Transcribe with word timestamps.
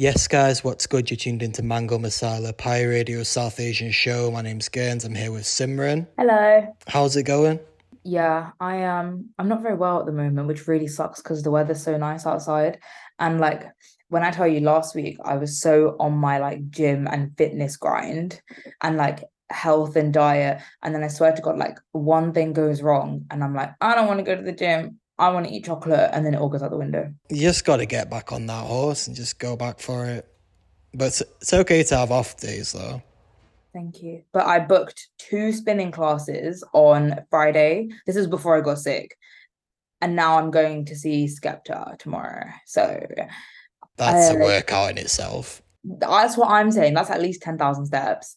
Yes, 0.00 0.28
guys, 0.28 0.62
what's 0.62 0.86
good? 0.86 1.10
You're 1.10 1.16
tuned 1.16 1.42
into 1.42 1.60
Mango 1.60 1.98
Masala 1.98 2.56
Pie 2.56 2.84
Radio 2.84 3.24
South 3.24 3.58
Asian 3.58 3.90
show. 3.90 4.30
My 4.30 4.42
name's 4.42 4.68
Gaines. 4.68 5.04
I'm 5.04 5.12
here 5.12 5.32
with 5.32 5.42
Simran. 5.42 6.06
Hello. 6.16 6.72
How's 6.86 7.16
it 7.16 7.24
going? 7.24 7.58
Yeah, 8.04 8.52
I 8.60 8.76
am. 8.76 9.06
Um, 9.06 9.30
I'm 9.40 9.48
not 9.48 9.60
very 9.60 9.74
well 9.74 9.98
at 9.98 10.06
the 10.06 10.12
moment, 10.12 10.46
which 10.46 10.68
really 10.68 10.86
sucks 10.86 11.20
because 11.20 11.42
the 11.42 11.50
weather's 11.50 11.82
so 11.82 11.96
nice 11.96 12.26
outside. 12.26 12.78
And 13.18 13.40
like 13.40 13.64
when 14.08 14.22
I 14.22 14.30
tell 14.30 14.46
you 14.46 14.60
last 14.60 14.94
week, 14.94 15.18
I 15.24 15.34
was 15.34 15.60
so 15.60 15.96
on 15.98 16.12
my 16.12 16.38
like 16.38 16.70
gym 16.70 17.08
and 17.10 17.36
fitness 17.36 17.76
grind 17.76 18.40
and 18.82 18.96
like 18.96 19.24
health 19.50 19.96
and 19.96 20.14
diet. 20.14 20.62
And 20.84 20.94
then 20.94 21.02
I 21.02 21.08
swear 21.08 21.32
to 21.32 21.42
God, 21.42 21.58
like 21.58 21.76
one 21.90 22.32
thing 22.32 22.52
goes 22.52 22.82
wrong, 22.82 23.26
and 23.32 23.42
I'm 23.42 23.52
like, 23.52 23.72
I 23.80 23.96
don't 23.96 24.06
want 24.06 24.20
to 24.20 24.24
go 24.24 24.36
to 24.36 24.42
the 24.42 24.52
gym. 24.52 25.00
I 25.18 25.30
want 25.30 25.46
to 25.46 25.52
eat 25.52 25.64
chocolate, 25.64 26.10
and 26.12 26.24
then 26.24 26.34
it 26.34 26.40
all 26.40 26.48
goes 26.48 26.62
out 26.62 26.70
the 26.70 26.76
window. 26.76 27.12
You 27.28 27.40
just 27.40 27.64
got 27.64 27.78
to 27.78 27.86
get 27.86 28.08
back 28.08 28.32
on 28.32 28.46
that 28.46 28.66
horse 28.66 29.08
and 29.08 29.16
just 29.16 29.38
go 29.38 29.56
back 29.56 29.80
for 29.80 30.06
it. 30.06 30.26
But 30.94 31.06
it's, 31.06 31.22
it's 31.40 31.52
okay 31.52 31.82
to 31.82 31.96
have 31.96 32.12
off 32.12 32.36
days, 32.36 32.72
though. 32.72 33.02
Thank 33.72 34.02
you. 34.02 34.22
But 34.32 34.46
I 34.46 34.60
booked 34.60 35.08
two 35.18 35.52
spinning 35.52 35.90
classes 35.90 36.64
on 36.72 37.24
Friday. 37.30 37.88
This 38.06 38.16
is 38.16 38.26
before 38.26 38.56
I 38.56 38.60
got 38.60 38.78
sick. 38.78 39.16
And 40.00 40.14
now 40.14 40.38
I'm 40.38 40.50
going 40.50 40.84
to 40.86 40.96
see 40.96 41.26
Skepta 41.26 41.98
tomorrow. 41.98 42.46
So 42.66 43.04
that's 43.96 44.30
uh, 44.30 44.36
a 44.36 44.38
workout 44.38 44.90
in 44.90 44.98
itself. 44.98 45.60
That's 45.84 46.36
what 46.36 46.50
I'm 46.50 46.70
saying. 46.70 46.94
That's 46.94 47.10
at 47.10 47.20
least 47.20 47.42
10,000 47.42 47.86
steps. 47.86 48.36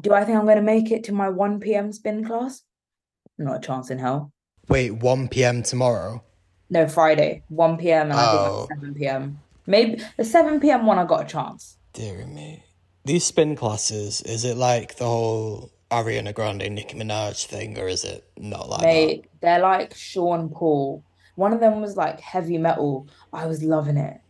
Do 0.00 0.14
I 0.14 0.24
think 0.24 0.38
I'm 0.38 0.44
going 0.44 0.56
to 0.56 0.62
make 0.62 0.90
it 0.90 1.04
to 1.04 1.12
my 1.12 1.28
1 1.28 1.60
p.m. 1.60 1.92
spin 1.92 2.24
class? 2.24 2.62
Not 3.38 3.56
a 3.56 3.66
chance 3.66 3.90
in 3.90 3.98
hell. 3.98 4.31
Wait, 4.68 4.92
1 4.92 5.28
p.m. 5.28 5.62
tomorrow? 5.62 6.22
No, 6.70 6.88
Friday, 6.88 7.42
1 7.48 7.76
p.m. 7.76 8.10
and 8.10 8.18
oh. 8.18 8.64
I 8.64 8.74
think 8.74 8.80
7 8.80 8.94
p.m. 8.94 9.40
Maybe 9.66 10.02
the 10.16 10.24
7 10.24 10.60
p.m. 10.60 10.86
one 10.86 10.98
I 10.98 11.04
got 11.04 11.24
a 11.24 11.26
chance. 11.26 11.76
Dear 11.92 12.26
me. 12.26 12.64
These 13.04 13.24
spin 13.24 13.56
classes, 13.56 14.22
is 14.22 14.44
it 14.44 14.56
like 14.56 14.96
the 14.96 15.04
whole 15.04 15.72
Ariana 15.90 16.32
Grande, 16.34 16.70
Nicki 16.70 16.96
Minaj 16.96 17.44
thing, 17.46 17.78
or 17.78 17.86
is 17.86 18.04
it 18.04 18.24
not 18.38 18.68
like 18.68 18.82
Mate, 18.82 19.22
that? 19.22 19.40
They're 19.40 19.58
like 19.60 19.94
Sean 19.94 20.48
Paul. 20.48 21.04
One 21.34 21.52
of 21.52 21.60
them 21.60 21.80
was 21.80 21.96
like 21.96 22.20
heavy 22.20 22.58
metal. 22.58 23.08
I 23.32 23.46
was 23.46 23.62
loving 23.62 23.96
it. 23.96 24.20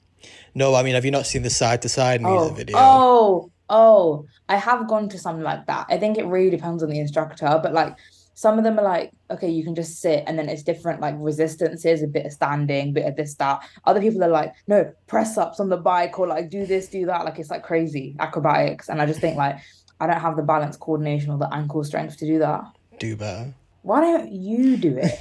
No, 0.54 0.74
I 0.74 0.82
mean, 0.82 0.94
have 0.94 1.04
you 1.04 1.10
not 1.10 1.26
seen 1.26 1.42
the 1.42 1.50
side 1.50 1.82
to 1.82 1.88
side 1.88 2.20
music 2.22 2.52
oh, 2.52 2.54
video? 2.54 2.76
Oh, 2.78 3.50
oh, 3.68 4.26
I 4.48 4.56
have 4.56 4.88
gone 4.88 5.08
to 5.10 5.18
something 5.18 5.44
like 5.44 5.66
that. 5.66 5.86
I 5.88 5.98
think 5.98 6.18
it 6.18 6.26
really 6.26 6.50
depends 6.50 6.82
on 6.82 6.90
the 6.90 6.98
instructor, 6.98 7.60
but 7.62 7.72
like 7.72 7.96
some 8.34 8.58
of 8.58 8.64
them 8.64 8.78
are 8.78 8.84
like 8.84 9.12
okay 9.30 9.48
you 9.48 9.64
can 9.64 9.74
just 9.74 10.00
sit 10.00 10.24
and 10.26 10.38
then 10.38 10.48
it's 10.48 10.62
different 10.62 11.00
like 11.00 11.14
resistances 11.18 12.02
a 12.02 12.06
bit 12.06 12.26
of 12.26 12.32
standing 12.32 12.90
a 12.90 12.92
bit 12.92 13.06
of 13.06 13.16
this 13.16 13.34
that. 13.34 13.62
Other 13.84 14.00
people 14.00 14.22
are 14.24 14.28
like 14.28 14.52
no 14.66 14.92
press 15.06 15.36
ups 15.36 15.60
on 15.60 15.68
the 15.68 15.76
bike 15.76 16.18
or 16.18 16.26
like 16.26 16.50
do 16.50 16.66
this 16.66 16.88
do 16.88 17.06
that. 17.06 17.24
Like 17.24 17.38
it's 17.38 17.50
like 17.50 17.62
crazy 17.62 18.16
acrobatics. 18.18 18.88
And 18.88 19.00
i 19.00 19.06
just 19.06 19.20
think 19.20 19.36
like 19.36 19.58
i 20.00 20.06
don't 20.06 20.20
have 20.20 20.36
the 20.36 20.42
balance 20.42 20.76
coordination 20.76 21.30
or 21.30 21.38
the 21.38 21.52
ankle 21.52 21.84
strength 21.84 22.16
to 22.18 22.26
do 22.26 22.38
that. 22.38 22.64
Do 22.98 23.16
better. 23.16 23.54
Why 23.82 24.00
don't 24.00 24.32
you 24.32 24.76
do 24.76 24.96
it? 24.96 25.20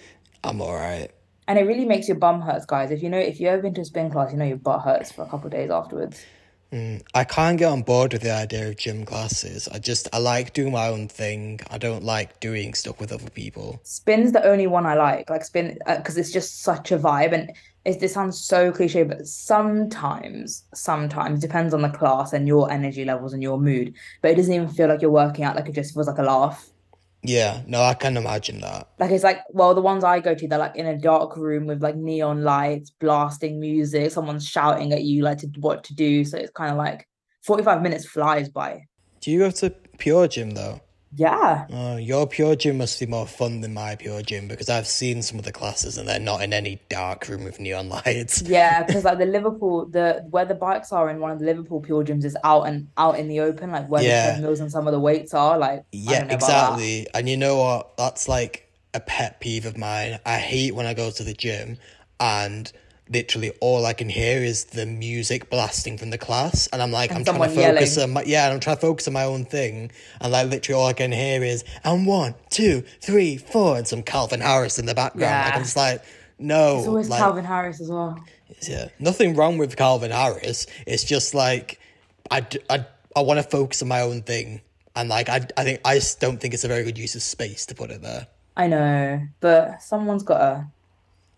I'm 0.44 0.60
all 0.60 0.74
right 0.74 1.10
and 1.48 1.58
it 1.58 1.62
really 1.62 1.84
makes 1.84 2.08
your 2.08 2.16
bum 2.16 2.40
hurts 2.40 2.64
guys. 2.64 2.90
If 2.90 3.02
you 3.02 3.10
know 3.10 3.18
if 3.18 3.40
you've 3.40 3.50
ever 3.50 3.62
been 3.62 3.74
to 3.74 3.80
a 3.82 3.84
spin 3.84 4.10
class 4.10 4.32
you 4.32 4.38
know 4.38 4.44
your 4.44 4.56
butt 4.56 4.82
hurts 4.82 5.12
for 5.12 5.22
a 5.22 5.28
couple 5.28 5.50
days 5.50 5.70
afterwards 5.70 6.24
Mm, 6.72 7.02
I 7.14 7.24
can't 7.24 7.58
get 7.58 7.66
on 7.66 7.82
board 7.82 8.14
with 8.14 8.22
the 8.22 8.30
idea 8.30 8.70
of 8.70 8.78
gym 8.78 9.04
classes. 9.04 9.68
I 9.68 9.78
just 9.78 10.08
I 10.12 10.18
like 10.18 10.54
doing 10.54 10.72
my 10.72 10.88
own 10.88 11.06
thing. 11.06 11.60
I 11.70 11.76
don't 11.76 12.02
like 12.02 12.40
doing 12.40 12.72
stuff 12.72 12.98
with 12.98 13.12
other 13.12 13.28
people. 13.28 13.78
Spin's 13.82 14.32
the 14.32 14.42
only 14.44 14.66
one 14.66 14.86
I 14.86 14.94
like. 14.94 15.28
Like 15.28 15.44
spin 15.44 15.78
because 15.86 16.16
uh, 16.16 16.20
it's 16.20 16.32
just 16.32 16.62
such 16.62 16.90
a 16.90 16.98
vibe 16.98 17.32
and 17.32 17.52
it, 17.84 18.00
this 18.00 18.14
sounds 18.14 18.40
so 18.40 18.72
cliche, 18.72 19.02
but 19.02 19.26
sometimes, 19.26 20.64
sometimes 20.72 21.40
depends 21.40 21.74
on 21.74 21.82
the 21.82 21.90
class 21.90 22.32
and 22.32 22.46
your 22.46 22.70
energy 22.70 23.04
levels 23.04 23.34
and 23.34 23.42
your 23.42 23.60
mood. 23.60 23.94
But 24.22 24.30
it 24.30 24.36
doesn't 24.36 24.54
even 24.54 24.68
feel 24.68 24.88
like 24.88 25.02
you're 25.02 25.10
working 25.10 25.44
out. 25.44 25.56
Like 25.56 25.68
it 25.68 25.74
just 25.74 25.92
feels 25.92 26.06
like 26.06 26.18
a 26.18 26.22
laugh. 26.22 26.71
Yeah, 27.22 27.62
no, 27.66 27.82
I 27.82 27.94
can 27.94 28.16
imagine 28.16 28.60
that. 28.60 28.88
Like 28.98 29.12
it's 29.12 29.22
like, 29.22 29.38
well, 29.50 29.74
the 29.74 29.80
ones 29.80 30.02
I 30.02 30.18
go 30.18 30.34
to, 30.34 30.48
they're 30.48 30.58
like 30.58 30.76
in 30.76 30.86
a 30.86 30.98
dark 30.98 31.36
room 31.36 31.66
with 31.66 31.82
like 31.82 31.96
neon 31.96 32.42
lights, 32.42 32.90
blasting 32.90 33.60
music, 33.60 34.10
someone's 34.10 34.48
shouting 34.48 34.92
at 34.92 35.04
you 35.04 35.22
like 35.22 35.38
to 35.38 35.46
what 35.60 35.84
to 35.84 35.94
do. 35.94 36.24
So 36.24 36.36
it's 36.36 36.50
kind 36.50 36.72
of 36.72 36.78
like 36.78 37.08
45 37.44 37.80
minutes 37.80 38.06
flies 38.06 38.48
by. 38.48 38.82
Do 39.20 39.30
you 39.30 39.38
go 39.38 39.50
to 39.50 39.70
Pure 39.98 40.28
Gym 40.28 40.50
though? 40.50 40.80
Yeah. 41.14 41.66
Oh, 41.70 41.96
your 41.96 42.26
pure 42.26 42.56
gym 42.56 42.78
must 42.78 42.98
be 42.98 43.06
more 43.06 43.26
fun 43.26 43.60
than 43.60 43.74
my 43.74 43.96
pure 43.96 44.22
gym 44.22 44.48
because 44.48 44.68
I've 44.68 44.86
seen 44.86 45.22
some 45.22 45.38
of 45.38 45.44
the 45.44 45.52
classes 45.52 45.98
and 45.98 46.08
they're 46.08 46.18
not 46.18 46.42
in 46.42 46.52
any 46.52 46.80
dark 46.88 47.28
room 47.28 47.44
with 47.44 47.60
neon 47.60 47.88
lights. 48.06 48.42
Yeah, 48.42 48.82
because 48.82 49.04
like 49.04 49.18
the 49.18 49.26
Liverpool, 49.36 49.86
the 49.86 50.26
where 50.30 50.44
the 50.44 50.54
bikes 50.54 50.92
are 50.92 51.10
in 51.10 51.20
one 51.20 51.30
of 51.30 51.38
the 51.38 51.44
Liverpool 51.44 51.80
pure 51.80 52.04
gyms 52.04 52.24
is 52.24 52.36
out 52.44 52.62
and 52.62 52.88
out 52.96 53.18
in 53.18 53.28
the 53.28 53.40
open, 53.40 53.70
like 53.70 53.88
where 53.88 54.02
yeah. 54.02 54.26
the 54.26 54.32
treadmills 54.32 54.60
and 54.60 54.72
some 54.72 54.86
of 54.86 54.92
the 54.92 55.00
weights 55.00 55.34
are. 55.34 55.58
Like 55.58 55.84
yeah, 55.92 56.24
exactly. 56.24 57.06
And 57.14 57.28
you 57.28 57.36
know 57.36 57.58
what? 57.58 57.96
That's 57.96 58.28
like 58.28 58.68
a 58.94 59.00
pet 59.00 59.40
peeve 59.40 59.66
of 59.66 59.76
mine. 59.76 60.18
I 60.24 60.38
hate 60.38 60.74
when 60.74 60.86
I 60.86 60.94
go 60.94 61.10
to 61.10 61.22
the 61.22 61.34
gym 61.34 61.78
and 62.20 62.72
literally 63.12 63.52
all 63.60 63.84
I 63.84 63.92
can 63.92 64.08
hear 64.08 64.42
is 64.42 64.64
the 64.64 64.86
music 64.86 65.50
blasting 65.50 65.98
from 65.98 66.10
the 66.10 66.18
class, 66.18 66.68
and 66.72 66.82
I'm 66.82 66.90
like, 66.90 67.10
and 67.10 67.18
I'm 67.18 67.24
trying 67.24 67.50
to 67.50 67.54
focus 67.54 67.96
yelling. 67.96 68.10
on 68.10 68.14
my 68.14 68.22
yeah, 68.24 68.46
and 68.46 68.54
I'm 68.54 68.60
trying 68.60 68.76
to 68.76 68.80
focus 68.80 69.06
on 69.06 69.14
my 69.14 69.24
own 69.24 69.44
thing, 69.44 69.90
and 70.20 70.32
like 70.32 70.48
literally 70.48 70.80
all 70.80 70.86
I 70.86 70.92
can 70.92 71.12
hear 71.12 71.42
is 71.42 71.64
and 71.84 72.06
one, 72.06 72.34
two, 72.50 72.82
three, 73.00 73.36
four, 73.36 73.76
and 73.76 73.86
some 73.86 74.02
Calvin 74.02 74.40
Harris 74.40 74.78
in 74.78 74.86
the 74.86 74.94
background. 74.94 75.22
Yeah. 75.22 75.44
Like 75.44 75.54
I'm 75.54 75.62
just 75.62 75.76
like, 75.76 76.04
no, 76.38 76.78
it's 76.78 76.88
always 76.88 77.08
like, 77.08 77.20
Calvin 77.20 77.44
Harris 77.44 77.80
as 77.80 77.90
well. 77.90 78.18
Yeah, 78.62 78.88
nothing 78.98 79.34
wrong 79.34 79.58
with 79.58 79.76
Calvin 79.76 80.10
Harris. 80.10 80.66
It's 80.86 81.04
just 81.04 81.34
like 81.34 81.78
I 82.30 82.46
I 82.70 82.86
I 83.14 83.20
want 83.20 83.38
to 83.38 83.44
focus 83.44 83.82
on 83.82 83.88
my 83.88 84.00
own 84.00 84.22
thing, 84.22 84.60
and 84.96 85.08
like 85.08 85.28
I 85.28 85.46
I 85.56 85.64
think 85.64 85.80
I 85.84 85.96
just 85.96 86.20
don't 86.20 86.40
think 86.40 86.54
it's 86.54 86.64
a 86.64 86.68
very 86.68 86.84
good 86.84 86.98
use 86.98 87.14
of 87.14 87.22
space 87.22 87.66
to 87.66 87.74
put 87.74 87.90
it 87.90 88.02
there. 88.02 88.26
I 88.56 88.66
know, 88.66 89.20
but 89.40 89.82
someone's 89.82 90.22
got 90.22 90.38
to 90.38 90.66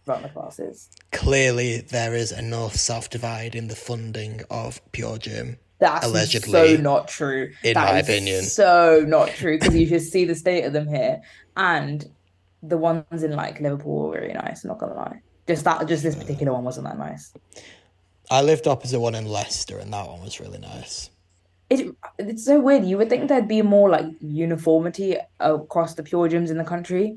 the 0.05 0.29
classes. 0.29 0.91
Clearly, 1.13 1.79
there 1.79 2.15
is 2.15 2.33
a 2.33 2.43
north 2.43 2.77
south 2.77 3.11
divide 3.11 3.55
in 3.55 3.69
the 3.69 3.77
funding 3.77 4.43
of 4.51 4.81
Pure 4.93 5.19
Gym. 5.19 5.59
That's 5.79 6.07
allegedly 6.07 6.53
so 6.53 6.83
not 6.83 7.09
true. 7.09 7.53
In 7.63 7.75
that 7.75 7.93
my 7.93 7.99
opinion, 7.99 8.45
so 8.45 9.05
not 9.07 9.29
true 9.31 9.59
because 9.59 9.75
you 9.77 9.87
just 9.87 10.13
see 10.13 10.25
the 10.25 10.35
state 10.35 10.65
of 10.65 10.73
them 10.73 10.89
here, 10.89 11.21
and 11.57 12.09
the 12.63 12.79
ones 12.79 13.23
in 13.23 13.33
like 13.33 13.61
Liverpool 13.61 14.09
were 14.09 14.21
really 14.21 14.35
nice. 14.35 14.65
I'm 14.65 14.69
not 14.69 14.79
gonna 14.79 14.95
lie, 14.95 15.21
just 15.47 15.65
that, 15.65 15.87
just 15.89 16.03
this 16.03 16.15
particular 16.15 16.53
one 16.53 16.65
wasn't 16.65 16.87
that 16.87 16.99
nice. 16.99 17.35
I 18.31 18.43
lived 18.43 18.67
opposite 18.67 19.01
one 19.01 19.15
in 19.15 19.27
Leicester, 19.27 19.79
and 19.79 19.93
that 19.93 20.07
one 20.07 20.23
was 20.23 20.41
really 20.41 20.59
nice. 20.59 21.11
It, 21.71 21.95
it's 22.19 22.45
so 22.45 22.61
weird. 22.61 22.85
You 22.85 22.99
would 22.99 23.09
think 23.09 23.29
there'd 23.29 23.49
be 23.49 23.63
more 23.63 23.91
like 23.91 24.07
uniformity 24.21 25.17
across 25.41 25.95
the 25.95 26.03
pure 26.03 26.29
gyms 26.29 26.51
in 26.51 26.59
the 26.59 26.65
country. 26.65 27.17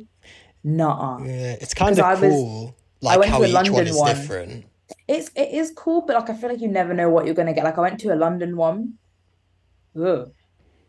Nah. 0.64 1.20
Yeah, 1.20 1.56
it's 1.62 1.74
kind 1.74 1.98
of 1.98 2.20
cool. 2.20 2.76
Like 3.02 3.26
how 3.26 3.44
each 3.44 3.54
London 3.54 3.74
one 3.74 3.88
is 3.88 3.98
one. 3.98 4.16
different. 4.16 4.66
It's 5.08 5.30
it 5.36 5.52
is 5.52 5.72
cool, 5.76 6.02
but 6.02 6.16
like 6.16 6.30
I 6.30 6.34
feel 6.34 6.50
like 6.50 6.62
you 6.62 6.68
never 6.68 6.94
know 6.94 7.10
what 7.10 7.26
you're 7.26 7.36
gonna 7.36 7.54
get. 7.54 7.64
Like 7.64 7.78
I 7.78 7.82
went 7.82 8.00
to 8.02 8.14
a 8.14 8.16
London 8.16 8.56
one. 8.58 8.94
Ugh. 10.02 10.32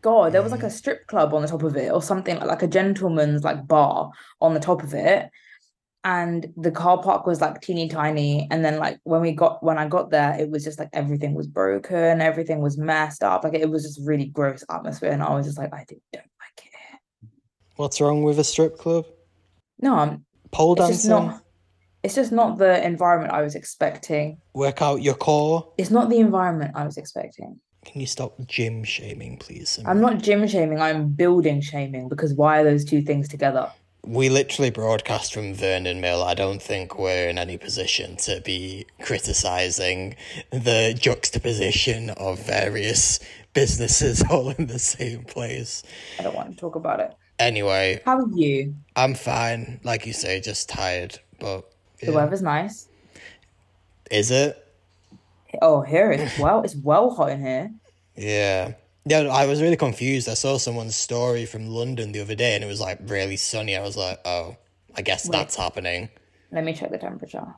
God, 0.01 0.31
there 0.31 0.41
was 0.41 0.51
like 0.51 0.63
a 0.63 0.67
mm. 0.67 0.71
strip 0.71 1.07
club 1.07 1.33
on 1.33 1.41
the 1.41 1.47
top 1.47 1.63
of 1.63 1.75
it, 1.75 1.91
or 1.91 2.01
something 2.01 2.37
like, 2.37 2.47
like 2.47 2.63
a 2.63 2.67
gentleman's 2.67 3.43
like 3.43 3.67
bar 3.67 4.11
on 4.39 4.53
the 4.53 4.59
top 4.59 4.83
of 4.83 4.93
it. 4.93 5.29
And 6.05 6.53
the 6.55 6.71
car 6.71 7.03
park 7.03 7.27
was 7.27 7.41
like 7.41 7.59
teeny 7.59 7.89
tiny. 7.89 8.47
And 8.49 8.63
then 8.63 8.77
like 8.77 8.99
when 9.03 9.19
we 9.19 9.33
got 9.33 9.61
when 9.61 9.77
I 9.77 9.87
got 9.87 10.09
there, 10.09 10.39
it 10.39 10.49
was 10.49 10.63
just 10.63 10.79
like 10.79 10.89
everything 10.93 11.33
was 11.33 11.47
broken, 11.47 12.21
everything 12.21 12.61
was 12.61 12.77
messed 12.77 13.21
up. 13.21 13.43
Like 13.43 13.55
it 13.55 13.69
was 13.69 13.83
just 13.83 13.99
really 14.07 14.27
gross 14.27 14.63
atmosphere. 14.71 15.11
And 15.11 15.21
I 15.21 15.33
was 15.35 15.45
just 15.45 15.57
like, 15.57 15.73
I 15.73 15.85
don't 15.89 16.01
like 16.13 16.65
it. 16.65 17.29
What's 17.75 17.99
wrong 17.99 18.23
with 18.23 18.39
a 18.39 18.45
strip 18.45 18.77
club? 18.77 19.05
No, 19.81 19.95
I'm 19.95 20.25
pole 20.51 20.75
dancing. 20.75 21.09
Not. 21.09 21.41
It's 22.01 22.15
just 22.15 22.31
not 22.31 22.57
the 22.57 22.85
environment 22.85 23.33
I 23.33 23.41
was 23.41 23.55
expecting. 23.55 24.37
Work 24.53 24.81
out 24.81 25.01
your 25.01 25.15
core. 25.15 25.71
It's 25.77 25.91
not 25.91 26.09
the 26.09 26.19
environment 26.19 26.71
I 26.75 26.85
was 26.85 26.97
expecting. 26.97 27.59
Can 27.85 28.01
you 28.01 28.07
stop 28.07 28.35
gym 28.45 28.83
shaming, 28.83 29.37
please? 29.37 29.79
I'm 29.85 29.99
not 29.99 30.21
gym 30.21 30.47
shaming. 30.47 30.79
I'm 30.79 31.09
building 31.09 31.61
shaming 31.61 32.07
because 32.07 32.33
why 32.33 32.61
are 32.61 32.63
those 32.63 32.85
two 32.85 33.01
things 33.01 33.27
together? 33.27 33.71
We 34.05 34.29
literally 34.29 34.69
broadcast 34.69 35.33
from 35.33 35.53
Vernon 35.53 35.99
Mill. 35.99 36.23
I 36.23 36.33
don't 36.33 36.61
think 36.61 36.97
we're 36.97 37.29
in 37.29 37.37
any 37.37 37.57
position 37.57 38.15
to 38.17 38.41
be 38.41 38.85
criticizing 39.01 40.15
the 40.51 40.95
juxtaposition 40.97 42.11
of 42.11 42.39
various 42.39 43.19
businesses 43.53 44.23
all 44.29 44.51
in 44.51 44.67
the 44.67 44.79
same 44.79 45.25
place. 45.25 45.83
I 46.17 46.23
don't 46.23 46.35
want 46.35 46.51
to 46.51 46.55
talk 46.55 46.75
about 46.75 47.01
it. 47.01 47.13
Anyway, 47.39 48.01
how 48.05 48.19
are 48.19 48.29
you? 48.33 48.75
I'm 48.95 49.15
fine. 49.15 49.79
Like 49.83 50.05
you 50.05 50.13
say, 50.13 50.39
just 50.41 50.69
tired, 50.69 51.19
but 51.39 51.69
yeah. 52.01 52.09
the 52.09 52.15
weather's 52.15 52.41
nice. 52.41 52.87
Is 54.11 54.31
it? 54.31 54.65
Oh, 55.61 55.81
here 55.81 56.11
it's 56.11 56.37
well. 56.39 56.61
It's 56.61 56.75
well 56.75 57.09
hot 57.09 57.31
in 57.31 57.41
here. 57.41 57.71
Yeah. 58.15 58.73
Yeah, 59.05 59.21
I 59.21 59.45
was 59.45 59.61
really 59.61 59.77
confused. 59.77 60.29
I 60.29 60.33
saw 60.33 60.57
someone's 60.57 60.95
story 60.95 61.45
from 61.45 61.67
London 61.67 62.11
the 62.11 62.21
other 62.21 62.35
day 62.35 62.53
and 62.55 62.63
it 62.63 62.67
was 62.67 62.81
like 62.81 62.99
really 63.05 63.37
sunny. 63.37 63.75
I 63.75 63.81
was 63.81 63.97
like, 63.97 64.19
oh, 64.25 64.57
I 64.95 65.01
guess 65.01 65.25
Wait. 65.25 65.31
that's 65.31 65.55
happening. 65.55 66.09
Let 66.51 66.63
me 66.63 66.73
check 66.73 66.91
the 66.91 66.97
temperature. 66.97 67.55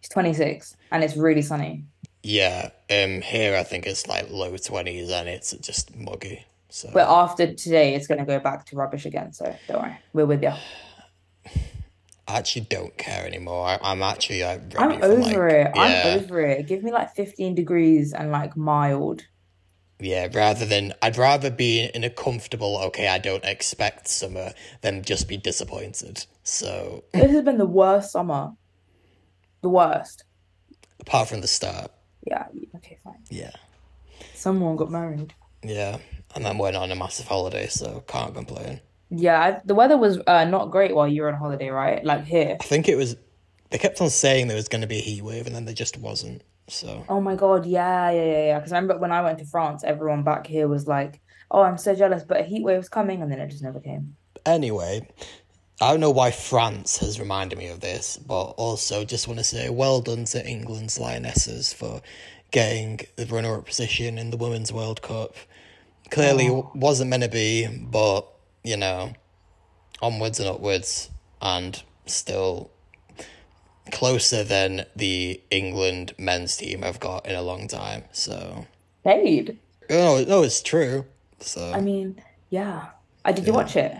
It's 0.00 0.08
26 0.08 0.76
and 0.90 1.04
it's 1.04 1.16
really 1.16 1.42
sunny. 1.42 1.84
Yeah, 2.22 2.70
um, 2.90 3.20
here 3.20 3.56
I 3.56 3.64
think 3.64 3.86
it's 3.86 4.06
like 4.06 4.30
low 4.30 4.56
twenties 4.56 5.10
and 5.10 5.28
it's 5.28 5.52
just 5.54 5.96
muggy. 5.96 6.44
So 6.68 6.90
But 6.92 7.08
after 7.08 7.52
today, 7.52 7.94
it's 7.94 8.06
going 8.06 8.20
to 8.20 8.24
go 8.24 8.38
back 8.38 8.64
to 8.66 8.76
rubbish 8.76 9.06
again. 9.06 9.32
So 9.32 9.54
don't 9.66 9.82
worry, 9.82 9.98
we're 10.12 10.26
with 10.26 10.42
you. 10.42 10.52
I 12.28 12.38
actually 12.38 12.62
don't 12.62 12.96
care 12.96 13.26
anymore. 13.26 13.66
I, 13.66 13.78
I'm 13.82 14.02
actually 14.02 14.42
like 14.44 14.78
I'm 14.78 15.02
over 15.02 15.16
like 15.20 15.36
it. 15.36 15.72
I'm 15.76 16.18
over 16.18 16.40
it. 16.40 16.66
Give 16.68 16.82
me 16.82 16.92
like 16.92 17.14
15 17.14 17.54
degrees 17.54 18.12
and 18.12 18.30
like 18.30 18.56
mild. 18.56 19.22
yeah. 19.98 20.28
Rather 20.32 20.64
than 20.64 20.94
I'd 21.02 21.16
rather 21.18 21.50
be 21.50 21.90
in 21.92 22.04
a 22.04 22.10
comfortable. 22.10 22.78
Okay, 22.84 23.08
I 23.08 23.18
don't 23.18 23.44
expect 23.44 24.06
summer 24.08 24.52
than 24.82 25.02
just 25.02 25.26
be 25.28 25.36
disappointed. 25.36 26.24
So 26.44 27.04
This 27.12 27.30
has 27.32 27.44
been 27.44 27.58
the 27.58 27.66
worst 27.66 28.12
summer. 28.12 28.52
The 29.62 29.68
worst. 29.68 30.24
apart 31.00 31.28
from 31.28 31.40
the 31.40 31.46
start, 31.48 31.90
Yeah, 32.26 32.46
okay, 32.76 32.98
fine. 33.04 33.22
yeah, 33.30 33.52
Someone 34.34 34.74
got 34.76 34.90
married. 34.90 35.34
yeah. 35.62 35.98
And 36.34 36.44
then 36.46 36.56
went 36.58 36.76
on 36.76 36.90
a 36.90 36.96
massive 36.96 37.26
holiday, 37.28 37.66
so 37.68 38.02
can't 38.08 38.34
complain. 38.34 38.80
Yeah, 39.14 39.60
the 39.64 39.74
weather 39.74 39.98
was 39.98 40.18
uh, 40.26 40.44
not 40.44 40.70
great 40.70 40.94
while 40.94 41.06
you 41.06 41.22
were 41.22 41.28
on 41.28 41.34
holiday, 41.38 41.68
right? 41.68 42.02
Like 42.04 42.24
here. 42.24 42.56
I 42.60 42.64
think 42.64 42.88
it 42.88 42.96
was. 42.96 43.16
They 43.70 43.78
kept 43.78 44.00
on 44.00 44.10
saying 44.10 44.48
there 44.48 44.56
was 44.56 44.68
going 44.68 44.80
to 44.82 44.86
be 44.86 44.98
a 44.98 45.02
heat 45.02 45.22
wave, 45.22 45.46
and 45.46 45.54
then 45.54 45.64
there 45.66 45.74
just 45.74 45.98
wasn't. 45.98 46.42
So 46.68 47.04
Oh 47.08 47.20
my 47.20 47.34
God, 47.36 47.66
yeah, 47.66 48.10
yeah, 48.10 48.24
yeah, 48.24 48.46
yeah. 48.46 48.58
Because 48.58 48.72
I 48.72 48.76
remember 48.76 48.98
when 48.98 49.12
I 49.12 49.20
went 49.22 49.38
to 49.40 49.44
France, 49.44 49.84
everyone 49.84 50.22
back 50.22 50.46
here 50.46 50.68
was 50.68 50.86
like, 50.86 51.20
"Oh, 51.50 51.62
I'm 51.62 51.76
so 51.78 51.94
jealous," 51.94 52.22
but 52.22 52.40
a 52.40 52.44
heat 52.44 52.62
wave's 52.64 52.88
coming, 52.88 53.20
and 53.22 53.30
then 53.30 53.40
it 53.40 53.48
just 53.50 53.62
never 53.62 53.80
came. 53.80 54.16
anyway, 54.46 55.06
I 55.80 55.90
don't 55.90 56.00
know 56.00 56.10
why 56.10 56.30
France 56.30 56.98
has 56.98 57.18
reminded 57.20 57.58
me 57.58 57.68
of 57.68 57.80
this, 57.80 58.16
but 58.16 58.42
also 58.52 59.04
just 59.04 59.26
want 59.28 59.38
to 59.38 59.44
say 59.44 59.68
well 59.68 60.00
done 60.00 60.24
to 60.26 60.46
England's 60.46 60.98
Lionesses 60.98 61.72
for 61.72 62.00
getting 62.50 63.00
the 63.16 63.26
runner-up 63.26 63.66
position 63.66 64.18
in 64.18 64.30
the 64.30 64.36
Women's 64.36 64.72
World 64.72 65.02
Cup. 65.02 65.34
Clearly 66.10 66.48
Oh, 66.48 66.70
wasn't 66.74 67.10
meant 67.10 67.22
to 67.24 67.28
be, 67.28 67.66
but 67.66 68.28
you 68.64 68.76
know, 68.76 69.12
onwards 70.00 70.40
and 70.40 70.48
upwards, 70.48 71.10
and 71.40 71.82
still 72.06 72.70
closer 73.90 74.44
than 74.44 74.86
the 74.94 75.40
England 75.50 76.14
men's 76.18 76.56
team 76.56 76.82
have 76.82 77.00
got 77.00 77.26
in 77.26 77.34
a 77.34 77.42
long 77.42 77.68
time. 77.68 78.04
So 78.12 78.66
paid. 79.04 79.58
Oh, 79.90 80.18
no, 80.18 80.24
no, 80.24 80.42
it's 80.42 80.62
true. 80.62 81.04
So 81.40 81.72
I 81.72 81.80
mean, 81.80 82.22
yeah. 82.50 82.86
I 83.24 83.32
did 83.32 83.46
you 83.46 83.52
yeah. 83.52 83.56
watch 83.56 83.76
it? 83.76 83.96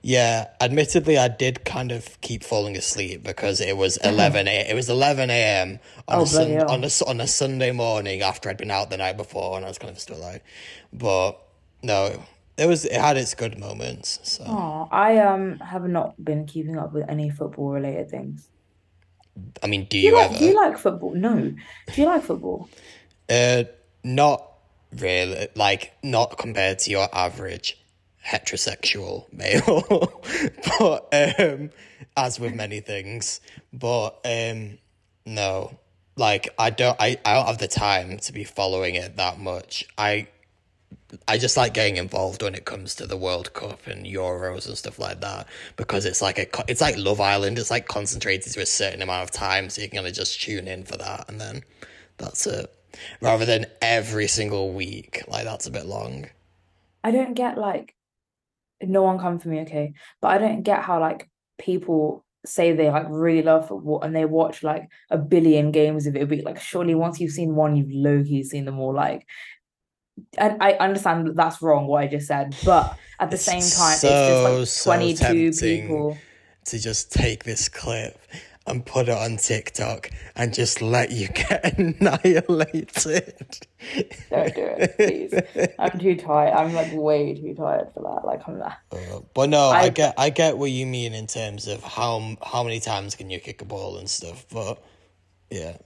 Yeah, 0.00 0.46
admittedly, 0.60 1.18
I 1.18 1.28
did 1.28 1.64
kind 1.64 1.92
of 1.92 2.18
keep 2.20 2.42
falling 2.42 2.76
asleep 2.76 3.22
because 3.22 3.60
it 3.60 3.76
was 3.76 3.98
eleven. 3.98 4.48
A, 4.48 4.70
it 4.70 4.74
was 4.74 4.88
eleven 4.88 5.28
a.m. 5.28 5.80
on 6.06 6.20
Oh, 6.20 6.22
a 6.22 6.26
sun 6.26 6.56
on 6.62 6.84
a 6.84 6.90
on 7.06 7.20
a 7.20 7.26
Sunday 7.26 7.72
morning 7.72 8.22
after 8.22 8.48
I'd 8.48 8.56
been 8.56 8.70
out 8.70 8.88
the 8.90 8.96
night 8.96 9.16
before, 9.16 9.56
and 9.56 9.66
I 9.66 9.68
was 9.68 9.76
kind 9.78 9.90
of 9.90 9.98
still 9.98 10.24
out. 10.24 10.40
But 10.92 11.38
no, 11.82 12.22
it 12.58 12.66
was 12.66 12.84
it 12.84 13.00
had 13.00 13.16
its 13.16 13.34
good 13.34 13.58
moments. 13.58 14.18
So 14.22 14.44
Oh, 14.46 14.88
I 14.90 15.18
um 15.18 15.58
have 15.60 15.84
not 15.84 16.22
been 16.22 16.44
keeping 16.46 16.76
up 16.76 16.92
with 16.92 17.08
any 17.08 17.30
football 17.30 17.70
related 17.70 18.10
things. 18.10 18.48
I 19.62 19.68
mean, 19.68 19.84
do 19.84 19.90
Do 19.90 19.98
you 19.98 20.10
you 20.10 20.16
like 20.16 20.38
do 20.38 20.44
you 20.44 20.56
like 20.56 20.78
football? 20.78 21.14
No. 21.14 21.36
Do 21.36 22.02
you 22.02 22.06
like 22.06 22.22
football? 22.24 22.68
Uh, 23.28 23.64
not 24.02 24.44
really. 24.96 25.48
Like 25.54 25.92
not 26.02 26.36
compared 26.38 26.80
to 26.80 26.90
your 26.90 27.08
average 27.12 27.78
heterosexual 28.26 29.32
male, 29.32 30.22
but 30.78 31.08
um, 31.40 31.70
as 32.16 32.40
with 32.40 32.54
many 32.54 32.80
things. 32.80 33.40
But 33.72 34.18
um, 34.24 34.78
no, 35.24 35.78
like 36.16 36.48
I 36.58 36.70
don't. 36.70 36.96
I, 37.00 37.16
I 37.24 37.34
don't 37.34 37.46
have 37.46 37.58
the 37.58 37.68
time 37.68 38.18
to 38.18 38.32
be 38.32 38.44
following 38.44 38.96
it 38.96 39.16
that 39.16 39.38
much. 39.38 39.86
I 39.96 40.26
I 41.26 41.38
just 41.38 41.56
like 41.56 41.74
getting 41.74 41.96
involved 41.96 42.42
when 42.42 42.54
it 42.54 42.66
comes 42.66 42.94
to 42.96 43.06
the 43.06 43.16
World 43.16 43.54
Cup 43.54 43.86
and 43.86 44.04
Euros 44.04 44.66
and 44.66 44.76
stuff 44.76 44.98
like 44.98 45.20
that 45.20 45.46
because 45.76 46.04
it's 46.04 46.20
like 46.20 46.38
a 46.38 46.46
it's 46.68 46.80
like 46.80 46.98
Love 46.98 47.20
Island. 47.20 47.58
It's 47.58 47.70
like 47.70 47.88
concentrated 47.88 48.52
to 48.52 48.60
a 48.60 48.66
certain 48.66 49.02
amount 49.02 49.22
of 49.22 49.30
time, 49.30 49.70
so 49.70 49.80
you 49.80 49.88
can 49.88 49.98
kind 49.98 50.08
of 50.08 50.14
just 50.14 50.40
tune 50.40 50.68
in 50.68 50.84
for 50.84 50.96
that, 50.98 51.28
and 51.28 51.40
then 51.40 51.62
that's 52.18 52.46
it. 52.46 52.74
Rather 53.20 53.44
than 53.44 53.66
every 53.80 54.26
single 54.26 54.72
week, 54.72 55.22
like 55.28 55.44
that's 55.44 55.66
a 55.66 55.70
bit 55.70 55.86
long. 55.86 56.26
I 57.02 57.10
don't 57.10 57.34
get 57.34 57.56
like 57.56 57.94
no 58.82 59.02
one 59.02 59.18
come 59.18 59.38
for 59.38 59.48
me, 59.48 59.60
okay? 59.60 59.94
But 60.20 60.28
I 60.28 60.38
don't 60.38 60.62
get 60.62 60.82
how 60.82 61.00
like 61.00 61.28
people 61.58 62.24
say 62.46 62.72
they 62.72 62.90
like 62.90 63.06
really 63.08 63.42
love 63.42 63.68
football 63.68 64.00
and 64.02 64.14
they 64.14 64.24
watch 64.24 64.62
like 64.62 64.88
a 65.10 65.18
billion 65.18 65.70
games 65.72 66.06
of 66.06 66.16
it 66.16 66.30
a. 66.30 66.42
Like 66.42 66.60
surely 66.60 66.94
once 66.94 67.20
you've 67.20 67.32
seen 67.32 67.54
one, 67.54 67.76
you've 67.76 67.90
low-key 67.90 68.44
seen 68.44 68.64
them 68.64 68.78
all. 68.78 68.94
Like 68.94 69.26
and 70.36 70.62
I 70.62 70.72
understand 70.74 71.26
that 71.26 71.36
that's 71.36 71.60
wrong 71.62 71.86
what 71.86 72.02
I 72.02 72.06
just 72.06 72.26
said, 72.26 72.54
but 72.64 72.96
at 73.20 73.30
the 73.30 73.34
It's 73.36 73.44
same 73.44 73.60
time, 73.60 73.92
it's 73.92 74.02
just 74.02 74.86
like 74.86 75.16
22 75.16 75.16
tempting 75.52 75.86
people. 75.86 76.18
to 76.66 76.78
just 76.78 77.12
take 77.12 77.44
this 77.44 77.68
clip 77.68 78.18
and 78.66 78.84
put 78.84 79.08
it 79.08 79.16
on 79.16 79.38
TikTok 79.38 80.10
and 80.36 80.52
just 80.52 80.82
let 80.82 81.10
you 81.10 81.28
get 81.34 81.78
annihilated. 81.78 83.66
Don't 84.30 84.54
do 84.54 84.66
it, 84.76 84.96
please. 84.96 85.34
I'm 85.78 85.98
too 85.98 86.16
tired. 86.16 86.52
I'm 86.54 86.74
like 86.74 86.92
way 86.92 87.34
too 87.34 87.54
tired 87.54 87.88
for 87.94 88.02
that. 88.02 88.26
Like 88.26 88.46
I'm 88.46 88.58
that. 88.58 88.78
Uh, 88.92 89.20
but 89.34 89.48
no, 89.48 89.70
I 89.70 89.84
I 89.84 89.88
get 89.88 90.14
I 90.18 90.30
get 90.30 90.58
what 90.58 90.70
you 90.70 90.84
mean 90.86 91.14
in 91.14 91.26
terms 91.26 91.66
of 91.66 91.82
how 91.82 92.36
how 92.42 92.62
many 92.62 92.80
times 92.80 93.14
can 93.14 93.30
you 93.30 93.40
kick 93.40 93.62
a 93.62 93.64
ball 93.64 93.96
and 93.98 94.08
stuff. 94.08 94.44
But 94.52 94.82
yeah, 95.50 95.78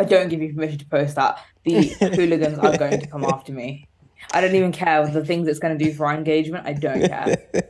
I 0.00 0.04
don't 0.04 0.28
give 0.30 0.40
you 0.40 0.54
permission 0.54 0.78
to 0.78 0.86
post 0.86 1.14
that. 1.16 1.44
The 1.64 1.88
hooligans 2.16 2.58
are 2.58 2.76
going 2.78 3.00
to 3.00 3.06
come 3.06 3.24
after 3.24 3.52
me. 3.52 3.86
I 4.32 4.40
don't 4.40 4.54
even 4.54 4.72
care 4.72 5.06
the 5.06 5.24
things 5.24 5.46
it's 5.46 5.58
going 5.58 5.76
to 5.78 5.84
do 5.84 5.92
for 5.92 6.06
our 6.06 6.14
engagement. 6.14 6.66
I 6.66 6.72
don't 6.72 7.06
care. 7.06 7.36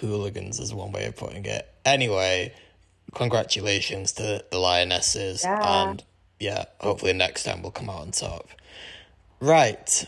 hooligans 0.00 0.60
is 0.60 0.74
one 0.74 0.92
way 0.92 1.06
of 1.06 1.16
putting 1.16 1.46
it. 1.46 1.66
Anyway, 1.86 2.52
congratulations 3.14 4.12
to 4.12 4.44
the 4.50 4.58
Lionesses, 4.58 5.44
Yeah. 5.44 5.88
and 5.88 6.04
yeah, 6.38 6.66
hopefully 6.80 7.14
next 7.14 7.44
time 7.44 7.62
we'll 7.62 7.70
come 7.70 7.88
out 7.88 8.00
on 8.02 8.10
top. 8.10 8.48
Right. 9.40 10.06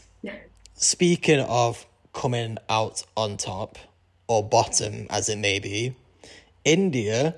Speaking 0.74 1.40
of 1.40 1.86
coming 2.12 2.58
out 2.68 3.02
on 3.16 3.38
top 3.38 3.78
or 4.28 4.46
bottom, 4.46 5.06
as 5.08 5.30
it 5.30 5.38
may 5.38 5.58
be, 5.58 5.94
India. 6.64 7.36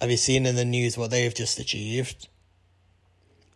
Have 0.00 0.10
you 0.10 0.16
seen 0.16 0.44
in 0.44 0.54
the 0.54 0.64
news 0.64 0.98
what 0.98 1.10
they've 1.10 1.34
just 1.34 1.58
achieved? 1.58 2.28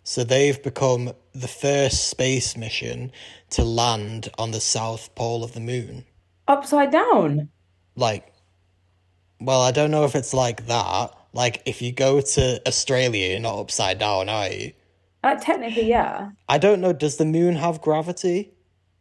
So 0.09 0.25
they've 0.25 0.63
become 0.63 1.13
the 1.35 1.47
first 1.47 2.09
space 2.09 2.57
mission 2.57 3.13
to 3.51 3.63
land 3.63 4.31
on 4.39 4.53
the 4.53 4.59
south 4.59 5.15
pole 5.15 5.45
of 5.45 5.53
the 5.53 5.61
moon. 5.61 6.07
Upside 6.49 6.91
down. 6.91 7.51
Like, 7.95 8.33
well, 9.39 9.61
I 9.61 9.71
don't 9.71 9.91
know 9.91 10.07
if 10.07 10.15
it's 10.15 10.33
like 10.33 10.67
that. 10.67 11.15
Like, 11.35 11.61
if 11.67 11.83
you 11.83 11.93
go 11.93 12.23
to 12.23 12.63
Australia, 12.67 13.33
you're 13.33 13.39
not 13.39 13.59
upside 13.59 13.99
down, 13.99 14.31
are 14.31 14.49
you? 14.49 14.73
Uh, 15.23 15.35
technically, 15.35 15.91
yeah. 15.91 16.31
I 16.49 16.57
don't 16.57 16.81
know. 16.81 16.95
Does 16.95 17.19
the 17.19 17.27
moon 17.27 17.57
have 17.57 17.83
gravity? 17.83 18.55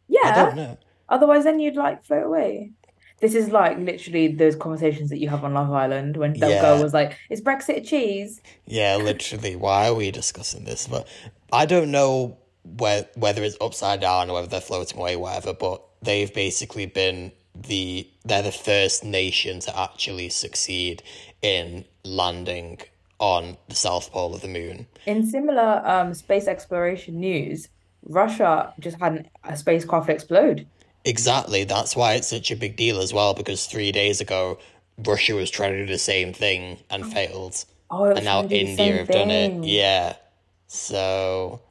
Yeah. 0.08 0.20
I 0.24 0.44
don't 0.44 0.56
know. 0.56 0.76
Otherwise, 1.08 1.44
then 1.44 1.58
you'd 1.58 1.74
like 1.74 2.04
float 2.04 2.26
away. 2.26 2.72
This 3.20 3.34
is 3.34 3.50
like 3.50 3.78
literally 3.78 4.28
those 4.28 4.54
conversations 4.54 5.10
that 5.10 5.18
you 5.18 5.28
have 5.28 5.44
on 5.44 5.54
Love 5.54 5.72
Island 5.72 6.16
when 6.16 6.34
that 6.34 6.60
girl 6.60 6.82
was 6.82 6.94
like, 6.94 7.18
"Is 7.30 7.40
Brexit 7.40 7.78
a 7.78 7.80
cheese?" 7.80 8.40
yeah, 8.66 8.96
literally. 8.96 9.56
Why 9.56 9.88
are 9.88 9.94
we 9.94 10.10
discussing 10.10 10.64
this? 10.64 10.86
But 10.86 11.08
I 11.52 11.66
don't 11.66 11.90
know 11.90 12.38
where, 12.62 13.06
whether 13.16 13.42
it's 13.42 13.56
upside 13.60 14.00
down 14.00 14.30
or 14.30 14.34
whether 14.34 14.46
they're 14.46 14.60
floating 14.60 14.98
away, 14.98 15.16
whatever. 15.16 15.52
But 15.52 15.82
they've 16.02 16.32
basically 16.32 16.86
been 16.86 17.32
the 17.54 18.08
they're 18.24 18.42
the 18.42 18.52
first 18.52 19.04
nation 19.04 19.60
to 19.60 19.78
actually 19.78 20.28
succeed 20.28 21.02
in 21.42 21.84
landing 22.04 22.80
on 23.18 23.56
the 23.68 23.74
south 23.74 24.12
pole 24.12 24.34
of 24.34 24.42
the 24.42 24.48
moon. 24.48 24.86
In 25.06 25.26
similar 25.26 25.82
um 25.84 26.14
space 26.14 26.46
exploration 26.46 27.18
news, 27.18 27.68
Russia 28.04 28.72
just 28.78 28.98
had 29.00 29.12
an, 29.12 29.28
a 29.44 29.56
spacecraft 29.56 30.08
explode. 30.08 30.66
Exactly. 31.08 31.64
That's 31.64 31.96
why 31.96 32.14
it's 32.14 32.28
such 32.28 32.50
a 32.50 32.56
big 32.56 32.76
deal 32.76 33.00
as 33.00 33.14
well, 33.14 33.32
because 33.32 33.66
three 33.66 33.92
days 33.92 34.20
ago, 34.20 34.58
Russia 34.98 35.34
was 35.34 35.50
trying 35.50 35.72
to 35.72 35.86
do 35.86 35.92
the 35.92 35.98
same 35.98 36.34
thing 36.34 36.78
and 36.90 37.04
oh. 37.04 37.08
failed. 37.08 37.64
Oh, 37.90 38.04
it 38.04 38.08
was 38.10 38.18
And 38.18 38.24
now 38.26 38.42
to 38.42 38.54
India 38.54 38.98
have 38.98 39.08
done 39.08 39.30
it. 39.30 39.64
Yeah. 39.64 40.16
So 40.66 41.62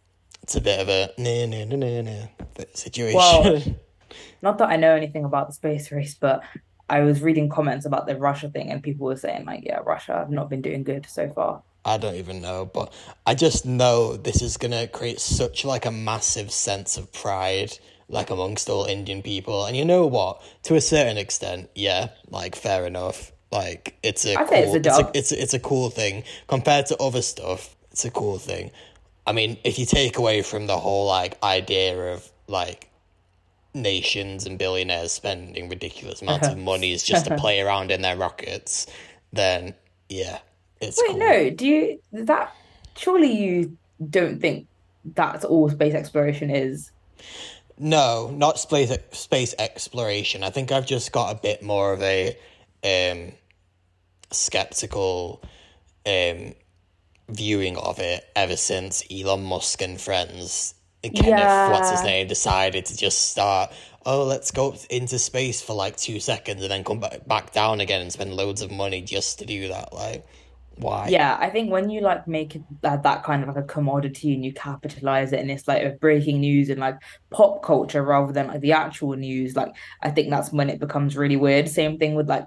it's 0.41 0.55
a 0.55 0.61
bit 0.61 0.79
of 0.79 0.89
a 0.89 1.11
no, 1.19 1.45
no, 1.45 1.65
no, 1.65 1.75
no, 1.75 2.01
no 2.01 2.29
Well, 2.57 2.65
situation. 2.73 3.79
not 4.41 4.57
that 4.57 4.69
I 4.69 4.75
know 4.75 4.95
anything 4.95 5.23
about 5.23 5.47
the 5.47 5.53
space 5.53 5.91
race, 5.91 6.15
but 6.15 6.41
I 6.89 7.01
was 7.01 7.21
reading 7.21 7.49
comments 7.49 7.85
about 7.85 8.07
the 8.07 8.15
Russia 8.15 8.49
thing, 8.49 8.71
and 8.71 8.81
people 8.81 9.05
were 9.05 9.17
saying 9.17 9.45
like, 9.45 9.65
"Yeah, 9.65 9.79
Russia 9.85 10.13
have 10.13 10.31
not 10.31 10.49
been 10.49 10.61
doing 10.61 10.83
good 10.83 11.05
so 11.05 11.29
far." 11.29 11.61
I 11.85 11.97
don't 11.97 12.15
even 12.15 12.41
know, 12.41 12.65
but 12.65 12.91
I 13.25 13.35
just 13.35 13.65
know 13.65 14.17
this 14.17 14.41
is 14.41 14.57
gonna 14.57 14.87
create 14.87 15.19
such 15.19 15.63
like 15.63 15.85
a 15.85 15.91
massive 15.91 16.51
sense 16.51 16.97
of 16.97 17.11
pride, 17.13 17.77
like 18.09 18.29
amongst 18.29 18.69
all 18.69 18.85
Indian 18.85 19.21
people. 19.21 19.65
And 19.65 19.75
you 19.75 19.85
know 19.85 20.05
what? 20.05 20.41
To 20.63 20.75
a 20.75 20.81
certain 20.81 21.17
extent, 21.17 21.69
yeah, 21.75 22.09
like 22.29 22.55
fair 22.55 22.85
enough. 22.85 23.31
Like 23.51 23.97
it's 24.03 24.25
a 24.25 24.33
say 24.47 24.63
it's 24.63 24.73
a 24.73 24.77
it's 24.77 24.99
a 24.99 25.11
it's 25.13 25.31
a, 25.31 25.41
it's 25.41 25.53
a 25.53 25.59
cool 25.59 25.89
thing 25.89 26.23
compared 26.47 26.85
to 26.87 26.97
other 26.97 27.21
stuff. 27.21 27.75
It's 27.91 28.05
a 28.05 28.11
cool 28.11 28.37
thing. 28.37 28.71
I 29.25 29.31
mean, 29.31 29.57
if 29.63 29.79
you 29.79 29.85
take 29.85 30.17
away 30.17 30.41
from 30.41 30.67
the 30.67 30.77
whole 30.77 31.07
like 31.07 31.41
idea 31.43 32.13
of 32.13 32.29
like 32.47 32.89
nations 33.73 34.45
and 34.45 34.57
billionaires 34.57 35.11
spending 35.11 35.69
ridiculous 35.69 36.21
amounts 36.21 36.47
of 36.47 36.57
money 36.71 36.91
is 36.91 37.03
just 37.03 37.25
to 37.25 37.35
play 37.37 37.61
around 37.61 37.91
in 37.91 38.01
their 38.01 38.17
rockets, 38.17 38.87
then 39.31 39.73
yeah, 40.09 40.39
it's 40.81 41.01
Wait, 41.01 41.11
cool. 41.11 41.19
no, 41.19 41.49
do 41.49 41.65
you 41.65 41.99
that 42.11 42.53
surely 42.97 43.31
you 43.31 43.77
don't 44.09 44.39
think 44.41 44.67
that's 45.13 45.45
all 45.45 45.69
space 45.69 45.93
exploration 45.93 46.49
is? 46.49 46.91
No, 47.79 48.31
not 48.33 48.59
space 48.59 48.91
space 49.11 49.53
exploration. 49.59 50.43
I 50.43 50.49
think 50.49 50.71
I've 50.71 50.85
just 50.85 51.11
got 51.11 51.35
a 51.35 51.39
bit 51.39 51.61
more 51.61 51.93
of 51.93 52.01
a 52.01 52.37
um 52.83 53.33
skeptical 54.31 55.43
um 56.05 56.53
viewing 57.29 57.77
of 57.77 57.99
it 57.99 58.23
ever 58.35 58.55
since 58.55 59.03
Elon 59.11 59.43
Musk 59.43 59.81
and 59.81 59.99
friends 59.99 60.73
Kenneth, 61.03 61.71
what's 61.71 61.91
his 61.91 62.03
name, 62.03 62.27
decided 62.27 62.85
to 62.85 62.97
just 62.97 63.29
start. 63.29 63.71
Oh, 64.05 64.23
let's 64.23 64.51
go 64.51 64.75
into 64.89 65.19
space 65.19 65.61
for 65.61 65.73
like 65.73 65.97
two 65.97 66.19
seconds 66.19 66.61
and 66.61 66.71
then 66.71 66.83
come 66.83 66.99
back 66.99 67.27
back 67.27 67.51
down 67.53 67.81
again 67.81 68.01
and 68.01 68.11
spend 68.11 68.33
loads 68.33 68.61
of 68.61 68.71
money 68.71 69.01
just 69.01 69.39
to 69.39 69.45
do 69.45 69.67
that. 69.67 69.93
Like, 69.93 70.25
why? 70.77 71.09
Yeah, 71.09 71.37
I 71.39 71.49
think 71.49 71.71
when 71.71 71.89
you 71.89 72.01
like 72.01 72.27
make 72.27 72.55
it 72.55 72.63
that, 72.81 73.03
that 73.03 73.23
kind 73.23 73.41
of 73.43 73.49
like 73.49 73.63
a 73.63 73.67
commodity 73.67 74.33
and 74.33 74.43
you 74.43 74.53
capitalize 74.53 75.33
it 75.33 75.39
and 75.39 75.49
it's 75.49 75.67
like 75.67 75.83
a 75.83 75.91
breaking 75.91 76.39
news 76.41 76.69
and 76.69 76.79
like 76.79 76.95
pop 77.31 77.63
culture 77.63 78.03
rather 78.03 78.33
than 78.33 78.47
like 78.47 78.61
the 78.61 78.73
actual 78.73 79.15
news, 79.15 79.55
like 79.55 79.69
I 80.01 80.09
think 80.11 80.29
that's 80.29 80.51
when 80.51 80.69
it 80.69 80.79
becomes 80.79 81.15
really 81.17 81.37
weird. 81.37 81.69
Same 81.69 81.97
thing 81.97 82.15
with 82.15 82.27
like 82.29 82.45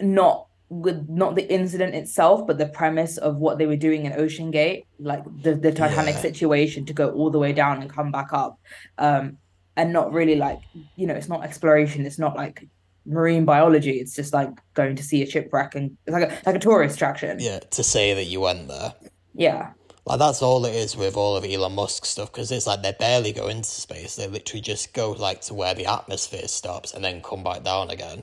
not 0.00 0.46
with 0.68 1.06
not 1.08 1.36
the 1.36 1.48
incident 1.52 1.94
itself, 1.94 2.46
but 2.46 2.58
the 2.58 2.66
premise 2.66 3.18
of 3.18 3.36
what 3.36 3.58
they 3.58 3.66
were 3.66 3.76
doing 3.76 4.04
in 4.04 4.12
Ocean 4.14 4.50
Gate, 4.50 4.84
like 4.98 5.22
the, 5.40 5.54
the 5.54 5.70
Titanic 5.72 6.16
Yeah. 6.16 6.20
situation 6.22 6.86
to 6.86 6.92
go 6.92 7.10
all 7.10 7.30
the 7.30 7.38
way 7.38 7.52
down 7.52 7.80
and 7.80 7.90
come 7.92 8.10
back 8.10 8.32
up. 8.32 8.58
Um, 8.98 9.38
and 9.76 9.92
not 9.92 10.12
really 10.12 10.36
like, 10.36 10.58
you 10.96 11.06
know, 11.06 11.14
it's 11.14 11.28
not 11.28 11.44
exploration, 11.44 12.06
it's 12.06 12.18
not 12.18 12.34
like 12.34 12.66
marine 13.06 13.44
biology, 13.44 13.92
it's 13.98 14.14
just 14.14 14.32
like 14.32 14.50
going 14.74 14.96
to 14.96 15.02
see 15.02 15.22
a 15.22 15.26
shipwreck 15.26 15.74
and 15.74 15.96
it's 16.06 16.14
like 16.14 16.30
a 16.30 16.38
like 16.46 16.56
a 16.56 16.58
tourist 16.58 16.96
attraction. 16.96 17.38
Yeah, 17.40 17.60
to 17.60 17.82
say 17.82 18.14
that 18.14 18.24
you 18.24 18.40
went 18.40 18.68
there. 18.68 18.94
Yeah. 19.34 19.72
Like 20.04 20.20
that's 20.20 20.40
all 20.40 20.64
it 20.66 20.74
is 20.74 20.96
with 20.96 21.16
all 21.16 21.36
of 21.36 21.44
Elon 21.44 21.74
Musk 21.74 22.04
stuff 22.04 22.30
because 22.32 22.52
it's 22.52 22.66
like 22.66 22.82
they 22.82 22.92
barely 22.92 23.32
go 23.32 23.48
into 23.48 23.68
space. 23.68 24.16
They 24.16 24.28
literally 24.28 24.60
just 24.60 24.94
go 24.94 25.10
like 25.12 25.40
to 25.42 25.54
where 25.54 25.74
the 25.74 25.86
atmosphere 25.86 26.46
stops 26.46 26.94
and 26.94 27.04
then 27.04 27.22
come 27.22 27.42
back 27.42 27.64
down 27.64 27.90
again. 27.90 28.22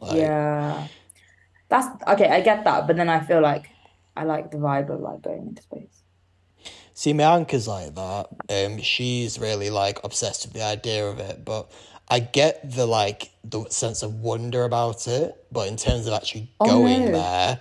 Like, 0.00 0.16
Yeah. 0.16 0.88
That's 1.68 1.88
okay, 2.08 2.28
I 2.28 2.40
get 2.40 2.64
that, 2.64 2.86
but 2.86 2.96
then 2.96 3.08
I 3.08 3.20
feel 3.20 3.40
like 3.40 3.70
I 4.16 4.24
like 4.24 4.50
the 4.50 4.58
vibe 4.58 4.90
of 4.90 5.00
like 5.00 5.22
going 5.22 5.48
into 5.48 5.62
space. 5.62 6.02
See, 6.92 7.12
my 7.12 7.24
uncle's 7.24 7.66
like 7.66 7.94
that. 7.96 8.26
Um, 8.48 8.80
she's 8.80 9.38
really 9.38 9.70
like 9.70 9.98
obsessed 10.04 10.46
with 10.46 10.54
the 10.54 10.62
idea 10.62 11.04
of 11.06 11.18
it, 11.18 11.44
but 11.44 11.70
I 12.08 12.20
get 12.20 12.70
the 12.70 12.86
like 12.86 13.30
the 13.44 13.64
sense 13.70 14.02
of 14.02 14.14
wonder 14.20 14.64
about 14.64 15.06
it. 15.08 15.34
But 15.52 15.68
in 15.68 15.76
terms 15.76 16.06
of 16.06 16.14
actually 16.14 16.54
Oh, 16.60 16.66
going 16.66 17.10
no. 17.10 17.12
there, 17.12 17.60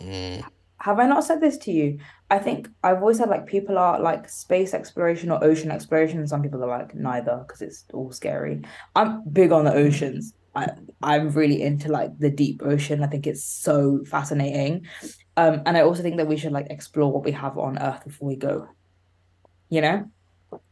mm, 0.00 0.46
Have 0.80 0.98
I 1.00 1.06
not 1.06 1.24
said 1.24 1.40
this 1.40 1.56
to 1.58 1.72
you? 1.72 1.98
I 2.30 2.38
think 2.38 2.68
I've 2.82 2.98
always 3.00 3.18
said 3.18 3.28
like 3.30 3.46
people 3.46 3.78
are 3.78 3.98
like 4.00 4.28
space 4.28 4.74
exploration 4.74 5.30
or 5.30 5.42
ocean 5.42 5.70
exploration, 5.70 6.26
some 6.26 6.42
people 6.42 6.62
are 6.62 6.68
like 6.78 6.94
neither 6.94 7.38
because 7.46 7.62
it's 7.62 7.84
all 7.92 8.12
scary. 8.12 8.62
I'm 8.94 9.22
big 9.30 9.52
on 9.52 9.64
the 9.64 9.72
oceans. 9.74 10.34
I 10.54 10.68
I'm 11.02 11.30
really 11.30 11.62
into 11.62 11.90
like 11.90 12.18
the 12.18 12.30
deep 12.30 12.62
ocean. 12.64 13.02
I 13.02 13.06
think 13.08 13.26
it's 13.26 13.44
so 13.44 14.04
fascinating. 14.04 14.86
Um, 15.36 15.62
and 15.66 15.76
I 15.76 15.82
also 15.82 16.02
think 16.02 16.16
that 16.18 16.28
we 16.28 16.36
should 16.36 16.52
like 16.52 16.66
explore 16.70 17.12
what 17.12 17.24
we 17.24 17.32
have 17.32 17.58
on 17.58 17.78
Earth 17.78 18.04
before 18.04 18.28
we 18.28 18.36
go. 18.36 18.68
You 19.68 19.80
know? 19.80 20.10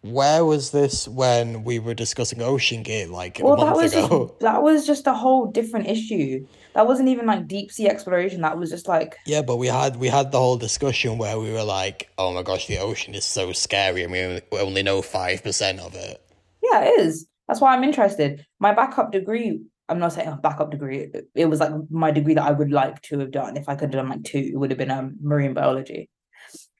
Where 0.02 0.44
was 0.44 0.70
this 0.70 1.08
when 1.08 1.64
we 1.64 1.78
were 1.78 1.94
discussing 1.94 2.42
Ocean 2.42 2.82
Gate 2.82 3.10
like 3.10 3.40
a 3.40 3.44
Well, 3.44 3.56
that 3.56 3.74
was 3.76 3.92
ago? 3.92 4.28
just 4.28 4.40
that 4.40 4.62
was 4.62 4.86
just 4.86 5.06
a 5.06 5.14
whole 5.14 5.46
different 5.46 5.88
issue. 5.88 6.46
That 6.74 6.86
wasn't 6.86 7.08
even 7.08 7.26
like 7.26 7.46
deep 7.46 7.70
sea 7.72 7.88
exploration. 7.88 8.40
That 8.42 8.58
was 8.58 8.70
just 8.70 8.88
like 8.88 9.16
Yeah, 9.26 9.42
but 9.42 9.56
we 9.56 9.68
had 9.68 9.96
we 9.96 10.08
had 10.08 10.32
the 10.32 10.38
whole 10.38 10.56
discussion 10.56 11.18
where 11.18 11.38
we 11.38 11.52
were 11.52 11.62
like, 11.64 12.10
"Oh 12.18 12.32
my 12.32 12.42
gosh, 12.42 12.66
the 12.66 12.78
ocean 12.78 13.14
is 13.14 13.24
so 13.24 13.52
scary, 13.52 14.02
and 14.02 14.12
we 14.12 14.20
only, 14.20 14.42
we 14.52 14.58
only 14.58 14.82
know 14.82 15.02
five 15.02 15.42
percent 15.42 15.80
of 15.80 15.94
it." 15.94 16.20
Yeah, 16.62 16.84
it 16.84 17.00
is. 17.00 17.26
That's 17.48 17.60
why 17.60 17.74
I'm 17.74 17.84
interested. 17.84 18.44
My 18.58 18.72
backup 18.74 19.12
degree, 19.12 19.60
I'm 19.88 19.98
not 19.98 20.12
saying 20.14 20.28
a 20.28 20.36
backup 20.36 20.70
degree, 20.70 21.10
it, 21.12 21.28
it 21.34 21.44
was 21.46 21.60
like 21.60 21.72
my 21.90 22.10
degree 22.10 22.34
that 22.34 22.44
I 22.46 22.52
would 22.52 22.70
like 22.72 23.02
to 23.02 23.18
have 23.18 23.30
done. 23.30 23.56
If 23.56 23.68
I 23.68 23.74
could 23.74 23.92
have 23.92 24.02
done 24.02 24.08
like 24.08 24.24
two, 24.24 24.50
it 24.52 24.56
would 24.56 24.70
have 24.70 24.78
been 24.78 24.90
um, 24.90 25.16
marine 25.20 25.52
biology. 25.54 26.08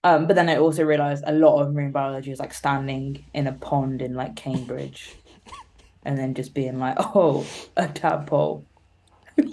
Um, 0.05 0.27
but 0.27 0.37
then 0.37 0.49
I 0.49 0.59
also 0.59 0.85
realized 0.85 1.25
a 1.27 1.33
lot 1.33 1.61
of 1.61 1.73
marine 1.73 1.91
biology 1.91 2.31
is 2.31 2.39
like 2.39 2.55
standing 2.55 3.25
in 3.35 3.47
a 3.47 3.53
pond 3.53 4.03
in 4.03 4.15
like 4.15 4.37
Cambridge 4.37 5.17
and 6.05 6.19
then 6.19 6.35
just 6.35 6.55
being 6.55 6.79
like, 6.79 6.97
oh, 6.99 7.47
a 7.77 7.89
tadpole. 7.89 8.65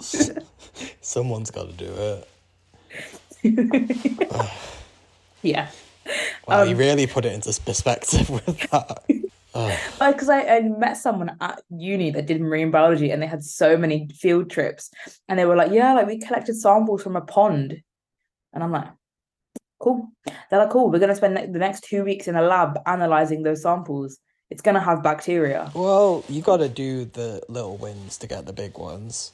Someone's 1.00 1.50
got 1.50 1.68
to 1.68 1.72
do 1.72 2.22
it. 3.42 4.40
Yeah. 5.42 5.70
Wow, 6.46 6.62
Um, 6.62 6.68
you 6.68 6.76
really 6.76 7.06
put 7.06 7.24
it 7.24 7.32
into 7.32 7.60
perspective 7.60 8.30
with 8.46 8.70
that. 8.70 9.02
Because 9.98 10.28
I, 10.28 10.42
I 10.42 10.60
met 10.60 10.96
someone 10.96 11.36
at 11.40 11.60
uni 11.68 12.10
that 12.12 12.26
did 12.26 12.40
marine 12.40 12.70
biology 12.70 13.10
and 13.10 13.20
they 13.20 13.26
had 13.26 13.44
so 13.44 13.76
many 13.76 14.08
field 14.14 14.50
trips 14.50 14.90
and 15.28 15.38
they 15.38 15.44
were 15.44 15.56
like, 15.56 15.72
yeah, 15.72 15.94
like 15.94 16.06
we 16.06 16.18
collected 16.18 16.54
samples 16.56 17.02
from 17.02 17.16
a 17.16 17.20
pond. 17.20 17.82
And 18.52 18.62
I'm 18.62 18.70
like, 18.70 18.88
cool. 19.82 20.08
They're 20.48 20.60
like, 20.60 20.70
cool, 20.70 20.90
we're 20.90 21.00
going 21.00 21.10
to 21.10 21.16
spend 21.16 21.34
ne- 21.34 21.46
the 21.46 21.58
next 21.58 21.84
two 21.84 22.04
weeks 22.04 22.28
in 22.28 22.36
a 22.36 22.42
lab 22.42 22.78
analyzing 22.86 23.42
those 23.42 23.62
samples. 23.62 24.18
It's 24.48 24.62
going 24.62 24.74
to 24.74 24.80
have 24.80 25.02
bacteria. 25.02 25.70
Well, 25.74 26.24
you 26.28 26.40
got 26.42 26.58
to 26.58 26.68
do 26.68 27.06
the 27.06 27.42
little 27.48 27.76
wins 27.76 28.18
to 28.18 28.26
get 28.26 28.46
the 28.46 28.52
big 28.52 28.78
ones. 28.78 29.32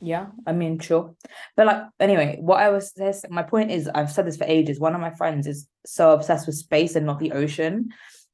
Yeah, 0.00 0.26
I 0.46 0.52
mean, 0.52 0.78
sure. 0.78 1.14
But 1.56 1.66
like, 1.66 1.82
anyway, 1.98 2.36
what 2.40 2.60
I 2.60 2.68
was 2.68 2.92
this, 2.92 3.24
my 3.30 3.42
point 3.42 3.70
is, 3.70 3.88
I've 3.88 4.12
said 4.12 4.26
this 4.26 4.36
for 4.36 4.44
ages. 4.44 4.78
One 4.78 4.94
of 4.94 5.00
my 5.00 5.10
friends 5.10 5.46
is 5.46 5.66
so 5.86 6.12
obsessed 6.12 6.46
with 6.46 6.56
space 6.56 6.94
and 6.94 7.06
not 7.06 7.20
the 7.20 7.32
ocean. 7.32 7.88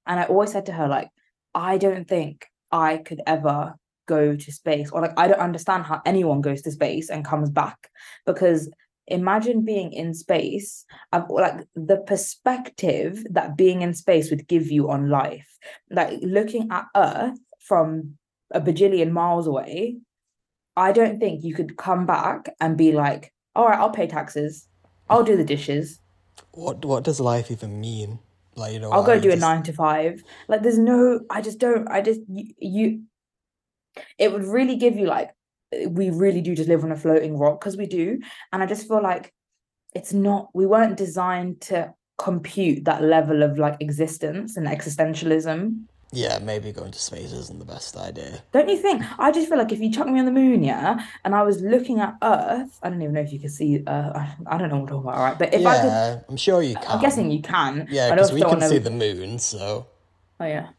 And 0.07 0.19
I 0.19 0.25
always 0.25 0.51
said 0.51 0.67
to 0.67 0.73
her, 0.73 0.89
like, 0.89 1.11
I 1.55 1.79
don't 1.79 2.09
think 2.09 2.47
I 2.73 2.97
could 2.97 3.21
ever 3.27 3.75
go 4.07 4.35
to 4.35 4.53
space, 4.53 4.91
or 4.91 5.01
like, 5.01 5.17
I 5.17 5.29
don't 5.29 5.39
understand 5.39 5.85
how 5.85 6.03
anyone 6.05 6.41
goes 6.41 6.63
to 6.63 6.73
space 6.73 7.09
and 7.09 7.25
comes 7.25 7.51
back. 7.51 7.89
Because 8.27 8.69
imagine 9.11 9.65
being 9.65 9.93
in 9.93 10.15
space, 10.15 10.85
I've, 11.13 11.29
like 11.29 11.67
the 11.75 11.99
perspective 11.99 13.25
that 13.31 13.57
being 13.57 13.83
in 13.83 13.95
space 13.95 14.31
would 14.31 14.47
give 14.49 14.71
you 14.71 14.91
on 14.91 15.11
life, 15.11 15.59
like 15.91 16.19
looking 16.23 16.69
at 16.71 16.87
Earth 16.97 17.39
from 17.59 18.17
a 18.53 18.61
bajillion 18.61 19.11
miles 19.11 19.47
away. 19.47 19.99
I 20.77 20.93
don't 20.93 21.21
think 21.21 21.45
you 21.45 21.55
could 21.55 21.77
come 21.77 22.07
back 22.07 22.49
and 22.61 22.77
be 22.77 22.93
like, 22.93 23.33
all 23.55 23.69
right, 23.69 23.79
I'll 23.79 23.91
pay 23.91 24.07
taxes. 24.07 24.69
I'll 25.09 25.25
do 25.25 25.37
the 25.37 25.45
dishes. 25.45 26.01
What 26.53 26.85
what 26.85 27.05
does 27.05 27.21
life 27.21 27.51
even 27.51 27.81
mean? 27.81 28.21
Like 28.57 28.73
you 28.73 28.81
know, 28.81 28.91
I'll 28.91 29.03
go 29.03 29.21
do 29.21 29.31
a 29.31 29.37
nine 29.37 29.63
to 29.65 29.73
five. 29.73 30.23
Like, 30.49 30.63
there's 30.63 30.79
no, 30.79 31.21
I 31.31 31.41
just 31.41 31.59
don't, 31.59 31.89
I 31.89 32.01
just, 32.01 32.21
you, 32.29 32.55
you, 32.59 33.03
it 34.19 34.33
would 34.33 34.45
really 34.45 34.77
give 34.77 34.97
you 34.97 35.07
like, 35.07 35.31
we 35.89 36.11
really 36.11 36.41
do 36.41 36.55
just 36.55 36.69
live 36.69 36.85
on 36.85 36.93
a 36.93 36.97
floating 36.97 37.39
rock 37.39 37.61
because 37.61 37.77
we 37.77 37.87
do. 37.87 38.21
And 38.53 38.63
I 38.63 38.67
just 38.67 38.89
feel 38.89 39.03
like 39.03 39.33
it's 39.95 40.13
not, 40.13 40.51
we 40.55 40.67
weren't 40.67 40.97
designed 40.97 41.61
to 41.63 41.95
compute 42.19 42.85
that 42.85 43.03
level 43.03 43.43
of 43.43 43.59
like 43.59 43.77
existence 43.81 44.57
and 44.57 44.67
existentialism. 44.67 45.85
Yeah, 46.13 46.41
maybe 46.41 46.73
going 46.73 46.91
to 46.91 46.99
space 46.99 47.33
isn't 47.33 47.61
the 47.61 47.65
best 47.65 47.97
idea. 47.97 48.43
Don't 48.51 48.69
you 48.69 48.77
think? 48.77 49.05
I 49.17 49.31
just 49.31 49.49
feel 49.49 49.59
like 49.59 49.71
if 49.71 49.79
you 49.79 49.93
chuck 49.93 50.09
me 50.09 50.19
on 50.19 50.25
the 50.27 50.33
moon, 50.33 50.65
yeah, 50.65 51.07
and 51.25 51.37
I 51.37 51.43
was 51.45 51.61
looking 51.61 52.01
at 52.01 52.17
Earth, 52.21 52.81
I 52.83 52.91
don't 52.91 53.01
even 53.01 53.15
know 53.15 53.21
if 53.21 53.33
you 53.33 53.39
can 53.39 53.49
see. 53.49 53.85
Uh, 53.87 54.27
I, 54.47 54.59
don't 54.59 54.71
know 54.71 54.79
what 54.79 54.83
I'm 54.83 54.87
talking 54.89 55.03
about. 55.09 55.15
All 55.17 55.23
right, 55.25 55.39
but 55.39 55.55
if 55.55 55.65
I 55.65 55.77
could, 55.77 55.87
yeah, 55.87 56.21
I'm 56.29 56.37
sure 56.37 56.63
you 56.63 56.75
can. 56.75 56.85
I'm 56.89 57.01
guessing 57.01 57.31
you 57.31 57.41
can. 57.41 57.87
Yeah, 57.89 58.11
because 58.11 58.33
we 58.33 58.41
can 58.41 58.49
wanna- 58.51 58.69
see 58.69 58.79
the 58.79 58.91
moon, 58.91 59.39
so 59.39 59.87
Oh 60.41 60.47
yeah. 60.47 60.71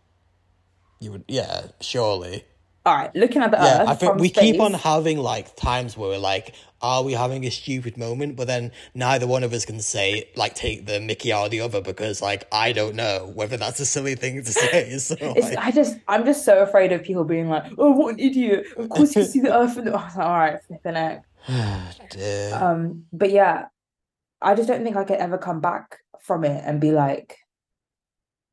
you 0.99 1.13
would. 1.13 1.23
Yeah, 1.29 1.67
surely. 1.79 2.43
All 2.83 2.95
right, 2.95 3.15
looking 3.15 3.43
at 3.43 3.51
the 3.51 3.57
Yeah, 3.57 3.83
Earth 3.83 3.89
I 3.89 3.95
think 3.95 4.15
we 4.15 4.29
keep 4.29 4.59
on 4.59 4.73
having 4.73 5.19
like 5.19 5.55
times 5.55 5.95
where 5.95 6.09
we're 6.09 6.17
like, 6.17 6.55
are 6.81 7.03
we 7.03 7.13
having 7.13 7.45
a 7.45 7.51
stupid 7.51 7.95
moment? 7.95 8.35
But 8.35 8.47
then 8.47 8.71
neither 8.95 9.27
one 9.27 9.43
of 9.43 9.53
us 9.53 9.65
can 9.65 9.79
say 9.79 10.29
like 10.35 10.55
take 10.55 10.87
the 10.87 10.99
Mickey 10.99 11.31
out 11.31 11.45
of 11.45 11.51
the 11.51 11.61
other 11.61 11.79
because 11.79 12.23
like 12.23 12.47
I 12.51 12.71
don't 12.71 12.95
know 12.95 13.31
whether 13.35 13.55
that's 13.55 13.79
a 13.79 13.85
silly 13.85 14.15
thing 14.15 14.43
to 14.43 14.51
say. 14.51 14.97
So 14.99 15.15
It's, 15.19 15.53
like, 15.53 15.57
I 15.59 15.71
just, 15.71 15.97
I'm 16.07 16.25
just 16.25 16.43
so 16.43 16.63
afraid 16.63 16.91
of 16.91 17.03
people 17.03 17.23
being 17.23 17.49
like, 17.49 17.71
"Oh, 17.77 17.91
what 17.91 18.13
an 18.13 18.19
idiot! 18.19 18.65
Of 18.77 18.89
course 18.89 19.15
you 19.15 19.23
see 19.23 19.39
the 19.41 19.55
Earth." 19.55 19.75
From 19.75 19.85
the... 19.85 19.91
Like, 19.91 20.17
All 20.17 20.31
right, 20.31 20.59
flipping 20.63 20.95
heck. 20.95 21.23
dear. 22.09 22.55
Um, 22.55 23.05
but 23.13 23.31
yeah, 23.31 23.67
I 24.41 24.55
just 24.55 24.67
don't 24.67 24.83
think 24.83 24.95
I 24.95 25.03
could 25.03 25.17
ever 25.17 25.37
come 25.37 25.61
back 25.61 25.99
from 26.19 26.43
it 26.43 26.63
and 26.65 26.81
be 26.81 26.91
like, 26.91 27.37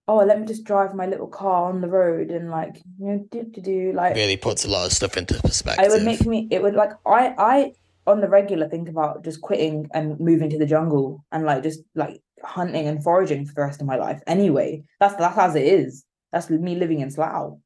"Oh, 0.09 0.17
let 0.17 0.41
me 0.41 0.47
just 0.47 0.65
drive 0.65 0.95
my 0.95 1.07
little 1.07 1.29
car 1.29 1.69
on 1.69 1.81
the 1.81 1.89
road 1.89 2.31
and 2.31 2.51
like, 2.51 2.83
you 2.99 3.07
know, 3.07 3.29
do 3.31 3.45
do 3.45 3.61
do." 3.61 3.93
Like, 3.93 4.15
really 4.17 4.37
puts 4.37 4.65
a 4.65 4.69
lot 4.69 4.87
of 4.87 4.93
stuff 4.93 5.17
into 5.17 5.35
perspective. 5.43 5.85
it 5.87 5.91
would 5.91 6.03
make 6.03 6.25
me. 6.27 6.49
It 6.51 6.63
would 6.63 6.75
like 6.75 6.93
I, 7.07 7.35
I 7.39 7.73
on 8.07 8.21
the 8.21 8.29
regular 8.29 8.69
think 8.69 8.89
about 8.89 9.23
just 9.23 9.43
quitting 9.43 9.89
and 9.93 10.19
moving 10.19 10.49
to 10.51 10.59
the 10.59 10.67
jungle 10.67 11.25
and 11.31 11.45
like 11.45 11.63
just 11.63 11.81
like 11.95 12.21
hunting 12.43 12.87
and 12.87 13.03
foraging 13.05 13.45
for 13.45 13.53
the 13.55 13.61
rest 13.61 13.81
of 13.81 13.87
my 13.87 13.97
life 13.97 14.21
anyway. 14.27 14.83
That's 14.99 15.15
that's 15.17 15.39
as 15.39 15.55
it 15.55 15.67
is. 15.67 16.05
That's 16.33 16.51
me 16.51 16.75
living 16.75 17.01
in 17.01 17.11
Slough. 17.11 17.59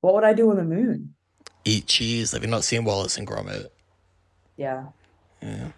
What 0.00 0.14
would 0.14 0.24
I 0.24 0.32
do 0.32 0.50
on 0.50 0.56
the 0.56 0.64
moon? 0.64 1.14
Eat 1.64 1.86
cheese. 1.86 2.32
Have 2.32 2.42
you 2.42 2.48
not 2.48 2.64
seen 2.64 2.84
Wallace 2.84 3.18
and 3.18 3.26
Gromit? 3.26 3.66
Yeah. 4.56 4.86
Yeah. 5.42 5.72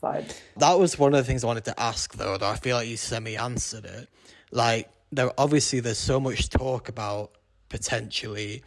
Fine. 0.00 0.26
That 0.56 0.78
was 0.78 0.98
one 0.98 1.14
of 1.14 1.18
the 1.18 1.24
things 1.24 1.44
I 1.44 1.46
wanted 1.46 1.64
to 1.66 1.80
ask, 1.80 2.14
though. 2.14 2.36
Though 2.36 2.48
I 2.48 2.56
feel 2.56 2.76
like 2.76 2.88
you 2.88 2.96
semi 2.96 3.36
answered 3.36 3.84
it. 3.84 4.08
Like, 4.52 4.90
there 5.10 5.32
obviously 5.36 5.80
there's 5.80 5.98
so 5.98 6.20
much 6.20 6.48
talk 6.48 6.88
about 6.88 7.32
potentially 7.68 8.62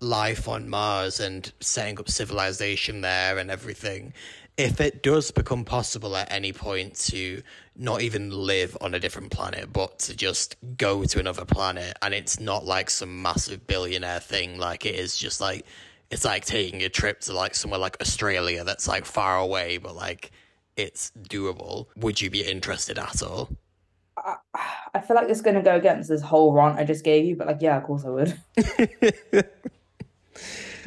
life 0.00 0.48
on 0.48 0.68
Mars 0.68 1.20
and 1.20 1.52
setting 1.60 1.98
up 2.00 2.10
civilization 2.10 3.02
there 3.02 3.38
and 3.38 3.50
everything. 3.50 4.12
If 4.56 4.80
it 4.80 5.02
does 5.02 5.30
become 5.30 5.64
possible 5.64 6.16
at 6.16 6.30
any 6.30 6.52
point 6.52 6.96
to 7.06 7.42
not 7.76 8.02
even 8.02 8.30
live 8.30 8.76
on 8.80 8.94
a 8.94 8.98
different 8.98 9.30
planet, 9.30 9.72
but 9.72 9.98
to 10.00 10.16
just 10.16 10.56
go 10.76 11.04
to 11.04 11.20
another 11.20 11.44
planet, 11.44 11.96
and 12.02 12.12
it's 12.12 12.38
not 12.40 12.64
like 12.64 12.90
some 12.90 13.22
massive 13.22 13.66
billionaire 13.66 14.20
thing, 14.20 14.58
like 14.58 14.84
it 14.84 14.94
is 14.94 15.16
just 15.16 15.40
like 15.40 15.64
it's 16.10 16.24
like 16.24 16.44
taking 16.44 16.82
a 16.82 16.90
trip 16.90 17.20
to 17.20 17.32
like 17.32 17.54
somewhere 17.54 17.80
like 17.80 17.96
Australia 18.02 18.64
that's 18.64 18.86
like 18.86 19.06
far 19.06 19.38
away, 19.38 19.78
but 19.78 19.94
like 19.94 20.32
it's 20.76 21.12
doable. 21.18 21.86
Would 21.96 22.20
you 22.20 22.28
be 22.28 22.42
interested 22.42 22.98
at 22.98 23.22
all? 23.22 23.48
I, 24.24 24.36
I 24.94 25.00
feel 25.00 25.16
like 25.16 25.28
it's 25.28 25.40
gonna 25.40 25.62
go 25.62 25.76
against 25.76 26.08
this 26.08 26.22
whole 26.22 26.52
rant 26.52 26.78
I 26.78 26.84
just 26.84 27.04
gave 27.04 27.24
you, 27.24 27.36
but 27.36 27.46
like, 27.46 27.60
yeah, 27.60 27.76
of 27.76 27.84
course 27.84 28.04
I 28.04 28.10
would. 28.10 28.38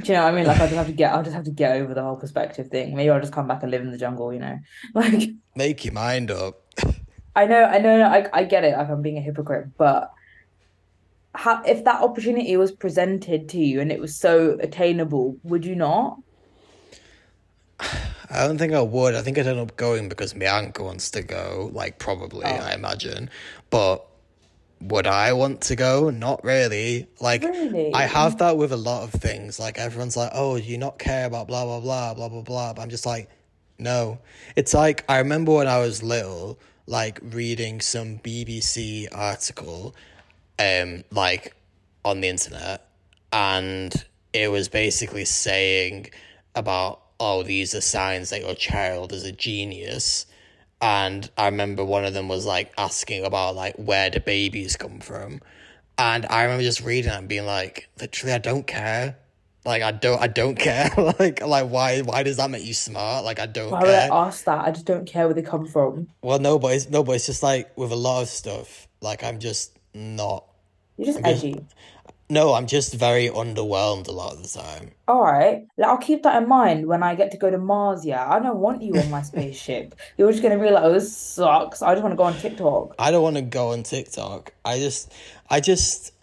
Do 0.01 0.11
you 0.11 0.13
know 0.13 0.23
what 0.23 0.33
I 0.33 0.35
mean? 0.35 0.45
Like 0.45 0.59
I 0.59 0.65
just 0.65 0.75
have 0.75 0.87
to 0.87 0.93
get 0.93 1.13
I'll 1.13 1.23
just 1.23 1.35
have 1.35 1.45
to 1.45 1.51
get 1.51 1.77
over 1.77 1.93
the 1.93 2.03
whole 2.03 2.17
perspective 2.17 2.67
thing. 2.67 2.95
Maybe 2.95 3.09
I'll 3.09 3.19
just 3.19 3.33
come 3.33 3.47
back 3.47 3.63
and 3.63 3.71
live 3.71 3.81
in 3.81 3.91
the 3.91 3.97
jungle, 3.97 4.33
you 4.33 4.39
know? 4.39 4.59
Like 4.93 5.29
Make 5.55 5.85
your 5.85 5.93
mind 5.93 6.31
up. 6.31 6.61
I 7.35 7.45
know, 7.45 7.63
I 7.63 7.79
know, 7.79 8.01
I, 8.03 8.27
I 8.33 8.43
get 8.43 8.63
it, 8.63 8.77
like 8.77 8.89
I'm 8.89 9.01
being 9.01 9.17
a 9.17 9.21
hypocrite, 9.21 9.77
but 9.77 10.11
how 11.33 11.61
if 11.63 11.83
that 11.83 12.01
opportunity 12.01 12.55
was 12.55 12.71
presented 12.71 13.49
to 13.49 13.59
you 13.59 13.81
and 13.81 13.91
it 13.91 13.99
was 13.99 14.15
so 14.15 14.57
attainable, 14.61 15.37
would 15.43 15.65
you 15.65 15.75
not? 15.75 16.19
I 18.29 18.47
don't 18.47 18.57
think 18.57 18.73
I 18.73 18.81
would. 18.81 19.15
I 19.15 19.21
think 19.21 19.37
I'd 19.37 19.47
end 19.47 19.59
up 19.59 19.75
going 19.77 20.09
because 20.09 20.35
my 20.35 20.45
uncle 20.47 20.85
wants 20.85 21.11
to 21.11 21.21
go, 21.21 21.69
like 21.73 21.99
probably, 21.99 22.45
Oh. 22.45 22.49
I 22.49 22.73
imagine. 22.73 23.29
But 23.69 24.05
would 24.81 25.07
I 25.07 25.33
want 25.33 25.61
to 25.61 25.75
go? 25.75 26.09
Not 26.09 26.43
really. 26.43 27.07
Like 27.19 27.43
Really? 27.43 27.93
I 27.93 28.03
have 28.03 28.37
that 28.39 28.57
with 28.57 28.71
a 28.71 28.77
lot 28.77 29.03
of 29.03 29.11
things. 29.11 29.59
Like 29.59 29.77
everyone's 29.77 30.17
like, 30.17 30.31
"Oh, 30.33 30.57
do 30.57 30.63
you 30.63 30.77
not 30.77 30.99
care 30.99 31.25
about 31.25 31.47
blah 31.47 31.63
blah 31.65 31.79
blah 31.79 32.13
blah 32.13 32.29
blah 32.29 32.41
blah." 32.41 32.73
But 32.73 32.81
I'm 32.81 32.89
just 32.89 33.05
like, 33.05 33.29
no. 33.79 34.19
It's 34.55 34.73
like 34.73 35.05
I 35.09 35.19
remember 35.19 35.53
when 35.53 35.67
I 35.67 35.79
was 35.79 36.03
little, 36.03 36.59
like 36.87 37.19
reading 37.23 37.79
some 37.81 38.19
BBC 38.19 39.07
article, 39.11 39.95
um, 40.59 41.03
like 41.11 41.55
on 42.03 42.21
the 42.21 42.27
internet, 42.27 42.87
and 43.33 43.93
it 44.33 44.51
was 44.51 44.67
basically 44.69 45.25
saying 45.25 46.07
about, 46.53 47.01
oh, 47.19 47.43
these 47.43 47.73
are 47.75 47.81
signs 47.81 48.29
that 48.29 48.41
your 48.41 48.55
child 48.55 49.13
is 49.13 49.23
a 49.23 49.31
genius. 49.31 50.25
And 50.81 51.29
I 51.37 51.45
remember 51.45 51.83
one 51.83 52.05
of 52.05 52.13
them 52.13 52.27
was 52.27 52.45
like 52.45 52.73
asking 52.77 53.25
about 53.25 53.55
like 53.55 53.75
where 53.75 54.09
do 54.09 54.19
babies 54.19 54.75
come 54.75 54.99
from, 54.99 55.41
and 55.97 56.25
I 56.29 56.43
remember 56.43 56.63
just 56.63 56.81
reading 56.81 57.11
it 57.11 57.15
and 57.17 57.27
being 57.27 57.45
like, 57.45 57.89
literally, 57.99 58.33
I 58.33 58.37
don't 58.39 58.67
care. 58.67 59.17
Like 59.65 59.81
I 59.81 59.91
don't, 59.91 60.21
I 60.21 60.27
don't 60.27 60.55
care. 60.55 60.91
like, 61.19 61.41
like 61.41 61.69
why, 61.69 62.01
why 62.01 62.23
does 62.23 62.37
that 62.37 62.51
make 62.51 62.63
you 62.65 62.73
smart? 62.73 63.25
Like 63.25 63.39
I 63.39 63.47
don't 63.47 63.71
Why 63.71 63.81
would 63.81 63.89
I 63.89 64.07
ask 64.27 64.43
that? 64.45 64.59
I 64.65 64.71
just 64.71 64.85
don't 64.85 65.05
care 65.05 65.25
where 65.25 65.33
they 65.33 65.41
come 65.41 65.65
from. 65.65 66.07
Well, 66.21 66.39
no, 66.39 66.59
but 66.59 66.73
it's 66.75 66.89
no, 66.89 67.03
but 67.03 67.13
it's 67.13 67.25
just 67.25 67.41
like 67.41 67.75
with 67.77 67.91
a 67.91 67.95
lot 67.95 68.21
of 68.21 68.27
stuff. 68.27 68.87
Like 69.01 69.23
I'm 69.23 69.39
just 69.39 69.79
not. 69.93 70.45
You're 70.97 71.07
just 71.07 71.23
just- 71.23 71.43
edgy. 71.45 71.65
No, 72.27 72.55
I'm 72.55 72.65
just 72.65 72.95
very 72.95 73.29
underwhelmed 73.29 74.07
a 74.07 74.11
lot 74.11 74.33
of 74.33 74.41
the 74.41 74.49
time. 74.49 74.91
All 75.07 75.21
right, 75.21 75.67
like, 75.77 75.87
I'll 75.87 75.97
keep 75.97 76.23
that 76.23 76.41
in 76.41 76.49
mind 76.49 76.87
when 76.87 77.03
I 77.03 77.13
get 77.13 77.29
to 77.31 77.37
go 77.37 77.51
to 77.51 77.57
Mars. 77.59 78.03
Yeah, 78.03 78.27
I 78.27 78.39
don't 78.39 78.57
want 78.57 78.81
you 78.81 78.95
on 78.97 79.11
my 79.11 79.21
spaceship. 79.21 79.93
You're 80.17 80.31
just 80.31 80.41
gonna 80.41 80.57
be 80.57 80.71
like, 80.71 80.83
"Oh, 80.83 80.91
this 80.91 81.15
sucks." 81.15 81.83
I 81.83 81.93
just 81.93 82.01
want 82.01 82.13
to 82.13 82.17
go 82.17 82.23
on 82.23 82.33
TikTok. 82.33 82.95
I 82.97 83.11
don't 83.11 83.21
want 83.21 83.35
to 83.35 83.43
go 83.43 83.73
on 83.73 83.83
TikTok. 83.83 84.53
I 84.65 84.79
just, 84.79 85.13
I 85.51 85.59
just, 85.59 86.13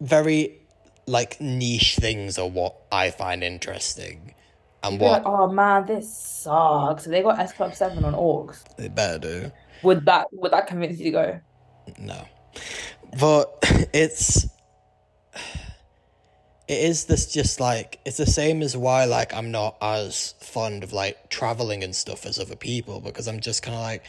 very 0.00 0.58
like 1.06 1.38
niche 1.40 1.96
things 1.96 2.38
are 2.38 2.48
what 2.48 2.74
I 2.90 3.10
find 3.10 3.44
interesting, 3.44 4.34
and 4.82 4.98
Be 4.98 5.04
like, 5.04 5.26
what 5.26 5.40
"Oh 5.40 5.52
man, 5.52 5.84
this 5.84 6.16
sucks." 6.16 7.04
They 7.04 7.22
got 7.22 7.38
S 7.38 7.52
Club 7.52 7.74
Seven 7.74 8.02
on 8.02 8.14
Orcs. 8.14 8.64
they 8.76 8.88
better 8.88 9.18
do. 9.18 9.52
Would 9.82 10.06
that 10.06 10.28
would 10.32 10.52
that 10.52 10.66
convince 10.68 10.98
you 10.98 11.04
to 11.06 11.10
go? 11.10 11.40
No, 11.98 12.24
but 13.18 13.58
it's 13.92 14.46
it 16.68 16.78
is 16.78 17.04
this 17.04 17.32
just 17.32 17.60
like 17.60 18.00
it's 18.04 18.16
the 18.16 18.26
same 18.26 18.62
as 18.62 18.76
why 18.76 19.04
like 19.04 19.34
I'm 19.34 19.50
not 19.50 19.76
as 19.82 20.34
fond 20.40 20.84
of 20.84 20.92
like 20.92 21.28
traveling 21.28 21.82
and 21.82 21.94
stuff 21.94 22.24
as 22.24 22.38
other 22.38 22.56
people 22.56 23.00
because 23.00 23.28
I'm 23.28 23.40
just 23.40 23.62
kind 23.62 23.74
of 23.74 23.82
like 23.82 24.04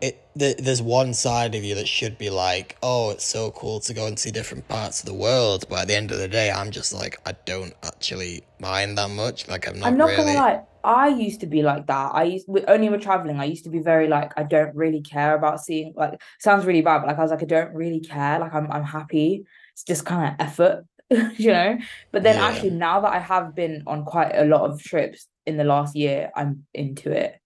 it. 0.00 0.22
Th- 0.38 0.56
there's 0.58 0.82
one 0.82 1.14
side 1.14 1.54
of 1.54 1.64
you 1.64 1.74
that 1.76 1.88
should 1.88 2.18
be 2.18 2.28
like, 2.28 2.76
oh, 2.82 3.10
it's 3.10 3.24
so 3.24 3.50
cool 3.52 3.80
to 3.80 3.94
go 3.94 4.06
and 4.06 4.18
see 4.18 4.30
different 4.30 4.68
parts 4.68 5.00
of 5.00 5.06
the 5.06 5.14
world, 5.14 5.64
but 5.70 5.80
at 5.80 5.88
the 5.88 5.96
end 5.96 6.10
of 6.10 6.18
the 6.18 6.28
day, 6.28 6.50
I'm 6.50 6.70
just 6.70 6.92
like 6.92 7.18
I 7.24 7.34
don't 7.46 7.72
actually 7.82 8.42
mind 8.58 8.98
that 8.98 9.10
much. 9.10 9.48
Like 9.48 9.66
I'm 9.68 9.78
not, 9.78 9.86
I'm 9.86 9.96
not 9.96 10.10
really. 10.10 10.34
gonna 10.34 10.38
lie. 10.38 10.62
I 10.86 11.08
used 11.08 11.40
to 11.40 11.46
be 11.46 11.62
like 11.62 11.86
that. 11.88 12.12
I 12.14 12.24
used 12.24 12.48
only 12.68 12.88
with 12.88 13.02
traveling. 13.02 13.40
I 13.40 13.44
used 13.46 13.64
to 13.64 13.70
be 13.70 13.80
very 13.80 14.08
like 14.08 14.32
I 14.36 14.44
don't 14.44 14.74
really 14.76 15.02
care 15.02 15.34
about 15.34 15.60
seeing. 15.60 15.92
Like 15.96 16.20
sounds 16.40 16.64
really 16.64 16.82
bad, 16.82 17.00
but 17.00 17.08
like 17.08 17.18
I 17.18 17.22
was 17.22 17.32
like 17.32 17.42
I 17.42 17.46
don't 17.46 17.74
really 17.74 18.00
care. 18.00 18.38
Like 18.38 18.54
I'm 18.54 18.70
I'm 18.70 18.84
happy. 18.84 19.44
It's 19.72 19.84
just 19.84 20.06
kind 20.06 20.30
of 20.40 20.46
effort, 20.46 20.84
you 21.10 21.52
know. 21.52 21.78
But 22.12 22.22
then 22.22 22.36
Yeah. 22.36 22.38
actually, 22.38 22.70
now 22.70 23.00
that 23.00 23.12
I 23.12 23.18
have 23.18 23.54
been 23.54 23.82
on 23.86 24.04
quite 24.04 24.32
a 24.36 24.44
lot 24.44 24.70
of 24.70 24.82
trips 24.82 25.26
in 25.44 25.56
the 25.56 25.64
last 25.64 25.96
year, 25.96 26.30
I'm 26.36 26.66
into 26.72 27.10
it. 27.10 27.40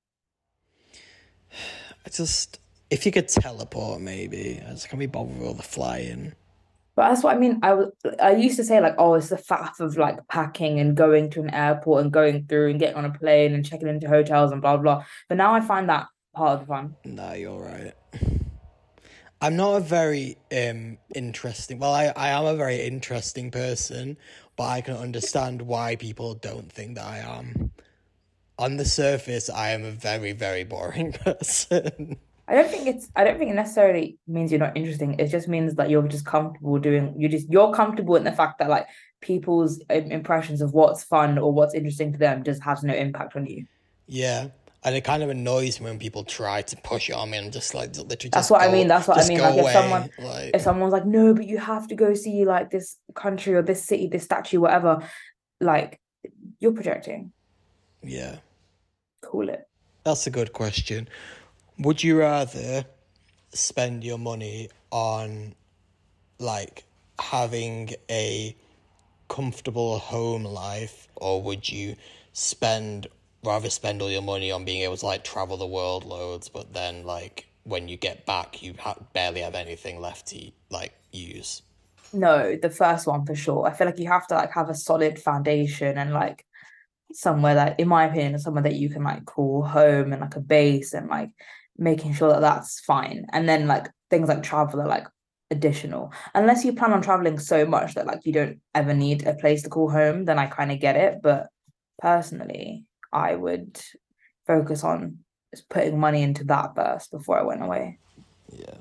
I 2.07 2.11
just 2.11 2.59
if 2.91 3.07
you 3.07 3.13
could 3.13 3.29
teleport, 3.29 4.01
maybe 4.01 4.61
I 4.67 4.71
just 4.71 4.89
can't 4.89 4.99
be 4.99 5.07
bothered 5.07 5.39
with 5.39 5.47
all 5.47 5.55
the 5.55 5.63
flying. 5.63 6.35
But 6.97 7.09
that's 7.09 7.23
what 7.23 7.35
I 7.35 7.39
mean. 7.39 7.61
I 7.63 7.75
was 7.75 7.91
I 8.21 8.33
used 8.33 8.57
to 8.57 8.65
say 8.65 8.81
like, 8.81 8.95
oh, 8.99 9.15
it's 9.15 9.29
the 9.29 9.37
faff 9.37 9.81
of 9.81 9.97
like 9.97 10.27
packing 10.29 10.81
and 10.81 10.97
going 10.97 11.31
to 11.31 11.41
an 11.41 11.51
airport 11.51 12.03
and 12.03 12.13
going 12.13 12.47
through 12.47 12.71
and 12.71 12.81
getting 12.81 12.97
on 12.97 13.05
a 13.05 13.13
plane 13.13 13.55
and 13.55 13.65
checking 13.65 13.89
into 13.89 14.09
hotels 14.09 14.53
and 14.53 14.61
blah 14.61 14.77
blah. 14.77 15.05
But 15.29 15.39
now 15.39 15.55
I 15.55 15.61
find 15.61 15.89
that 15.89 16.09
part 16.35 16.55
of 16.55 16.61
the 16.61 16.67
fun. 16.67 16.97
No, 17.05 17.33
you're 17.33 17.61
right. 17.61 17.95
I'm 19.41 19.57
not 19.57 19.77
a 19.77 19.81
very 19.81 20.37
um 20.53 20.99
interesting. 21.15 21.79
Well, 21.79 21.95
I 21.95 22.13
I 22.17 22.29
am 22.31 22.45
a 22.45 22.57
very 22.57 22.83
interesting 22.83 23.51
person, 23.51 24.19
but 24.57 24.65
I 24.65 24.81
can 24.81 24.97
understand 24.97 25.63
why 25.63 25.97
people 25.97 26.35
don't 26.35 26.71
think 26.71 26.97
that 26.97 27.07
I 27.07 27.19
am. 27.19 27.73
On 28.59 28.77
the 28.77 28.85
surface, 28.85 29.49
I 29.49 29.71
am 29.71 29.85
a 29.85 29.91
very 29.91 30.33
very 30.33 30.65
boring 30.65 31.13
person. 31.25 32.19
I 32.51 32.55
don't 32.55 32.69
think 32.69 32.89
it's 32.89 33.09
I 33.15 33.23
don't 33.25 33.39
think 33.39 33.51
it 33.51 33.55
necessarily 33.55 34.19
means 34.27 34.51
you're 34.51 34.59
not 34.59 34.77
interesting. 34.77 35.15
It 35.21 35.29
just 35.29 35.47
means 35.47 35.77
that 35.77 35.89
you're 35.89 36.03
just 36.09 36.27
comfortable 36.27 36.79
doing 36.79 37.15
you 37.17 37.29
just 37.29 37.49
you're 37.49 37.73
comfortable 37.73 38.17
in 38.17 38.25
the 38.25 38.33
fact 38.33 38.59
that 38.59 38.69
like 38.69 38.87
people's 39.21 39.81
impressions 39.89 40.61
of 40.61 40.73
what's 40.73 41.05
fun 41.05 41.39
or 41.39 41.53
what's 41.53 41.75
interesting 41.75 42.13
to 42.13 42.19
them 42.19 42.43
just 42.43 42.63
has 42.65 42.83
no 42.83 42.93
impact 42.93 43.37
on 43.37 43.47
you. 43.47 43.67
yeah. 44.07 44.49
And 44.83 44.97
it 44.97 45.05
kind 45.05 45.23
of 45.23 45.29
annoys 45.29 45.79
me 45.79 45.85
when 45.91 45.99
people 45.99 46.25
try 46.25 46.63
to 46.63 46.77
push 46.79 47.11
it 47.11 47.13
on 47.13 47.29
me 47.31 47.37
and 47.37 47.53
just 47.53 47.75
like 47.75 47.95
literally 47.99 48.31
That's 48.31 48.49
just 48.49 48.51
what 48.51 48.63
I 48.63 48.73
mean, 48.73 48.89
that's 48.89 49.07
what 49.07 49.23
I 49.23 49.29
mean, 49.29 49.37
go 49.37 49.45
like, 49.51 49.59
if 49.67 49.73
someone- 49.73 50.11
like 50.19 50.51
If 50.55 50.63
someone's 50.63 50.93
like, 50.95 51.05
no, 51.05 51.35
but 51.35 51.47
you 51.47 51.59
have 51.59 51.87
to 51.89 51.95
go 51.95 52.15
see 52.15 52.47
like 52.47 52.71
this 52.71 52.97
country 53.15 53.55
or 53.55 53.61
this 53.61 53.85
city, 53.85 54.07
this 54.09 54.25
statue, 54.25 54.59
whatever, 54.59 55.07
like 55.61 56.01
you're 56.61 56.73
projecting. 56.73 57.31
yeah. 58.03 58.37
Cool 59.21 59.51
it. 59.51 59.69
That's 60.05 60.27
a 60.27 60.31
good 60.31 60.55
question. 60.55 61.07
Would 61.81 62.03
you 62.03 62.19
rather 62.19 62.85
spend 63.55 64.05
your 64.05 64.19
money 64.19 64.69
on 64.91 65.55
like 66.39 66.85
having 67.19 67.95
a 68.11 68.57
comfortable 69.29 69.99
home 69.99 70.45
life 70.45 71.09
or 71.17 71.43
would 71.43 71.69
you 71.69 71.97
spend 72.33 73.07
rather 73.45 73.71
spend 73.71 74.03
all 74.03 74.11
your 74.11 74.23
money 74.23 74.51
on 74.51 74.65
being 74.65 74.83
able 74.83 74.97
to 74.97 75.07
like 75.07 75.25
travel 75.25 75.57
the 75.57 75.67
world 75.67 76.05
loads 76.05 76.49
but 76.49 76.73
then 76.73 77.05
like 77.05 77.47
when 77.65 77.89
you 77.89 77.97
get 77.97 78.27
back 78.27 78.63
you 78.63 78.75
ha- 78.79 78.99
barely 79.13 79.41
have 79.41 79.55
anything 79.55 80.01
left 80.01 80.27
to 80.27 80.51
like 80.71 80.93
use 81.13 81.63
No, 82.13 82.57
the 82.57 82.71
first 82.71 83.07
one 83.07 83.25
for 83.25 83.35
sure. 83.35 83.67
I 83.67 83.73
feel 83.73 83.87
like 83.87 83.99
you 83.99 84.09
have 84.09 84.27
to 84.29 84.35
like 84.35 84.53
have 84.53 84.69
a 84.69 84.75
solid 84.75 85.19
foundation 85.19 85.97
and 85.97 86.13
like 86.13 86.45
somewhere 87.13 87.55
that, 87.55 87.79
in 87.79 87.89
my 87.89 88.07
opinion, 88.07 88.39
somewhere 88.39 88.65
that 88.65 88.75
you 88.77 88.89
can 88.89 89.05
like 89.05 89.25
call 89.27 89.63
home 89.63 90.13
and 90.13 90.21
like 90.21 90.37
a 90.37 90.41
base 90.41 90.93
and 90.93 91.09
like 91.09 91.31
making 91.81 92.15
sure 92.15 92.29
that 92.29 92.41
that's 92.41 92.79
fine. 92.81 93.27
And 93.33 93.49
then 93.49 93.67
like 93.67 93.89
things 94.11 94.29
like 94.29 94.43
travel 94.43 94.81
are 94.81 94.87
like 94.87 95.07
additional. 95.51 96.13
Unless 96.35 96.65
you 96.65 96.73
plan 96.73 96.93
on 96.93 97.03
traveling 97.03 97.39
so 97.39 97.67
much 97.67 97.95
that 97.95 98.07
like 98.07 98.25
you 98.25 98.33
don't 98.33 98.61
ever 98.75 98.95
need 98.95 99.27
a 99.27 99.35
place 99.35 99.63
to 99.63 99.71
call 99.71 99.91
home, 99.91 100.27
then 100.27 100.39
I 100.39 100.47
kind 100.47 100.71
of 100.71 100.79
get 100.79 100.97
it. 100.97 101.21
But 101.23 101.49
personally, 101.99 102.85
I 103.13 103.35
would 103.35 103.81
focus 104.47 104.85
on 104.85 105.19
putting 105.69 105.99
money 105.99 106.23
into 106.23 106.45
that 106.45 106.77
first 106.77 107.11
before 107.11 107.39
I 107.39 107.43
went 107.43 107.65
away. 107.65 107.99
Yeah. 108.53 108.77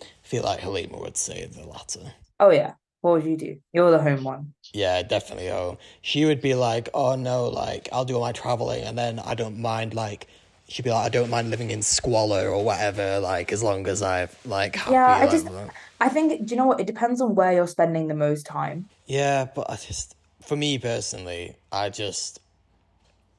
I 0.00 0.06
feel 0.22 0.44
like 0.44 0.60
Halima 0.60 0.98
would 0.98 1.16
say 1.16 1.46
the 1.46 1.66
latter. 1.66 2.14
Oh 2.40 2.50
yeah. 2.50 2.74
What 3.00 3.12
would 3.12 3.26
you 3.26 3.36
do? 3.36 3.58
You're 3.74 3.90
the 3.90 4.00
home 4.00 4.24
one. 4.24 4.54
Yeah, 4.72 5.02
definitely 5.02 5.50
Oh, 5.50 5.76
She 6.00 6.24
would 6.24 6.40
be 6.40 6.54
like, 6.54 6.88
oh 6.94 7.16
no, 7.16 7.48
like, 7.48 7.90
I'll 7.92 8.06
do 8.06 8.14
all 8.14 8.22
my 8.22 8.32
traveling 8.32 8.82
and 8.82 8.96
then 8.96 9.18
I 9.18 9.34
don't 9.34 9.58
mind, 9.58 9.92
like, 9.92 10.26
she'd 10.68 10.82
be 10.82 10.90
like, 10.90 11.06
I 11.06 11.08
don't 11.08 11.30
mind 11.30 11.50
living 11.50 11.70
in 11.70 11.82
squalor 11.82 12.48
or 12.48 12.64
whatever, 12.64 13.20
like, 13.20 13.52
as 13.52 13.62
long 13.62 13.86
as 13.86 14.02
I've, 14.02 14.36
like, 14.46 14.76
happy. 14.76 14.92
Yeah, 14.92 15.06
I 15.06 15.28
just, 15.28 15.46
that. 15.46 15.70
I 16.00 16.08
think, 16.08 16.46
do 16.46 16.54
you 16.54 16.56
know 16.56 16.66
what? 16.66 16.80
It 16.80 16.86
depends 16.86 17.20
on 17.20 17.34
where 17.34 17.52
you're 17.52 17.66
spending 17.66 18.08
the 18.08 18.14
most 18.14 18.46
time. 18.46 18.88
Yeah, 19.06 19.46
but 19.54 19.70
I 19.70 19.76
just, 19.76 20.16
for 20.42 20.56
me 20.56 20.78
personally, 20.78 21.56
I 21.70 21.90
just, 21.90 22.40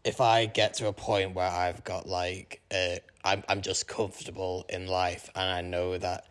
if 0.03 0.21
I 0.21 0.45
get 0.45 0.75
to 0.75 0.87
a 0.87 0.93
point 0.93 1.33
where 1.33 1.49
I've 1.49 1.83
got 1.83 2.07
like, 2.07 2.61
uh, 2.73 2.97
I'm 3.23 3.43
I'm 3.49 3.61
just 3.61 3.87
comfortable 3.87 4.65
in 4.69 4.85
life, 4.85 5.29
and 5.35 5.49
I 5.49 5.61
know 5.61 5.97
that, 5.97 6.27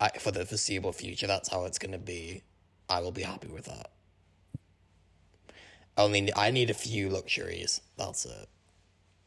I, 0.00 0.10
for 0.18 0.32
the 0.32 0.44
foreseeable 0.44 0.92
future, 0.92 1.28
that's 1.28 1.48
how 1.48 1.64
it's 1.64 1.78
gonna 1.78 1.98
be. 1.98 2.42
I 2.88 3.00
will 3.00 3.12
be 3.12 3.22
happy 3.22 3.46
with 3.46 3.66
that. 3.66 3.90
Only 5.96 6.34
I 6.34 6.50
need 6.50 6.68
a 6.68 6.74
few 6.74 7.08
luxuries. 7.08 7.80
That's 7.96 8.26
it. 8.26 8.48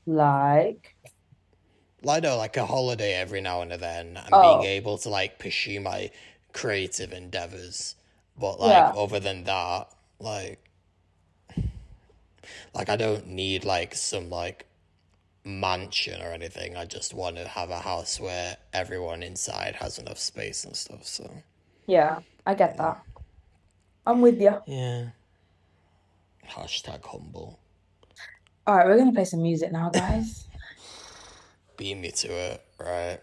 Like, 0.07 0.95
Like 2.01 2.23
no, 2.23 2.37
like 2.37 2.55
a 2.55 2.65
holiday 2.65 3.13
every 3.15 3.41
now 3.41 3.61
and 3.61 3.71
then, 3.73 4.15
and 4.15 4.39
Oh. 4.39 4.39
being 4.39 4.63
able 4.63 4.97
to 4.99 5.09
like 5.09 5.39
pursue 5.39 5.81
my 5.81 6.09
creative 6.53 7.11
endeavors. 7.11 7.95
But 8.37 8.59
like 8.61 8.89
Yeah. 8.89 8.93
other 8.95 9.19
than 9.19 9.43
that, 9.43 9.89
like 10.19 10.59
like 12.75 12.89
I 12.89 12.95
don't 12.95 13.27
need 13.27 13.65
like 13.65 13.95
some 13.95 14.29
like 14.29 14.67
mansion 15.45 16.21
or 16.21 16.31
anything. 16.33 16.75
I 16.77 16.85
just 16.85 17.13
want 17.13 17.37
to 17.37 17.47
have 17.47 17.71
a 17.71 17.79
house 17.79 18.19
where 18.19 18.57
everyone 18.73 19.23
inside 19.23 19.75
has 19.77 19.97
enough 19.99 20.19
space 20.19 20.63
and 20.65 20.75
stuff. 20.75 21.05
So 21.07 21.43
yeah, 21.87 22.19
I 22.45 22.53
get 22.55 22.77
that. 22.77 23.03
I'm 24.05 24.21
with 24.21 24.39
you. 24.41 24.61
yeah. 24.65 25.09
Hashtag 26.47 27.03
humble. 27.05 27.59
All 28.67 28.75
right, 28.75 28.87
we're 28.87 28.97
gonna 28.97 29.13
play 29.13 29.25
some 29.25 29.43
music 29.43 29.71
now, 29.71 29.91
guys. 29.91 30.47
Beat 31.77 31.99
me 31.99 32.09
to 32.09 32.27
it, 32.29 32.65
right? 32.79 33.19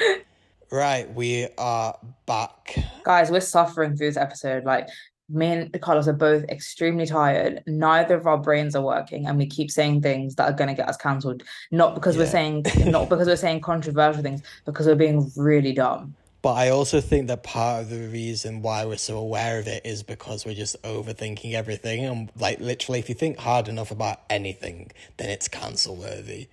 right, 0.72 1.12
we 1.14 1.46
are 1.58 1.98
back. 2.24 2.74
Guys, 3.04 3.30
we're 3.30 3.40
suffering 3.40 3.96
through 3.96 4.06
this 4.06 4.16
episode. 4.16 4.64
Like, 4.64 4.88
me 5.28 5.46
and 5.46 5.82
Carlos 5.82 6.08
are 6.08 6.14
both 6.14 6.44
extremely 6.44 7.04
tired. 7.04 7.62
Neither 7.66 8.14
of 8.14 8.26
our 8.26 8.38
brains 8.38 8.74
are 8.74 8.82
working, 8.82 9.26
and 9.26 9.36
we 9.36 9.44
keep 9.44 9.70
saying 9.70 10.00
things 10.00 10.36
that 10.36 10.48
are 10.48 10.56
going 10.56 10.68
to 10.68 10.74
get 10.74 10.88
us 10.88 10.96
cancelled. 10.96 11.42
Not 11.70 11.94
because 11.94 12.16
we're 12.16 12.24
saying, 12.24 12.64
not 12.86 13.10
because 13.10 13.28
we're 13.28 13.36
saying 13.36 13.60
controversial 13.60 14.22
things, 14.22 14.40
because 14.64 14.86
we're 14.86 14.94
being 14.94 15.30
really 15.36 15.74
dumb. 15.74 16.14
But 16.42 16.54
I 16.54 16.70
also 16.70 17.00
think 17.02 17.28
that 17.28 17.42
part 17.42 17.82
of 17.82 17.90
the 17.90 18.08
reason 18.08 18.62
why 18.62 18.86
we're 18.86 18.96
so 18.96 19.18
aware 19.18 19.58
of 19.58 19.66
it 19.66 19.84
is 19.84 20.02
because 20.02 20.46
we're 20.46 20.54
just 20.54 20.82
overthinking 20.82 21.52
everything. 21.52 22.06
And 22.06 22.32
like 22.38 22.60
literally, 22.60 22.98
if 22.98 23.10
you 23.10 23.14
think 23.14 23.38
hard 23.38 23.68
enough 23.68 23.90
about 23.90 24.22
anything, 24.30 24.90
then 25.18 25.28
it's 25.28 25.48
cancel 25.48 25.96
worthy. 25.96 26.48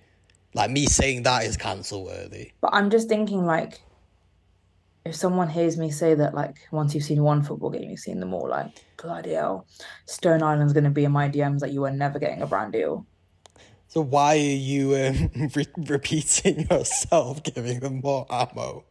Like 0.52 0.70
me 0.70 0.86
saying 0.86 1.22
that 1.22 1.44
is 1.44 1.56
cancel 1.56 2.04
worthy. 2.04 2.52
But 2.60 2.74
I'm 2.74 2.90
just 2.90 3.08
thinking, 3.08 3.46
like, 3.46 3.80
if 5.04 5.14
someone 5.14 5.48
hears 5.48 5.78
me 5.78 5.90
say 5.90 6.14
that, 6.14 6.34
like, 6.34 6.56
once 6.70 6.94
you've 6.94 7.04
seen 7.04 7.22
one 7.22 7.42
football 7.42 7.70
game, 7.70 7.88
you've 7.88 8.00
seen 8.00 8.20
them 8.20 8.34
all, 8.34 8.48
like, 8.48 8.66
bloody 9.00 9.32
hell, 9.32 9.66
Stone 10.06 10.42
Island's 10.42 10.72
going 10.72 10.84
to 10.84 10.90
be 10.90 11.04
in 11.04 11.12
my 11.12 11.28
DMs 11.28 11.60
that 11.60 11.72
you 11.72 11.84
are 11.84 11.90
never 11.90 12.18
getting 12.18 12.42
a 12.42 12.46
brand 12.46 12.72
deal. 12.72 13.06
So 13.88 14.02
why 14.02 14.34
are 14.34 14.38
you 14.38 14.94
um, 14.96 15.50
re- 15.54 15.66
repeating 15.76 16.66
yourself, 16.70 17.42
giving 17.42 17.80
them 17.80 18.00
more 18.02 18.26
ammo? 18.28 18.84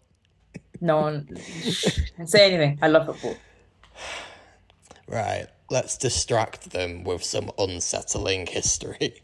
No 0.81 1.01
one 1.01 1.27
say 2.25 2.53
anything. 2.53 2.79
I 2.81 2.87
love 2.87 3.05
football. 3.07 3.35
Right, 5.07 5.47
let's 5.69 5.97
distract 5.97 6.71
them 6.71 7.03
with 7.03 7.23
some 7.23 7.51
unsettling 7.57 8.47
history. 8.47 9.21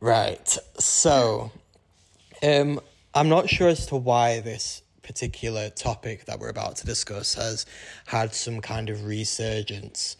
Right, 0.00 0.58
so 0.78 1.52
um, 2.42 2.80
I'm 3.14 3.28
not 3.28 3.48
sure 3.48 3.68
as 3.68 3.86
to 3.86 3.96
why 3.96 4.40
this 4.40 4.82
particular 5.02 5.70
topic 5.70 6.24
that 6.26 6.38
we're 6.38 6.48
about 6.48 6.76
to 6.76 6.86
discuss 6.86 7.34
has 7.34 7.66
had 8.06 8.34
some 8.34 8.60
kind 8.60 8.88
of 8.88 9.04
resurgence 9.04 10.16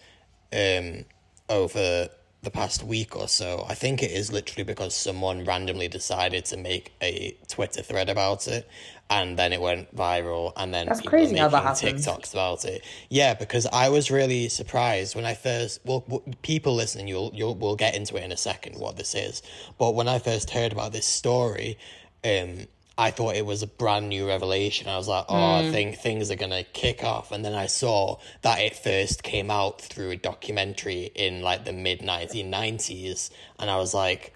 um, 0.53 1.05
over 1.49 2.09
the 2.43 2.51
past 2.51 2.83
week 2.83 3.15
or 3.17 3.29
so. 3.29 3.65
I 3.69 3.75
think 3.75 4.03
it 4.03 4.11
is 4.11 4.33
literally 4.33 4.65
because 4.65 4.97
someone 4.97 5.45
randomly 5.45 5.87
decided 5.89 6.45
to 6.47 6.57
make 6.57 6.93
a 7.01 7.37
Twitter 7.49 7.83
thread 7.83 8.09
about 8.09 8.49
it, 8.49 8.69
and 9.09 9.39
then 9.39 9.53
it 9.53 9.61
went 9.61 9.95
viral, 9.95 10.53
and 10.57 10.75
then 10.75 10.87
That's 10.87 11.01
people 11.01 11.11
crazy 11.11 11.35
making. 11.35 11.51
TikToks 11.51 12.33
about 12.33 12.65
it. 12.65 12.85
Yeah, 13.09 13.35
because 13.35 13.67
I 13.73 13.91
was 13.91 14.11
really 14.11 14.49
surprised 14.49 15.15
when 15.15 15.25
I 15.25 15.35
first. 15.35 15.81
Well, 15.85 16.05
well, 16.09 16.25
people 16.43 16.75
listening, 16.75 17.07
you'll 17.07 17.31
you'll 17.33 17.55
we'll 17.55 17.77
get 17.77 17.95
into 17.95 18.17
it 18.17 18.25
in 18.25 18.33
a 18.33 18.37
second 18.37 18.77
what 18.79 18.97
this 18.97 19.15
is. 19.15 19.43
But 19.79 19.95
when 19.95 20.09
I 20.09 20.19
first 20.19 20.51
heard 20.51 20.73
about 20.73 20.93
this 20.93 21.07
story, 21.07 21.79
um, 22.25 22.67
I 23.07 23.11
thought 23.11 23.35
it 23.37 23.47
was 23.47 23.63
a 23.63 23.67
brand 23.67 24.09
new 24.09 24.25
revelation. 24.29 24.89
I 24.89 24.97
was 24.97 25.09
like, 25.09 25.27
oh, 25.29 25.35
Mm. 25.35 25.59
I 25.61 25.71
think 25.71 25.97
things 25.99 26.31
are 26.31 26.37
gonna 26.45 26.65
kick 26.65 27.03
off. 27.05 27.33
And 27.33 27.45
then 27.45 27.55
I 27.55 27.67
saw 27.67 28.19
that 28.43 28.61
it 28.61 28.75
first 28.77 29.23
came 29.23 29.51
out 29.51 29.81
through 29.81 30.11
a 30.13 30.17
documentary 30.17 31.11
in 31.15 31.43
like 31.43 31.65
the 31.65 31.73
mid 31.73 32.03
nineteen 32.03 32.49
nineties, 32.51 33.31
and 33.59 33.69
I 33.71 33.77
was 33.77 33.93
like. 33.95 34.35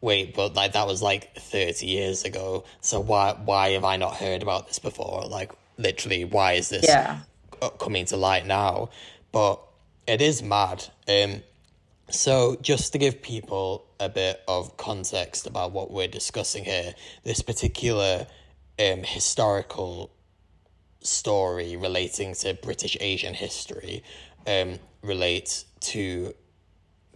Wait, 0.00 0.32
but 0.32 0.54
like 0.54 0.74
that 0.74 0.86
was 0.86 1.02
like 1.02 1.34
thirty 1.34 1.86
years 1.86 2.22
ago. 2.24 2.62
So 2.80 3.00
why 3.00 3.32
why 3.44 3.70
have 3.70 3.84
I 3.84 3.96
not 3.96 4.14
heard 4.14 4.44
about 4.44 4.68
this 4.68 4.78
before? 4.78 5.26
Like 5.28 5.50
literally, 5.76 6.24
why 6.24 6.52
is 6.52 6.68
this 6.68 6.86
Yeah. 6.86 7.18
coming 7.80 8.04
to 8.06 8.16
light 8.16 8.46
now? 8.46 8.90
But 9.32 9.58
it 10.06 10.22
is 10.22 10.40
mad. 10.40 10.84
Um, 11.08 11.42
so 12.10 12.56
just 12.62 12.92
to 12.92 12.98
give 12.98 13.20
people 13.22 13.84
a 14.00 14.08
bit 14.08 14.42
of 14.46 14.76
context 14.76 15.46
about 15.46 15.72
what 15.72 15.90
we're 15.90 16.08
discussing 16.08 16.64
here, 16.64 16.94
this 17.24 17.42
particular 17.42 18.26
um, 18.78 19.02
historical 19.02 20.10
story 21.00 21.76
relating 21.76 22.34
to 22.34 22.54
British 22.54 22.96
Asian 23.00 23.34
history 23.34 24.02
um, 24.46 24.78
relates 25.02 25.64
to 25.80 26.34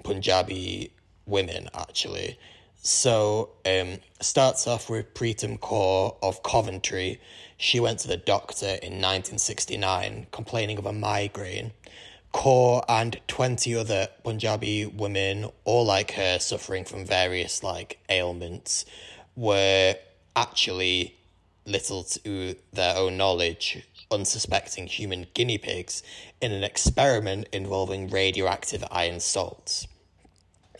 Punjabi 0.02 0.92
women 1.26 1.68
actually. 1.74 2.38
So 2.84 3.50
um 3.64 3.98
starts 4.20 4.66
off 4.66 4.90
with 4.90 5.14
Preetam 5.14 5.58
Kaur 5.60 6.16
of 6.22 6.42
Coventry. 6.42 7.20
She 7.56 7.78
went 7.78 8.00
to 8.00 8.08
the 8.08 8.16
doctor 8.16 8.66
in 8.66 9.00
1969 9.00 10.26
complaining 10.32 10.78
of 10.78 10.86
a 10.86 10.92
migraine. 10.92 11.72
Kaur 12.32 12.84
and 12.88 13.20
20 13.28 13.76
other 13.76 14.08
Punjabi 14.24 14.86
women, 14.86 15.50
all 15.64 15.84
like 15.84 16.12
her, 16.12 16.38
suffering 16.38 16.84
from 16.84 17.04
various 17.04 17.62
like 17.62 17.98
ailments, 18.08 18.84
were 19.36 19.94
actually 20.34 21.16
little 21.66 22.02
to 22.02 22.56
their 22.72 22.96
own 22.96 23.16
knowledge, 23.16 23.86
unsuspecting 24.10 24.86
human 24.86 25.26
guinea 25.34 25.58
pigs 25.58 26.02
in 26.40 26.52
an 26.52 26.64
experiment 26.64 27.48
involving 27.52 28.08
radioactive 28.08 28.84
iron 28.90 29.20
salts. 29.20 29.86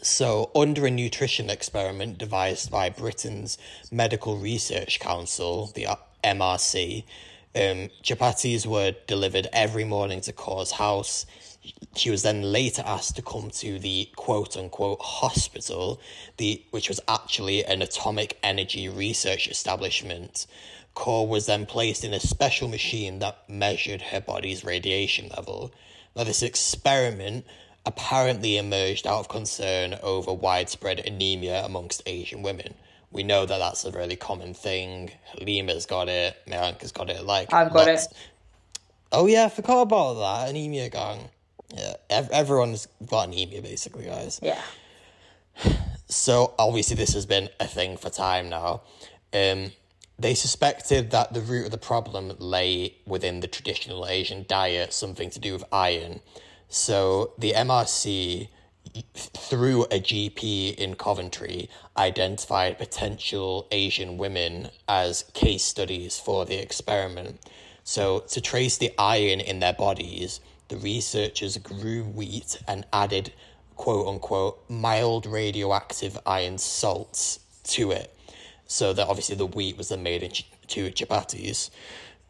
So, 0.03 0.51
under 0.55 0.87
a 0.87 0.91
nutrition 0.91 1.49
experiment 1.49 2.19
devised 2.19 2.71
by 2.71 2.91
Britain's 2.91 3.57
Medical 3.91 4.37
Research 4.37 4.99
Council, 4.99 5.67
the 5.75 5.87
MRC, 6.25 7.05
um, 7.55 7.91
chapatis 8.03 8.67
were 8.67 8.95
delivered 9.07 9.47
every 9.53 9.85
morning 9.85 10.21
to 10.23 10.33
Kaur's 10.33 10.73
house. 10.73 11.27
She 11.95 12.11
was 12.11 12.23
then 12.23 12.43
later 12.43 12.83
asked 12.85 13.17
to 13.17 13.23
come 13.23 13.51
to 13.51 13.79
the 13.79 14.09
quote 14.17 14.57
unquote 14.57 15.01
hospital, 15.01 16.01
the 16.39 16.63
which 16.71 16.89
was 16.89 17.01
actually 17.09 17.65
an 17.65 17.83
atomic 17.83 18.39
energy 18.43 18.89
research 18.89 19.49
establishment. 19.49 20.47
Kaur 20.97 21.27
was 21.27 21.47
then 21.47 21.67
placed 21.67 22.05
in 22.05 22.15
a 22.15 22.21
special 22.21 22.69
machine 22.69 23.19
that 23.21 23.49
measured 23.49 24.03
her 24.03 24.21
body's 24.21 24.65
radiation 24.65 25.29
level. 25.29 25.73
Now, 26.17 26.25
this 26.25 26.43
experiment 26.43 27.47
apparently 27.85 28.57
emerged 28.57 29.07
out 29.07 29.21
of 29.21 29.29
concern 29.29 29.99
over 30.03 30.33
widespread 30.33 31.01
anemia 31.01 31.65
amongst 31.65 32.03
Asian 32.07 32.43
women. 32.43 32.75
We 33.13 33.23
know 33.23 33.45
that 33.45 33.59
that's 33.59 33.85
a 33.85 33.91
really 33.91 34.17
common 34.17 34.55
thing. 34.55 35.11
Halima's 35.39 35.87
got 35.87 36.09
it. 36.09 36.37
Miranka's 36.49 36.93
got 36.93 37.11
it. 37.11 37.25
Like 37.25 37.53
I've 37.53 37.73
got 37.73 37.89
it. 37.89 38.01
Oh 39.13 39.27
yeah, 39.27 39.45
I 39.45 39.49
forgot 39.49 39.83
about 39.83 40.15
that 40.15 40.51
anemia 40.51 40.89
gang. 40.89 41.29
Yeah, 41.75 41.95
ev- 42.11 42.31
everyone's 42.31 42.89
got 43.07 43.29
anemia 43.29 43.63
basically, 43.63 44.07
guys. 44.07 44.41
Yeah. 44.43 44.61
So 46.09 46.55
obviously 46.59 46.97
this 46.97 47.15
has 47.15 47.25
been 47.27 47.49
a 47.59 47.67
thing 47.67 47.97
for 47.97 48.11
time 48.11 48.51
now. 48.51 48.83
Um, 49.33 49.73
they 50.19 50.35
suspected 50.35 51.11
that 51.11 51.33
the 51.33 51.41
root 51.41 51.67
of 51.67 51.71
the 51.71 51.79
problem 51.79 52.35
lay 52.39 52.97
within 53.07 53.41
the 53.41 53.49
traditional 53.49 54.07
Asian 54.07 54.45
diet, 54.47 54.93
something 54.93 55.31
to 55.31 55.39
do 55.39 55.55
with 55.55 55.65
iron. 55.73 56.21
So 56.69 57.33
the 57.39 57.53
MRC 57.53 58.49
through 59.15 59.85
a 59.85 60.01
GP 60.01 60.75
in 60.77 60.95
Coventry, 60.95 61.69
identified 61.97 62.79
potential 62.79 63.67
Asian 63.71 64.19
women 64.19 64.71
as 64.89 65.25
case 65.35 65.65
studies 65.65 66.19
for 66.19 66.45
the 66.45 66.57
experiment. 66.57 67.41
So, 67.85 68.21
to 68.21 68.41
trace 68.41 68.79
the 68.79 68.93
iron 68.99 69.41
in 69.41 69.61
their 69.61 69.73
bodies, 69.73 70.41
the 70.69 70.77
researchers 70.77 71.59
grew 71.59 72.05
wheat 72.05 72.59
and 72.67 72.87
added 72.93 73.33
quote 73.77 74.07
unquote 74.07 74.63
mild 74.71 75.27
radioactive 75.27 76.19
iron 76.25 76.59
salts 76.59 77.41
to 77.65 77.91
it. 77.91 78.15
So 78.67 78.93
that 78.93 79.07
obviously 79.07 79.37
the 79.37 79.47
wheat 79.47 79.77
was 79.77 79.91
then 79.91 80.03
made 80.03 80.23
into 80.23 80.45
chapatis. 80.91 81.71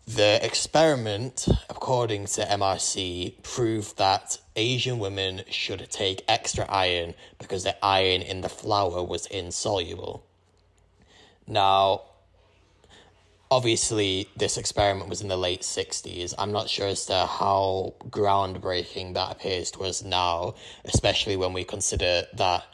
The 0.07 0.45
experiment, 0.45 1.47
according 1.71 2.27
to 2.27 2.43
MRC, 2.45 3.41
proved 3.45 3.99
that 3.99 4.39
Asian 4.57 4.99
women 4.99 5.43
should 5.49 5.89
take 5.91 6.25
extra 6.27 6.67
iron 6.69 7.15
because 7.39 7.63
the 7.63 7.83
iron 7.85 8.21
in 8.21 8.41
the 8.41 8.49
flour 8.49 9.05
was 9.05 9.27
insoluble. 9.27 10.27
Now, 11.47 12.03
obviously, 13.49 14.29
this 14.37 14.57
experiment 14.57 15.09
was 15.09 15.21
in 15.21 15.29
the 15.29 15.37
late 15.37 15.63
60s. 15.63 16.35
I'm 16.37 16.51
not 16.51 16.69
sure 16.69 16.89
as 16.89 17.07
to 17.07 17.27
how 17.27 17.95
groundbreaking 18.11 19.15
that 19.15 19.31
appears 19.31 19.71
to 19.73 19.85
us 19.85 20.03
now, 20.03 20.57
especially 20.85 21.37
when 21.37 21.53
we 21.53 21.63
consider 21.63 22.25
that 22.35 22.65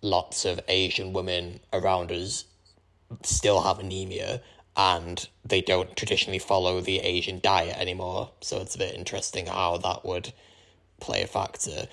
lots 0.00 0.44
of 0.44 0.60
Asian 0.68 1.12
women 1.12 1.58
around 1.72 2.12
us 2.12 2.44
still 3.24 3.62
have 3.62 3.80
anemia 3.80 4.40
and 4.76 5.28
they 5.44 5.60
don't 5.60 5.96
traditionally 5.96 6.38
follow 6.38 6.80
the 6.80 7.00
Asian 7.00 7.40
diet 7.40 7.76
anymore. 7.76 8.30
So 8.40 8.60
it's 8.60 8.74
a 8.74 8.78
bit 8.78 8.94
interesting 8.94 9.46
how 9.46 9.76
that 9.78 10.04
would 10.04 10.32
play 11.00 11.22
a 11.22 11.26
factor. 11.26 11.88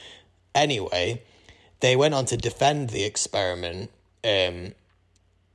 Anyway, 0.53 1.23
they 1.79 1.95
went 1.95 2.13
on 2.13 2.25
to 2.25 2.38
defend 2.38 2.89
the 2.89 3.03
experiment, 3.03 3.91
um, 4.23 4.73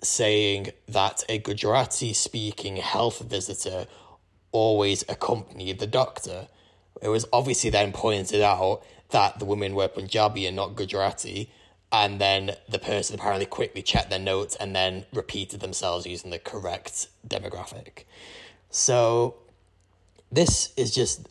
saying 0.02 0.70
that 0.88 1.24
a 1.28 1.38
Gujarati 1.38 2.12
speaking 2.12 2.76
health 2.76 3.20
visitor 3.20 3.87
always 4.52 5.04
accompanied 5.09 5.78
the 5.78 5.87
doctor. 5.87 6.48
It 7.02 7.09
was 7.09 7.26
obviously 7.33 7.70
then 7.70 7.92
pointed 7.92 8.42
out 8.42 8.83
that 9.11 9.38
the 9.38 9.44
women 9.44 9.74
were 9.74 9.88
Punjabi 9.88 10.46
and 10.46 10.56
not 10.56 10.76
Gujarati, 10.76 11.50
and 11.92 12.20
then 12.20 12.53
the 12.68 12.79
person 12.79 13.16
apparently 13.16 13.46
quickly 13.46 13.83
checked 13.83 14.11
their 14.11 14.18
notes 14.18 14.57
and 14.57 14.74
then 14.74 15.07
repeated 15.12 15.61
themselves 15.61 16.07
using 16.07 16.31
the 16.31 16.38
correct 16.38 17.09
demographic. 17.26 18.05
So 18.70 19.37
this 20.31 20.72
is 20.76 20.94
just 20.94 21.29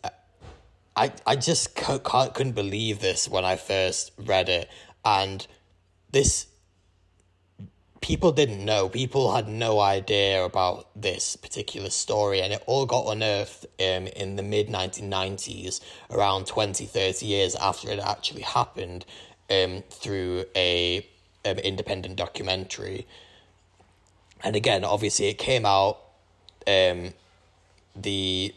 I 0.95 1.13
I 1.26 1.36
just 1.38 1.76
can't, 1.76 2.04
couldn't 2.34 2.54
believe 2.54 3.00
this 3.00 3.30
when 3.30 3.45
I 3.45 3.56
first 3.56 4.12
read 4.17 4.50
it. 4.50 4.69
And 5.06 5.48
this 6.12 6.48
people 8.02 8.32
didn't 8.32 8.63
know. 8.63 8.89
People 8.89 9.34
had 9.34 9.48
no 9.48 9.80
idea 9.80 10.43
about 10.43 10.89
this 11.02 11.36
particular 11.36 11.89
story. 11.89 12.41
And 12.41 12.52
it 12.52 12.63
all 12.65 12.86
got 12.86 13.08
unearthed 13.08 13.65
um, 13.80 14.08
in 14.08 14.36
the 14.36 14.43
mid 14.43 14.67
1990s 14.67 15.80
around 16.12 16.48
20 16.48 16.86
30 16.86 17.26
years 17.26 17.56
after 17.56 17.89
it 17.89 18.00
actually 18.00 18.41
happened 18.41 19.06
um, 19.50 19.84
through 19.90 20.46
a 20.56 21.06
um, 21.46 21.58
independent 21.60 22.16
documentary. 22.16 23.08
And 24.44 24.56
again, 24.56 24.84
obviously, 24.84 25.28
it 25.28 25.38
came 25.38 25.66
out. 25.66 26.00
Um, 26.68 27.14
the 27.96 28.54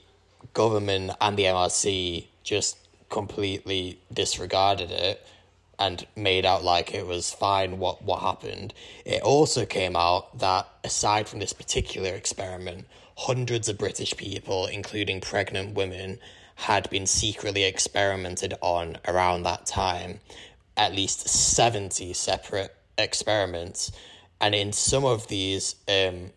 government 0.54 1.12
and 1.20 1.36
the 1.36 1.44
MRC 1.44 2.26
just 2.44 2.76
completely 3.08 3.98
disregarded 4.12 4.90
it 4.90 5.26
and 5.78 6.06
made 6.16 6.44
out 6.46 6.62
like 6.62 6.94
it 6.94 7.06
was 7.06 7.30
fine 7.30 7.78
what 7.78 8.02
what 8.02 8.20
happened. 8.20 8.72
It 9.04 9.22
also 9.22 9.66
came 9.66 9.96
out 9.96 10.38
that 10.38 10.68
aside 10.84 11.28
from 11.28 11.40
this 11.40 11.52
particular 11.52 12.10
experiment, 12.14 12.86
hundreds 13.16 13.68
of 13.68 13.78
British 13.78 14.16
people, 14.16 14.66
including 14.66 15.20
pregnant 15.20 15.74
women, 15.74 16.18
had 16.54 16.88
been 16.90 17.06
secretly 17.06 17.64
experimented 17.64 18.54
on 18.60 18.98
around 19.08 19.42
that 19.42 19.66
time, 19.66 20.20
at 20.76 20.94
least 20.94 21.28
70 21.28 22.12
separate 22.12 22.74
experiments. 22.98 23.92
And 24.40 24.54
in 24.54 24.72
some 24.72 25.04
of 25.04 25.28
these 25.28 25.76
um, 25.88 26.30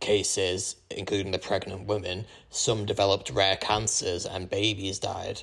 cases, 0.00 0.76
including 0.90 1.32
the 1.32 1.38
pregnant 1.38 1.86
women, 1.86 2.26
some 2.50 2.86
developed 2.86 3.30
rare 3.30 3.56
cancers 3.56 4.26
and 4.26 4.50
babies 4.50 4.98
died. 4.98 5.42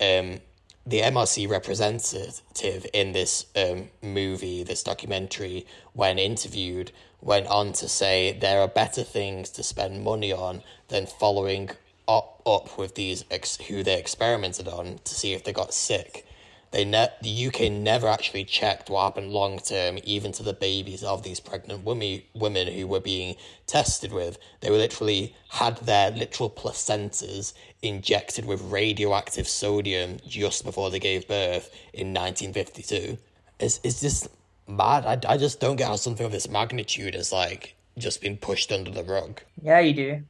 Um, 0.00 0.40
the 0.84 1.00
MRC 1.00 1.48
representative 1.48 2.86
in 2.92 3.12
this 3.12 3.46
um, 3.54 3.88
movie, 4.02 4.64
this 4.64 4.82
documentary, 4.82 5.66
when 5.92 6.18
interviewed, 6.18 6.90
went 7.20 7.46
on 7.46 7.72
to 7.74 7.88
say 7.88 8.36
there 8.40 8.60
are 8.60 8.68
better 8.68 9.04
things 9.04 9.50
to 9.50 9.62
spend 9.62 10.02
money 10.02 10.32
on 10.32 10.62
than 10.88 11.06
following 11.06 11.70
up, 12.08 12.42
up 12.44 12.76
with 12.76 12.96
these 12.96 13.24
ex- 13.30 13.58
who 13.68 13.84
they 13.84 13.98
experimented 13.98 14.66
on 14.66 14.98
to 15.04 15.14
see 15.14 15.32
if 15.32 15.44
they 15.44 15.52
got 15.52 15.72
sick 15.72 16.26
they 16.72 16.84
ne- 16.86 17.12
the 17.20 17.46
UK 17.46 17.70
never 17.70 18.08
actually 18.08 18.44
checked 18.44 18.88
what 18.88 19.04
happened 19.04 19.30
long 19.30 19.58
term, 19.58 19.98
even 20.04 20.32
to 20.32 20.42
the 20.42 20.54
babies 20.54 21.04
of 21.04 21.22
these 21.22 21.38
pregnant 21.38 21.84
women, 21.84 22.22
women 22.34 22.66
who 22.66 22.86
were 22.86 23.00
being 23.00 23.36
tested 23.66 24.12
with. 24.12 24.38
They 24.60 24.70
were 24.70 24.78
literally 24.78 25.36
had 25.50 25.76
their 25.78 26.10
literal 26.10 26.48
placentas 26.50 27.52
injected 27.82 28.46
with 28.46 28.62
radioactive 28.62 29.46
sodium 29.46 30.16
just 30.26 30.64
before 30.64 30.90
they 30.90 30.98
gave 30.98 31.28
birth 31.28 31.70
in 31.92 32.14
1952. 32.14 33.18
It's, 33.60 33.78
it's 33.84 34.00
just 34.00 34.28
mad. 34.66 35.04
I, 35.04 35.34
I 35.34 35.36
just 35.36 35.60
don't 35.60 35.76
get 35.76 35.88
how 35.88 35.96
something 35.96 36.24
of 36.24 36.32
this 36.32 36.48
magnitude 36.48 37.14
is 37.14 37.32
like 37.32 37.74
just 37.98 38.22
been 38.22 38.38
pushed 38.38 38.72
under 38.72 38.90
the 38.90 39.04
rug. 39.04 39.42
Yeah, 39.62 39.80
you 39.80 39.92
do. 39.92 40.22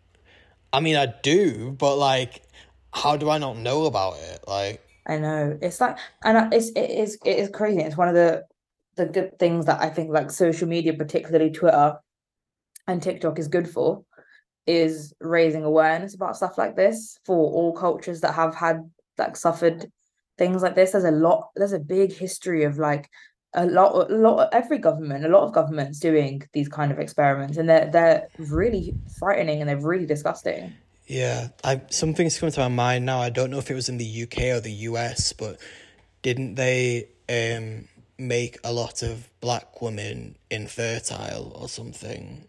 I 0.72 0.80
mean, 0.80 0.96
I 0.96 1.06
do, 1.22 1.70
but 1.78 1.96
like, 1.96 2.42
how 2.92 3.16
do 3.16 3.30
I 3.30 3.38
not 3.38 3.56
know 3.58 3.84
about 3.84 4.16
it? 4.18 4.44
Like, 4.48 4.82
I 5.06 5.18
know 5.18 5.58
it's 5.60 5.80
like, 5.80 5.98
and 6.24 6.52
it's 6.52 6.68
it 6.70 6.90
is 6.90 7.18
it 7.24 7.38
is 7.38 7.48
crazy. 7.50 7.80
It's 7.80 7.96
one 7.96 8.08
of 8.08 8.14
the 8.14 8.44
the 8.96 9.06
good 9.06 9.38
things 9.38 9.66
that 9.66 9.80
I 9.80 9.88
think 9.88 10.10
like 10.10 10.30
social 10.30 10.68
media, 10.68 10.92
particularly 10.92 11.50
Twitter 11.50 11.96
and 12.86 13.02
TikTok, 13.02 13.38
is 13.38 13.48
good 13.48 13.68
for, 13.68 14.04
is 14.66 15.14
raising 15.20 15.64
awareness 15.64 16.14
about 16.14 16.36
stuff 16.36 16.58
like 16.58 16.76
this 16.76 17.18
for 17.24 17.36
all 17.36 17.72
cultures 17.72 18.20
that 18.20 18.34
have 18.34 18.54
had 18.54 18.88
like 19.18 19.36
suffered 19.36 19.90
things 20.38 20.62
like 20.62 20.74
this. 20.74 20.92
There's 20.92 21.04
a 21.04 21.10
lot. 21.10 21.50
There's 21.56 21.72
a 21.72 21.78
big 21.78 22.12
history 22.12 22.64
of 22.64 22.78
like 22.78 23.10
a 23.54 23.66
lot, 23.66 24.10
a 24.10 24.14
lot. 24.14 24.50
Every 24.52 24.78
government, 24.78 25.24
a 25.24 25.28
lot 25.28 25.44
of 25.44 25.52
governments 25.52 25.98
doing 25.98 26.42
these 26.52 26.68
kind 26.68 26.92
of 26.92 26.98
experiments, 26.98 27.56
and 27.56 27.68
they're 27.68 27.90
they're 27.90 28.28
really 28.38 28.94
frightening 29.18 29.60
and 29.60 29.68
they're 29.68 29.80
really 29.80 30.06
disgusting. 30.06 30.72
Yeah, 31.06 31.48
I 31.64 31.82
something's 31.90 32.38
coming 32.38 32.52
to 32.52 32.60
my 32.60 32.68
mind 32.68 33.06
now. 33.06 33.20
I 33.20 33.30
don't 33.30 33.50
know 33.50 33.58
if 33.58 33.70
it 33.70 33.74
was 33.74 33.88
in 33.88 33.98
the 33.98 34.22
UK 34.22 34.38
or 34.56 34.60
the 34.60 34.72
US, 34.72 35.32
but 35.32 35.58
didn't 36.22 36.54
they 36.54 37.08
um 37.28 37.88
make 38.18 38.58
a 38.64 38.72
lot 38.72 39.02
of 39.02 39.28
black 39.40 39.82
women 39.82 40.36
infertile 40.50 41.52
or 41.54 41.68
something? 41.68 42.46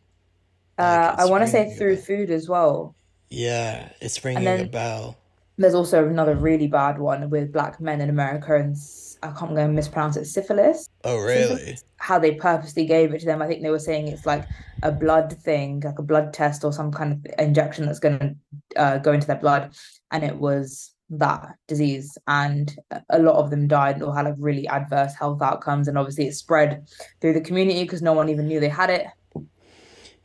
Uh, 0.78 1.16
I 1.18 1.26
want 1.26 1.44
to 1.44 1.48
say 1.48 1.76
through 1.76 1.98
food 1.98 2.30
as 2.32 2.48
well. 2.50 2.96
Yeah, 3.30 3.90
it's 4.02 4.24
ringing 4.24 4.48
a 4.48 4.66
bell. 4.66 5.18
There's 5.58 5.76
also 5.76 6.08
another 6.08 6.36
really 6.36 6.68
bad 6.68 6.98
one 7.00 7.30
with 7.30 7.52
black 7.52 7.80
men 7.80 8.02
in 8.02 8.10
America 8.10 8.56
and 8.56 8.76
I 9.24 9.32
can't 9.40 9.56
go 9.56 9.62
and 9.62 9.74
mispronounce 9.74 10.18
it 10.18 10.26
syphilis. 10.26 10.90
Oh 11.04 11.18
really? 11.18 11.78
How 11.98 12.20
they 12.20 12.36
purposely 12.36 12.86
gave 12.86 13.14
it 13.14 13.20
to 13.20 13.26
them. 13.26 13.42
I 13.42 13.48
think 13.48 13.64
they 13.64 13.70
were 13.70 13.80
saying 13.80 14.10
it's 14.10 14.26
like 14.26 14.46
a 14.84 14.92
blood 14.92 15.34
thing, 15.42 15.80
like 15.80 16.00
a 16.00 16.04
blood 16.04 16.34
test 16.34 16.64
or 16.64 16.74
some 16.74 16.92
kind 16.92 17.14
of 17.14 17.34
injection 17.40 17.86
that's 17.86 18.00
going 18.00 18.20
to 18.20 18.80
uh, 18.80 18.98
go 18.98 19.14
into 19.14 19.28
their 19.28 19.38
blood, 19.38 19.74
and 20.12 20.24
it 20.24 20.36
was 20.36 20.94
that 21.10 21.56
disease 21.68 22.18
and 22.28 22.76
a 23.10 23.20
lot 23.20 23.36
of 23.36 23.50
them 23.50 23.68
died 23.68 24.02
or 24.02 24.16
had 24.16 24.26
like 24.26 24.36
really 24.38 24.68
adverse 24.68 25.14
health 25.14 25.42
outcomes 25.42 25.88
and 25.88 25.98
obviously 25.98 26.28
it 26.28 26.34
spread 26.34 26.88
through 27.22 27.34
the 27.34 27.42
community 27.42 27.84
because 27.84 28.02
no 28.02 28.14
one 28.14 28.30
even 28.30 28.48
knew 28.48 28.60
they 28.60 28.70
had 28.70 28.90
it 28.90 29.06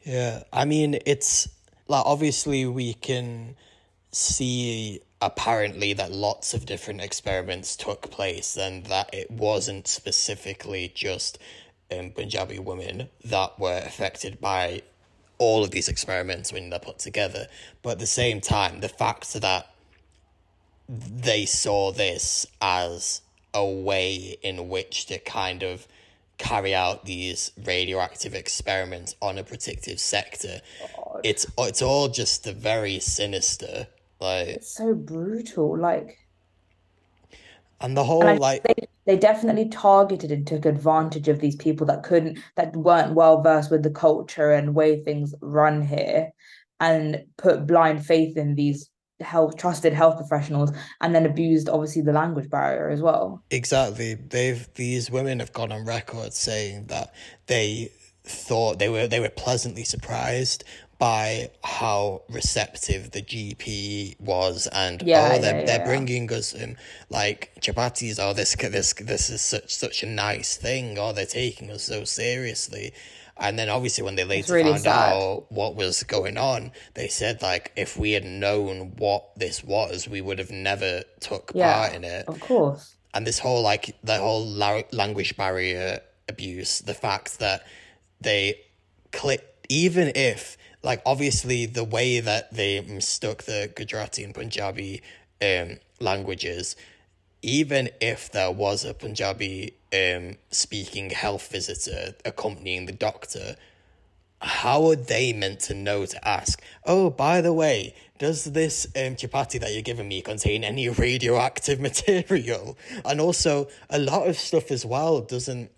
yeah 0.04 0.42
i 0.52 0.64
mean 0.64 0.98
it's 1.04 1.48
like 1.88 2.02
obviously 2.06 2.64
we 2.64 2.94
can 2.94 3.54
see 4.12 5.00
apparently 5.20 5.92
that 5.92 6.12
lots 6.12 6.54
of 6.54 6.66
different 6.66 7.00
experiments 7.00 7.76
took 7.76 8.10
place 8.10 8.56
and 8.56 8.86
that 8.86 9.10
it 9.12 9.30
wasn't 9.30 9.88
specifically 9.88 10.92
just 10.94 11.38
um, 11.90 12.10
Punjabi 12.10 12.58
women 12.58 13.08
that 13.24 13.58
were 13.58 13.82
affected 13.84 14.40
by 14.40 14.82
all 15.38 15.64
of 15.64 15.70
these 15.70 15.88
experiments 15.88 16.52
when 16.52 16.70
they're 16.70 16.78
put 16.78 16.98
together. 16.98 17.46
But 17.82 17.92
at 17.92 17.98
the 17.98 18.06
same 18.06 18.40
time, 18.40 18.80
the 18.80 18.88
fact 18.88 19.32
that 19.34 19.70
they 20.88 21.46
saw 21.46 21.92
this 21.92 22.46
as 22.60 23.22
a 23.54 23.64
way 23.64 24.36
in 24.42 24.68
which 24.68 25.06
to 25.06 25.18
kind 25.18 25.62
of 25.62 25.86
carry 26.38 26.74
out 26.74 27.04
these 27.04 27.50
radioactive 27.64 28.34
experiments 28.34 29.16
on 29.20 29.38
a 29.38 29.44
protective 29.44 29.98
sector, 29.98 30.60
God. 30.96 31.20
it's 31.24 31.46
it's 31.58 31.82
all 31.82 32.08
just 32.08 32.46
a 32.46 32.52
very 32.52 33.00
sinister 33.00 33.88
like 34.20 34.48
it's 34.48 34.74
so 34.74 34.94
brutal, 34.94 35.78
like 35.78 36.18
and 37.80 37.96
the 37.96 38.04
whole 38.04 38.24
and 38.24 38.40
like 38.40 38.62
they, 38.64 38.74
they 39.06 39.16
definitely 39.16 39.68
targeted 39.68 40.32
and 40.32 40.46
took 40.46 40.66
advantage 40.66 41.28
of 41.28 41.40
these 41.40 41.56
people 41.56 41.86
that 41.86 42.02
couldn't 42.02 42.38
that 42.56 42.74
weren't 42.76 43.14
well 43.14 43.42
versed 43.42 43.70
with 43.70 43.82
the 43.82 43.90
culture 43.90 44.52
and 44.52 44.74
way 44.74 45.02
things 45.02 45.34
run 45.40 45.82
here 45.82 46.30
and 46.80 47.24
put 47.36 47.66
blind 47.66 48.04
faith 48.04 48.36
in 48.36 48.54
these 48.54 48.90
health 49.20 49.56
trusted 49.56 49.92
health 49.92 50.16
professionals 50.16 50.70
and 51.00 51.14
then 51.14 51.26
abused 51.26 51.68
obviously 51.68 52.02
the 52.02 52.12
language 52.12 52.48
barrier 52.50 52.88
as 52.88 53.00
well. 53.00 53.42
Exactly. 53.50 54.14
They've 54.14 54.68
these 54.74 55.10
women 55.10 55.40
have 55.40 55.52
gone 55.52 55.72
on 55.72 55.84
record 55.84 56.32
saying 56.32 56.86
that 56.86 57.12
they 57.46 57.90
thought 58.24 58.78
they 58.78 58.88
were 58.88 59.06
they 59.06 59.20
were 59.20 59.30
pleasantly 59.30 59.84
surprised 59.84 60.64
by 60.98 61.50
how 61.62 62.22
receptive 62.28 63.12
the 63.12 63.22
GP 63.22 64.20
was, 64.20 64.66
and 64.72 65.02
yeah, 65.02 65.34
oh, 65.34 65.40
they're 65.40 65.60
yeah, 65.60 65.66
they're 65.66 65.78
yeah. 65.78 65.84
bringing 65.84 66.32
us 66.32 66.54
um, 66.60 66.76
like 67.08 67.52
chapatis. 67.60 68.18
Oh, 68.20 68.32
this 68.32 68.54
this 68.56 68.92
this 68.94 69.30
is 69.30 69.40
such 69.40 69.74
such 69.74 70.02
a 70.02 70.06
nice 70.06 70.56
thing. 70.56 70.98
Oh, 70.98 71.12
they're 71.12 71.26
taking 71.26 71.70
us 71.70 71.84
so 71.84 72.04
seriously. 72.04 72.92
And 73.40 73.56
then 73.56 73.68
obviously 73.68 74.02
when 74.02 74.16
they 74.16 74.24
later 74.24 74.54
really 74.54 74.72
found 74.72 74.82
sad. 74.82 75.12
out 75.12 75.46
what 75.48 75.76
was 75.76 76.02
going 76.02 76.36
on, 76.36 76.72
they 76.94 77.06
said 77.06 77.40
like 77.40 77.70
if 77.76 77.96
we 77.96 78.10
had 78.10 78.24
known 78.24 78.94
what 78.96 79.30
this 79.36 79.62
was, 79.62 80.08
we 80.08 80.20
would 80.20 80.40
have 80.40 80.50
never 80.50 81.04
took 81.20 81.52
part 81.54 81.94
in 81.94 82.02
it 82.02 82.26
of 82.26 82.40
course 82.40 82.96
and 83.14 83.26
this 83.26 83.38
whole 83.38 83.62
like 83.62 83.96
the 84.02 84.18
whole 84.18 84.46
la- 84.46 84.82
language 84.92 85.36
barrier 85.36 86.00
abuse 86.28 86.80
the 86.80 86.94
fact 86.94 87.38
that 87.38 87.64
they 88.20 88.60
click 89.12 89.44
even 89.68 90.12
if 90.14 90.56
like 90.82 91.02
obviously 91.04 91.66
the 91.66 91.84
way 91.84 92.20
that 92.20 92.52
they 92.52 92.80
mistook 92.80 93.44
the 93.44 93.70
gujarati 93.74 94.24
and 94.24 94.34
punjabi 94.34 95.02
um 95.42 95.78
languages 96.00 96.76
even 97.42 97.88
if 98.00 98.30
there 98.32 98.50
was 98.50 98.84
a 98.84 98.94
punjabi 98.94 99.74
um 99.92 100.36
speaking 100.50 101.10
health 101.10 101.50
visitor 101.50 102.14
accompanying 102.24 102.86
the 102.86 102.92
doctor 102.92 103.56
how 104.40 104.86
are 104.88 104.96
they 104.96 105.32
meant 105.32 105.58
to 105.58 105.74
know 105.74 106.06
to 106.06 106.28
ask 106.28 106.62
oh 106.86 107.10
by 107.10 107.40
the 107.40 107.52
way 107.52 107.94
does 108.18 108.44
this 108.44 108.86
um, 108.96 109.14
chapati 109.14 109.60
that 109.60 109.72
you're 109.72 109.82
giving 109.82 110.08
me 110.08 110.20
contain 110.20 110.64
any 110.64 110.88
radioactive 110.88 111.80
material? 111.88 112.76
And 113.04 113.20
also 113.20 113.68
a 113.88 113.98
lot 113.98 114.28
of 114.28 114.36
stuff 114.36 114.70
as 114.70 114.84
well 114.84 115.20
doesn't 115.20 115.70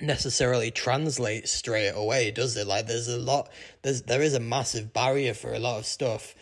necessarily 0.00 0.70
translate 0.70 1.48
straight 1.48 1.90
away 1.90 2.30
does 2.30 2.56
it 2.56 2.66
like 2.66 2.86
there's 2.86 3.08
a 3.08 3.18
lot 3.18 3.48
there's 3.82 4.02
there 4.02 4.22
is 4.22 4.34
a 4.34 4.40
massive 4.40 4.92
barrier 4.92 5.34
for 5.34 5.52
a 5.52 5.58
lot 5.58 5.78
of 5.78 5.86
stuff 5.86 6.34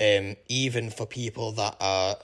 um 0.00 0.34
even 0.48 0.90
for 0.90 1.06
people 1.06 1.52
that 1.52 1.76
are 1.80 2.16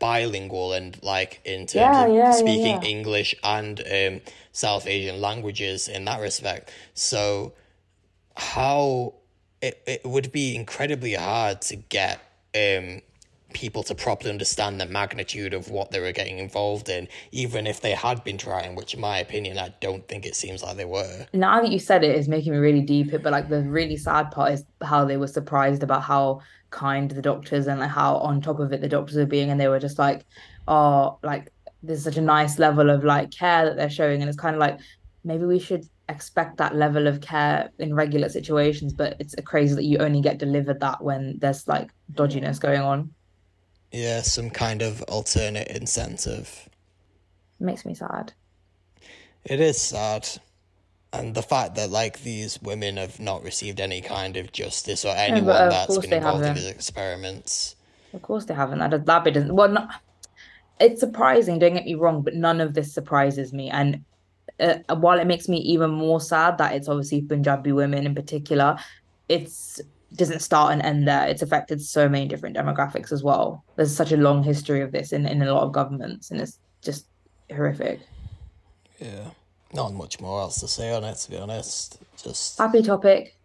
bilingual 0.00 0.72
and 0.72 1.02
like 1.02 1.40
in 1.44 1.66
terms 1.66 1.98
Yeah, 1.98 2.06
of 2.06 2.14
yeah, 2.14 2.30
speaking 2.30 2.76
yeah. 2.82 2.88
english 2.88 3.34
and 3.44 3.80
um 3.80 4.20
south 4.52 4.86
asian 4.86 5.20
languages 5.20 5.88
in 5.88 6.04
that 6.06 6.20
respect 6.20 6.72
so 6.94 7.52
how 8.36 9.14
it, 9.60 9.82
it 9.86 10.04
would 10.04 10.32
be 10.32 10.54
incredibly 10.56 11.14
hard 11.14 11.60
to 11.62 11.76
get 11.76 12.18
um 12.54 13.00
people 13.54 13.82
to 13.82 13.94
properly 13.94 14.30
understand 14.30 14.80
the 14.80 14.86
magnitude 14.86 15.54
of 15.54 15.70
what 15.70 15.90
they 15.90 16.00
were 16.00 16.12
getting 16.12 16.38
involved 16.38 16.88
in 16.88 17.08
even 17.32 17.66
if 17.66 17.80
they 17.80 17.92
had 17.92 18.22
been 18.24 18.36
trying 18.36 18.74
which 18.74 18.92
in 18.92 19.00
my 19.00 19.18
opinion 19.18 19.58
i 19.58 19.72
don't 19.80 20.06
think 20.08 20.26
it 20.26 20.36
seems 20.36 20.62
like 20.62 20.76
they 20.76 20.84
were 20.84 21.26
now 21.32 21.60
that 21.60 21.72
you 21.72 21.78
said 21.78 22.04
it, 22.04 22.14
it's 22.14 22.28
making 22.28 22.52
me 22.52 22.58
really 22.58 22.80
deep 22.80 23.12
it. 23.12 23.22
But 23.22 23.32
like 23.32 23.48
the 23.48 23.62
really 23.62 23.96
sad 23.96 24.30
part 24.30 24.52
is 24.52 24.64
how 24.82 25.04
they 25.04 25.16
were 25.16 25.26
surprised 25.26 25.82
about 25.82 26.02
how 26.02 26.40
kind 26.70 27.10
the 27.10 27.22
doctors 27.22 27.66
and 27.66 27.80
like 27.80 27.90
how 27.90 28.16
on 28.16 28.40
top 28.40 28.58
of 28.58 28.72
it 28.72 28.80
the 28.80 28.88
doctors 28.88 29.16
are 29.16 29.26
being, 29.26 29.50
and 29.50 29.60
they 29.60 29.68
were 29.68 29.80
just 29.80 29.98
like, 29.98 30.26
oh, 30.68 31.18
like 31.22 31.50
there's 31.82 32.04
such 32.04 32.16
a 32.16 32.22
nice 32.22 32.58
level 32.58 32.90
of 32.90 33.04
like 33.04 33.30
care 33.30 33.64
that 33.64 33.76
they're 33.76 33.90
showing, 33.90 34.20
and 34.20 34.28
it's 34.28 34.38
kind 34.38 34.56
of 34.56 34.60
like 34.60 34.78
maybe 35.24 35.44
we 35.44 35.58
should 35.58 35.86
expect 36.08 36.58
that 36.58 36.74
level 36.74 37.06
of 37.06 37.20
care 37.20 37.70
in 37.78 37.94
regular 37.94 38.28
situations. 38.28 38.92
But 38.92 39.16
it's 39.20 39.34
crazy 39.44 39.74
that 39.74 39.84
you 39.84 39.98
only 39.98 40.20
get 40.20 40.38
delivered 40.38 40.80
that 40.80 41.02
when 41.02 41.38
there's 41.38 41.66
like 41.68 41.90
dodginess 42.12 42.60
going 42.60 42.80
on. 42.80 43.14
Yeah 43.94 44.20
some 44.22 44.50
kind 44.50 44.82
of 44.82 45.02
alternate 45.02 45.68
incentive 45.68 46.68
It 47.60 47.64
makes 47.64 47.84
me 47.86 47.94
sad. 47.94 48.32
it 49.44 49.60
is 49.60 49.80
sad 49.80 50.28
and 51.12 51.34
the 51.34 51.42
fact 51.42 51.76
that 51.76 51.90
like 51.90 52.22
these 52.22 52.60
women 52.60 52.96
have 52.96 53.20
not 53.20 53.42
received 53.44 53.80
any 53.80 54.00
kind 54.00 54.36
of 54.36 54.50
justice 54.52 55.04
or 55.04 55.14
anyone 55.16 55.44
but 55.46 55.62
of 55.66 55.70
that's 55.70 55.98
been 55.98 56.12
involved 56.12 56.44
in 56.44 56.54
these 56.54 56.66
experiments 56.66 57.76
Of 58.14 58.22
course 58.22 58.44
they 58.46 58.54
haven't. 58.54 58.78
That 58.78 59.06
that 59.06 59.24
bit 59.24 59.34
doesn't. 59.34 59.54
Well, 59.58 59.68
not, 59.76 59.88
it's 60.78 61.00
surprising. 61.00 61.58
Don't 61.58 61.74
get 61.74 61.84
me 61.84 61.96
wrong, 61.96 62.22
but 62.22 62.34
none 62.34 62.60
of 62.60 62.70
this 62.74 62.92
surprises 62.94 63.52
me. 63.52 63.70
And 63.70 64.04
uh, 64.60 64.78
while 65.04 65.18
it 65.18 65.26
makes 65.26 65.48
me 65.48 65.58
even 65.74 65.90
more 65.90 66.20
sad 66.20 66.58
that 66.58 66.74
it's 66.76 66.88
obviously 66.88 67.22
Punjabi 67.22 67.72
women 67.72 68.06
in 68.06 68.14
particular, 68.14 68.76
it's 69.28 69.80
doesn't 70.16 70.40
start 70.40 70.72
and 70.72 70.82
end 70.82 71.06
there. 71.08 71.26
It's 71.26 71.42
affected 71.42 71.82
so 71.82 72.08
many 72.08 72.26
different 72.28 72.56
demographics 72.56 73.12
as 73.12 73.22
well. 73.22 73.64
There's 73.76 73.94
such 73.94 74.12
a 74.12 74.16
long 74.16 74.42
history 74.42 74.80
of 74.80 74.92
this 74.92 75.12
in 75.12 75.26
in 75.26 75.42
a 75.42 75.52
lot 75.52 75.62
of 75.64 75.72
governments, 75.72 76.30
and 76.30 76.40
it's 76.40 76.58
just 76.82 77.06
horrific. 77.50 78.00
yeah 78.98 79.30
not 79.72 79.92
much 79.92 80.20
more 80.20 80.40
else 80.40 80.60
to 80.60 80.68
say 80.68 80.92
on 80.94 81.02
it 81.02 81.16
to 81.16 81.30
be 81.30 81.36
honest 81.36 81.98
just 82.22 82.58
Happy 82.58 82.80
topic, 82.80 83.36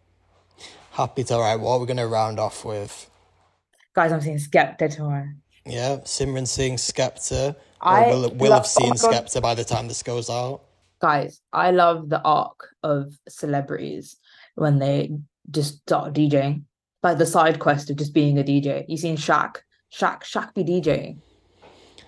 happy 0.91 1.23
to 1.23 1.33
all 1.33 1.41
right 1.41 1.59
what 1.59 1.79
we're 1.79 1.85
going 1.87 1.97
to 1.97 2.07
round 2.07 2.39
off 2.39 2.63
with 2.63 3.09
guys. 3.95 4.11
I'm 4.11 4.21
seeing 4.21 4.37
Skepta 4.37 4.93
tomorrow. 4.93 5.27
Yeah, 5.65 5.97
Simran 6.03 6.47
seeing 6.47 6.75
Skepta. 6.75 7.55
I 7.81 8.07
will, 8.07 8.29
will 8.31 8.49
love- 8.51 8.59
have 8.59 8.67
seen 8.67 8.91
oh. 8.91 8.95
Skepta 8.95 9.41
by 9.41 9.55
the 9.55 9.63
time 9.63 9.87
this 9.87 10.03
goes 10.03 10.29
out. 10.29 10.61
Guys, 11.01 11.41
I 11.53 11.71
love 11.71 12.09
the 12.09 12.21
arc 12.21 12.59
of 12.83 13.13
celebrities 13.27 14.17
when 14.55 14.79
they 14.79 15.17
just 15.51 15.79
start 15.79 16.13
DJing. 16.13 16.63
Like 17.01 17.17
the 17.17 17.25
side 17.25 17.59
quest 17.59 17.89
of 17.89 17.95
just 17.97 18.13
being 18.13 18.37
a 18.37 18.43
DJ. 18.43 18.85
You 18.87 18.97
seen 18.97 19.15
Shaq? 19.15 19.57
Shaq, 19.93 20.23
Shaq 20.23 20.53
be 20.53 20.63
DJing. 20.63 21.19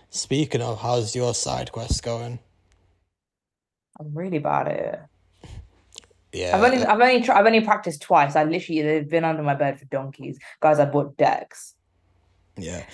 Speaking 0.10 0.62
of, 0.62 0.82
how's 0.82 1.16
your 1.16 1.34
side 1.34 1.72
quest 1.72 2.04
going? 2.04 2.40
I'm 4.00 4.14
really 4.14 4.40
bad 4.40 4.68
at 4.68 4.80
it. 4.80 5.00
Yeah, 6.34 6.58
I've 6.58 6.64
only, 6.64 6.86
I've 6.86 7.00
only, 7.00 7.22
tried, 7.22 7.40
I've 7.40 7.46
only 7.46 7.62
practiced 7.62 8.02
twice. 8.02 8.36
I 8.36 8.44
literally, 8.44 8.82
they've 8.82 9.10
been 9.10 9.26
under 9.26 9.44
my 9.44 9.54
bed 9.54 9.80
for 9.80 9.86
donkeys. 9.86 10.40
Guys, 10.62 10.80
I 10.80 10.86
bought 10.86 11.18
decks. 11.18 11.76
yeah. 12.58 12.86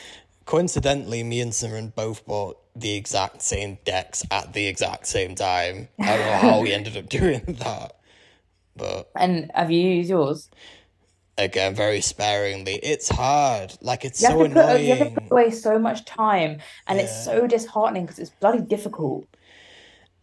Coincidentally, 0.45 1.23
me 1.23 1.41
and 1.41 1.51
Simran 1.51 1.93
both 1.93 2.25
bought 2.25 2.57
the 2.73 2.95
exact 2.95 3.41
same 3.41 3.77
decks 3.83 4.23
at 4.31 4.53
the 4.53 4.65
exact 4.65 5.05
same 5.05 5.35
time. 5.35 5.89
I 5.99 6.17
don't 6.17 6.25
know 6.25 6.49
how 6.49 6.61
we 6.61 6.71
ended 6.73 6.95
up 6.95 7.09
doing 7.09 7.41
that, 7.59 7.96
but 8.77 9.11
And 9.15 9.51
have 9.55 9.71
you 9.71 9.81
used 9.81 10.09
yours? 10.09 10.49
again, 11.37 11.73
very 11.75 12.01
sparingly. 12.01 12.75
It's 12.75 13.09
hard. 13.09 13.77
Like 13.81 14.05
it's 14.05 14.19
You 14.19 14.27
so 14.27 14.29
have 14.29 14.39
to 14.39 14.45
put, 14.47 14.81
you 14.83 14.89
have 14.89 14.99
to 14.99 15.05
annoying. 15.05 15.15
put 15.29 15.31
away 15.31 15.51
so 15.51 15.79
much 15.79 16.05
time, 16.05 16.59
and 16.87 16.99
it's 16.99 17.13
so 17.15 17.47
disheartening 17.47 18.05
because 18.05 18.19
it's 18.19 18.31
bloody 18.31 18.61
difficult. 18.61 19.27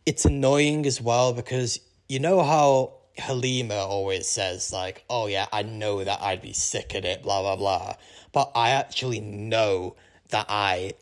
it's 0.07 0.25
annoying 0.25 0.87
as 0.87 1.01
well 1.01 1.33
because 1.33 1.81
you 2.09 2.19
know 2.19 2.43
how 2.43 2.93
Halima 3.19 3.75
always 3.77 4.29
says 4.29 4.73
like, 4.73 5.05
"Oh 5.09 5.27
yeah, 5.27 5.47
I 5.53 5.63
know 5.63 6.03
that 6.05 6.21
I'd 6.23 6.43
be 6.43 6.53
sick 6.53 6.95
at 6.95 7.05
it," 7.05 7.23
blah 7.23 7.43
blah 7.43 7.57
blah. 7.57 7.95
But 8.33 8.51
I 8.55 8.71
actually 8.71 9.21
know 9.21 9.97
that 10.31 10.47
I 10.49 10.95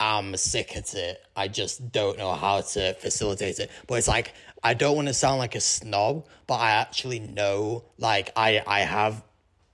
am 0.00 0.36
sick 0.36 0.76
at 0.76 0.94
it. 0.94 1.22
I 1.36 1.48
just 1.48 1.92
don't 1.92 2.16
know 2.18 2.32
how 2.34 2.62
to 2.62 2.94
facilitate 2.94 3.58
it. 3.58 3.70
But 3.86 3.96
it's 3.96 4.08
like 4.08 4.34
I 4.62 4.74
don't 4.74 4.96
want 4.96 5.08
to 5.08 5.14
sound 5.14 5.38
like 5.38 5.54
a 5.54 5.60
snob, 5.60 6.26
but 6.46 6.56
I 6.56 6.72
actually 6.72 7.20
know 7.20 7.84
like 7.98 8.32
I 8.36 8.62
I 8.66 8.80
have 8.80 9.22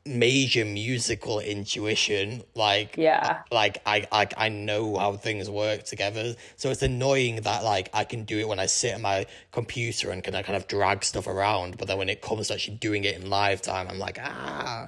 major 0.04 0.64
musical 0.64 1.40
intuition 1.40 2.40
like 2.54 2.96
Yeah. 2.96 3.42
like 3.50 3.82
I, 3.84 4.06
I 4.12 4.28
I 4.36 4.48
know 4.48 4.96
how 4.96 5.16
things 5.16 5.50
work 5.50 5.82
together. 5.82 6.36
So 6.56 6.70
it's 6.70 6.82
annoying 6.82 7.40
that 7.42 7.64
like 7.64 7.90
I 7.92 8.04
can 8.04 8.24
do 8.24 8.38
it 8.38 8.46
when 8.46 8.60
I 8.60 8.66
sit 8.66 8.92
at 8.94 9.00
my 9.00 9.26
computer 9.50 10.10
and 10.12 10.22
can 10.22 10.34
I 10.36 10.42
kind 10.42 10.56
of 10.56 10.68
drag 10.68 11.02
stuff 11.04 11.26
around, 11.26 11.76
but 11.78 11.88
then 11.88 11.98
when 11.98 12.08
it 12.08 12.22
comes 12.22 12.48
to 12.48 12.54
actually 12.54 12.76
doing 12.76 13.02
it 13.04 13.16
in 13.16 13.28
live 13.28 13.62
time, 13.62 13.88
I'm 13.88 13.98
like 13.98 14.18
ah. 14.22 14.86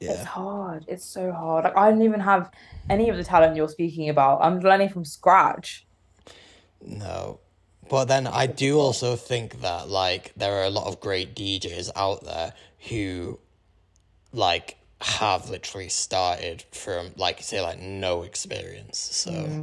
yeah. 0.00 0.12
It's 0.12 0.24
hard. 0.24 0.84
It's 0.86 1.04
so 1.04 1.32
hard. 1.32 1.64
Like 1.64 1.76
I 1.76 1.90
don't 1.90 2.02
even 2.02 2.20
have 2.20 2.50
any 2.90 3.08
of 3.08 3.16
the 3.16 3.24
talent 3.24 3.56
you're 3.56 3.68
speaking 3.68 4.10
about. 4.10 4.40
I'm 4.42 4.60
learning 4.60 4.90
from 4.90 5.04
scratch. 5.06 5.86
No. 6.82 7.40
But 7.90 8.04
then 8.04 8.28
I 8.28 8.46
do 8.46 8.78
also 8.78 9.16
think 9.16 9.62
that 9.62 9.88
like 9.88 10.32
there 10.36 10.54
are 10.54 10.62
a 10.62 10.70
lot 10.70 10.86
of 10.86 11.00
great 11.00 11.34
DJs 11.34 11.90
out 11.96 12.24
there 12.24 12.54
who 12.88 13.40
like 14.32 14.76
have 15.00 15.50
literally 15.50 15.88
started 15.88 16.64
from 16.70 17.10
like 17.16 17.42
say 17.42 17.60
like 17.60 17.80
no 17.80 18.22
experience. 18.22 18.96
So 18.96 19.32
mm-hmm. 19.32 19.62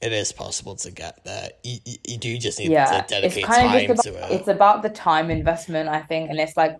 it 0.00 0.12
is 0.12 0.32
possible 0.32 0.76
to 0.76 0.90
get 0.90 1.24
there. 1.24 1.50
You, 1.62 1.78
you, 1.84 1.96
you 2.08 2.16
do 2.16 2.38
just 2.38 2.58
need 2.58 2.70
Yeah, 2.70 2.86
to 2.86 2.98
it's 3.00 3.10
dedicate 3.10 3.44
kind 3.44 3.68
time 3.68 3.90
of 3.90 3.96
just 3.96 4.04
to 4.04 4.16
about, 4.16 4.30
it. 4.30 4.34
it's 4.34 4.48
about 4.48 4.82
the 4.82 4.88
time 4.88 5.30
investment, 5.30 5.90
I 5.90 6.00
think, 6.00 6.30
and 6.30 6.40
it's 6.40 6.56
like 6.56 6.78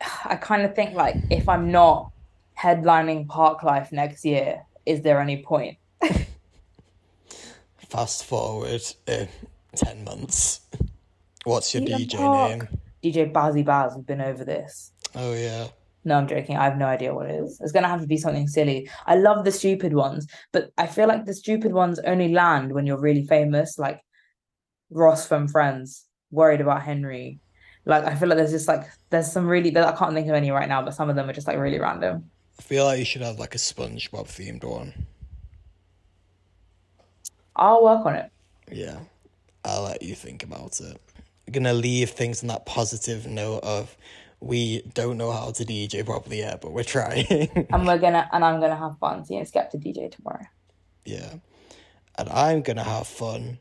I 0.24 0.34
kind 0.34 0.62
of 0.62 0.74
think 0.74 0.94
like 0.94 1.14
if 1.30 1.48
I'm 1.48 1.70
not 1.70 2.10
headlining 2.58 3.28
Parklife 3.28 3.92
next 3.92 4.24
year, 4.24 4.64
is 4.86 5.02
there 5.02 5.20
any 5.20 5.44
point? 5.44 5.78
Fast 7.88 8.24
forward 8.24 8.82
uh, 9.08 9.26
10 9.76 10.04
months. 10.04 10.60
What's 11.44 11.72
your 11.74 11.84
Eden 11.84 12.00
DJ 12.00 12.16
Park. 12.16 12.50
name? 12.50 12.68
DJ 13.02 13.32
Bazzy 13.32 13.64
Baz. 13.64 13.94
We've 13.94 14.06
been 14.06 14.20
over 14.20 14.44
this. 14.44 14.92
Oh, 15.14 15.32
yeah. 15.34 15.68
No, 16.06 16.16
I'm 16.16 16.28
joking. 16.28 16.56
I 16.56 16.64
have 16.64 16.78
no 16.78 16.86
idea 16.86 17.12
what 17.14 17.28
it 17.28 17.34
is. 17.34 17.60
It's 17.60 17.72
gonna 17.72 17.88
have 17.88 18.00
to 18.00 18.06
be 18.06 18.16
something 18.16 18.46
silly. 18.46 18.88
I 19.06 19.16
love 19.16 19.44
the 19.44 19.50
stupid 19.50 19.92
ones, 19.92 20.28
but 20.52 20.70
I 20.78 20.86
feel 20.86 21.08
like 21.08 21.24
the 21.24 21.34
stupid 21.34 21.72
ones 21.72 21.98
only 21.98 22.28
land 22.28 22.72
when 22.72 22.86
you're 22.86 23.00
really 23.00 23.26
famous, 23.26 23.76
like 23.76 24.00
Ross 24.88 25.26
from 25.26 25.48
Friends, 25.48 26.04
worried 26.30 26.60
about 26.60 26.82
Henry. 26.82 27.40
Like 27.86 28.04
I 28.04 28.14
feel 28.14 28.28
like 28.28 28.38
there's 28.38 28.52
just 28.52 28.68
like 28.68 28.84
there's 29.10 29.32
some 29.32 29.48
really 29.48 29.76
I 29.76 29.92
can't 29.96 30.14
think 30.14 30.28
of 30.28 30.34
any 30.34 30.52
right 30.52 30.68
now, 30.68 30.80
but 30.80 30.94
some 30.94 31.10
of 31.10 31.16
them 31.16 31.28
are 31.28 31.32
just 31.32 31.48
like 31.48 31.58
really 31.58 31.80
random. 31.80 32.30
I 32.56 32.62
feel 32.62 32.84
like 32.84 33.00
you 33.00 33.04
should 33.04 33.22
have 33.22 33.40
like 33.40 33.56
a 33.56 33.58
SpongeBob 33.58 34.28
themed 34.28 34.62
one. 34.62 35.06
I'll 37.56 37.82
work 37.82 38.04
on 38.06 38.14
it. 38.14 38.30
Yeah. 38.70 38.98
I'll 39.64 39.82
let 39.82 40.02
you 40.02 40.14
think 40.14 40.42
about 40.44 40.80
it. 40.80 41.00
We're 41.46 41.52
gonna 41.52 41.72
leave 41.74 42.10
things 42.10 42.42
on 42.42 42.48
that 42.48 42.66
positive 42.66 43.26
note 43.26 43.60
of 43.64 43.96
we 44.40 44.82
don't 44.94 45.16
know 45.16 45.32
how 45.32 45.50
to 45.50 45.64
DJ 45.64 46.04
properly 46.04 46.38
yet, 46.38 46.60
but 46.60 46.72
we're 46.72 46.84
trying. 46.84 47.26
And 47.72 47.86
we're 47.86 47.98
gonna 47.98 48.28
and 48.32 48.44
I'm 48.44 48.60
gonna 48.60 48.76
have 48.76 48.98
fun 48.98 49.24
seeing 49.24 49.44
Skepta 49.44 49.76
DJ 49.76 50.10
tomorrow. 50.10 50.46
yeah. 51.04 51.34
And 52.18 52.28
I'm 52.30 52.62
gonna 52.62 52.84
have 52.84 53.06
fun 53.06 53.58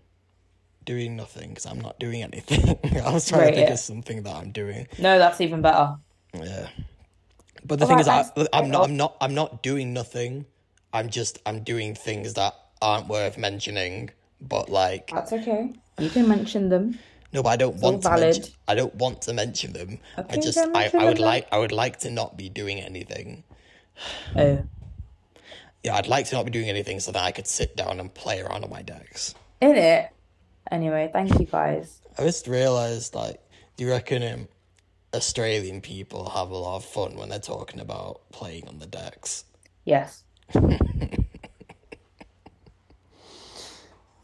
doing 0.85 1.15
nothing 1.15 1.49
because 1.49 1.65
I'm 1.65 1.79
not 1.81 1.99
doing 1.99 2.21
anything. 2.23 2.77
I 3.03 3.11
was 3.11 3.27
trying 3.27 3.41
Right, 3.41 3.49
to 3.51 3.55
think 3.55 3.67
yeah. 3.67 3.73
of 3.73 3.79
something 3.79 4.23
that 4.23 4.35
I'm 4.35 4.51
doing. 4.51 4.87
No, 4.99 5.17
that's 5.17 5.41
even 5.41 5.61
better. 5.61 5.95
Yeah. 6.33 6.67
But 7.65 7.79
the 7.79 7.85
thing 7.87 7.97
Alright, 7.99 8.27
is, 8.37 8.47
I. 8.53 8.57
I'm 8.59 8.69
not. 8.69 8.83
I'm 8.89 8.95
not. 8.97 9.17
I'm 9.21 9.33
not 9.33 9.63
doing 9.63 9.91
nothing. 9.93 10.45
I'm 10.93 11.09
just. 11.09 11.39
I'm 11.45 11.63
doing 11.63 11.95
things 11.95 12.35
that 12.35 12.53
aren't 12.81 13.07
worth 13.07 13.37
mentioning. 13.37 14.11
But 14.41 14.69
like, 14.69 15.09
That's 15.11 15.33
okay. 15.33 15.73
You 15.99 16.09
can 16.09 16.27
mention 16.27 16.69
them. 16.69 16.99
no, 17.33 17.41
but 17.41 17.49
I 17.49 17.55
don't 17.55 17.77
want 17.77 18.03
to. 18.03 18.09
Mention, 18.09 18.53
I 18.67 18.75
don't 18.75 18.93
want 18.95 19.21
to 19.23 19.33
mention 19.33 19.73
them. 19.73 19.99
I 20.17 20.21
Okay, 20.21 20.41
just. 20.41 20.57
I, 20.57 20.91
I 20.93 21.05
would 21.05 21.19
like. 21.19 21.47
I 21.51 21.57
would 21.57 21.71
like 21.71 21.99
to 21.99 22.11
not 22.11 22.37
be 22.37 22.49
doing 22.49 22.79
anything. 22.79 23.43
Oh. 24.35 24.63
Yeah, 25.83 25.95
I'd 25.95 26.07
like 26.07 26.25
to 26.27 26.35
not 26.35 26.45
be 26.45 26.51
doing 26.51 26.67
anything 26.69 26.99
so 26.99 27.11
that 27.11 27.23
I 27.23 27.31
could 27.31 27.47
sit 27.47 27.75
down 27.77 27.99
and 27.99 28.13
play 28.13 28.41
around 28.41 28.63
on 28.63 28.69
my 28.69 28.81
decks. 28.81 29.35
In 29.61 29.75
it. 29.77 30.09
Anyway, 30.71 31.09
thank 31.13 31.39
you 31.39 31.45
guys. 31.45 32.01
I 32.17 32.23
just 32.23 32.47
realised, 32.47 33.13
like, 33.13 33.39
do 33.77 33.83
you 33.85 33.91
reckon 33.91 34.23
um, 34.23 34.47
Australian 35.13 35.81
people 35.81 36.29
have 36.29 36.49
a 36.49 36.57
lot 36.57 36.77
of 36.77 36.85
fun 36.85 37.15
when 37.15 37.29
they're 37.29 37.39
talking 37.39 37.79
about 37.79 38.21
playing 38.31 38.67
on 38.67 38.79
the 38.79 38.87
decks? 38.87 39.45
Yes. 39.85 40.23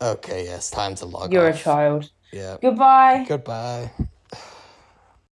Okay, 0.01 0.45
yes, 0.45 0.71
time 0.71 0.95
to 0.95 1.05
log 1.05 1.31
You're 1.31 1.49
a 1.49 1.57
child. 1.57 2.09
Yeah. 2.31 2.57
Goodbye. 2.59 3.25
Goodbye. 3.27 3.91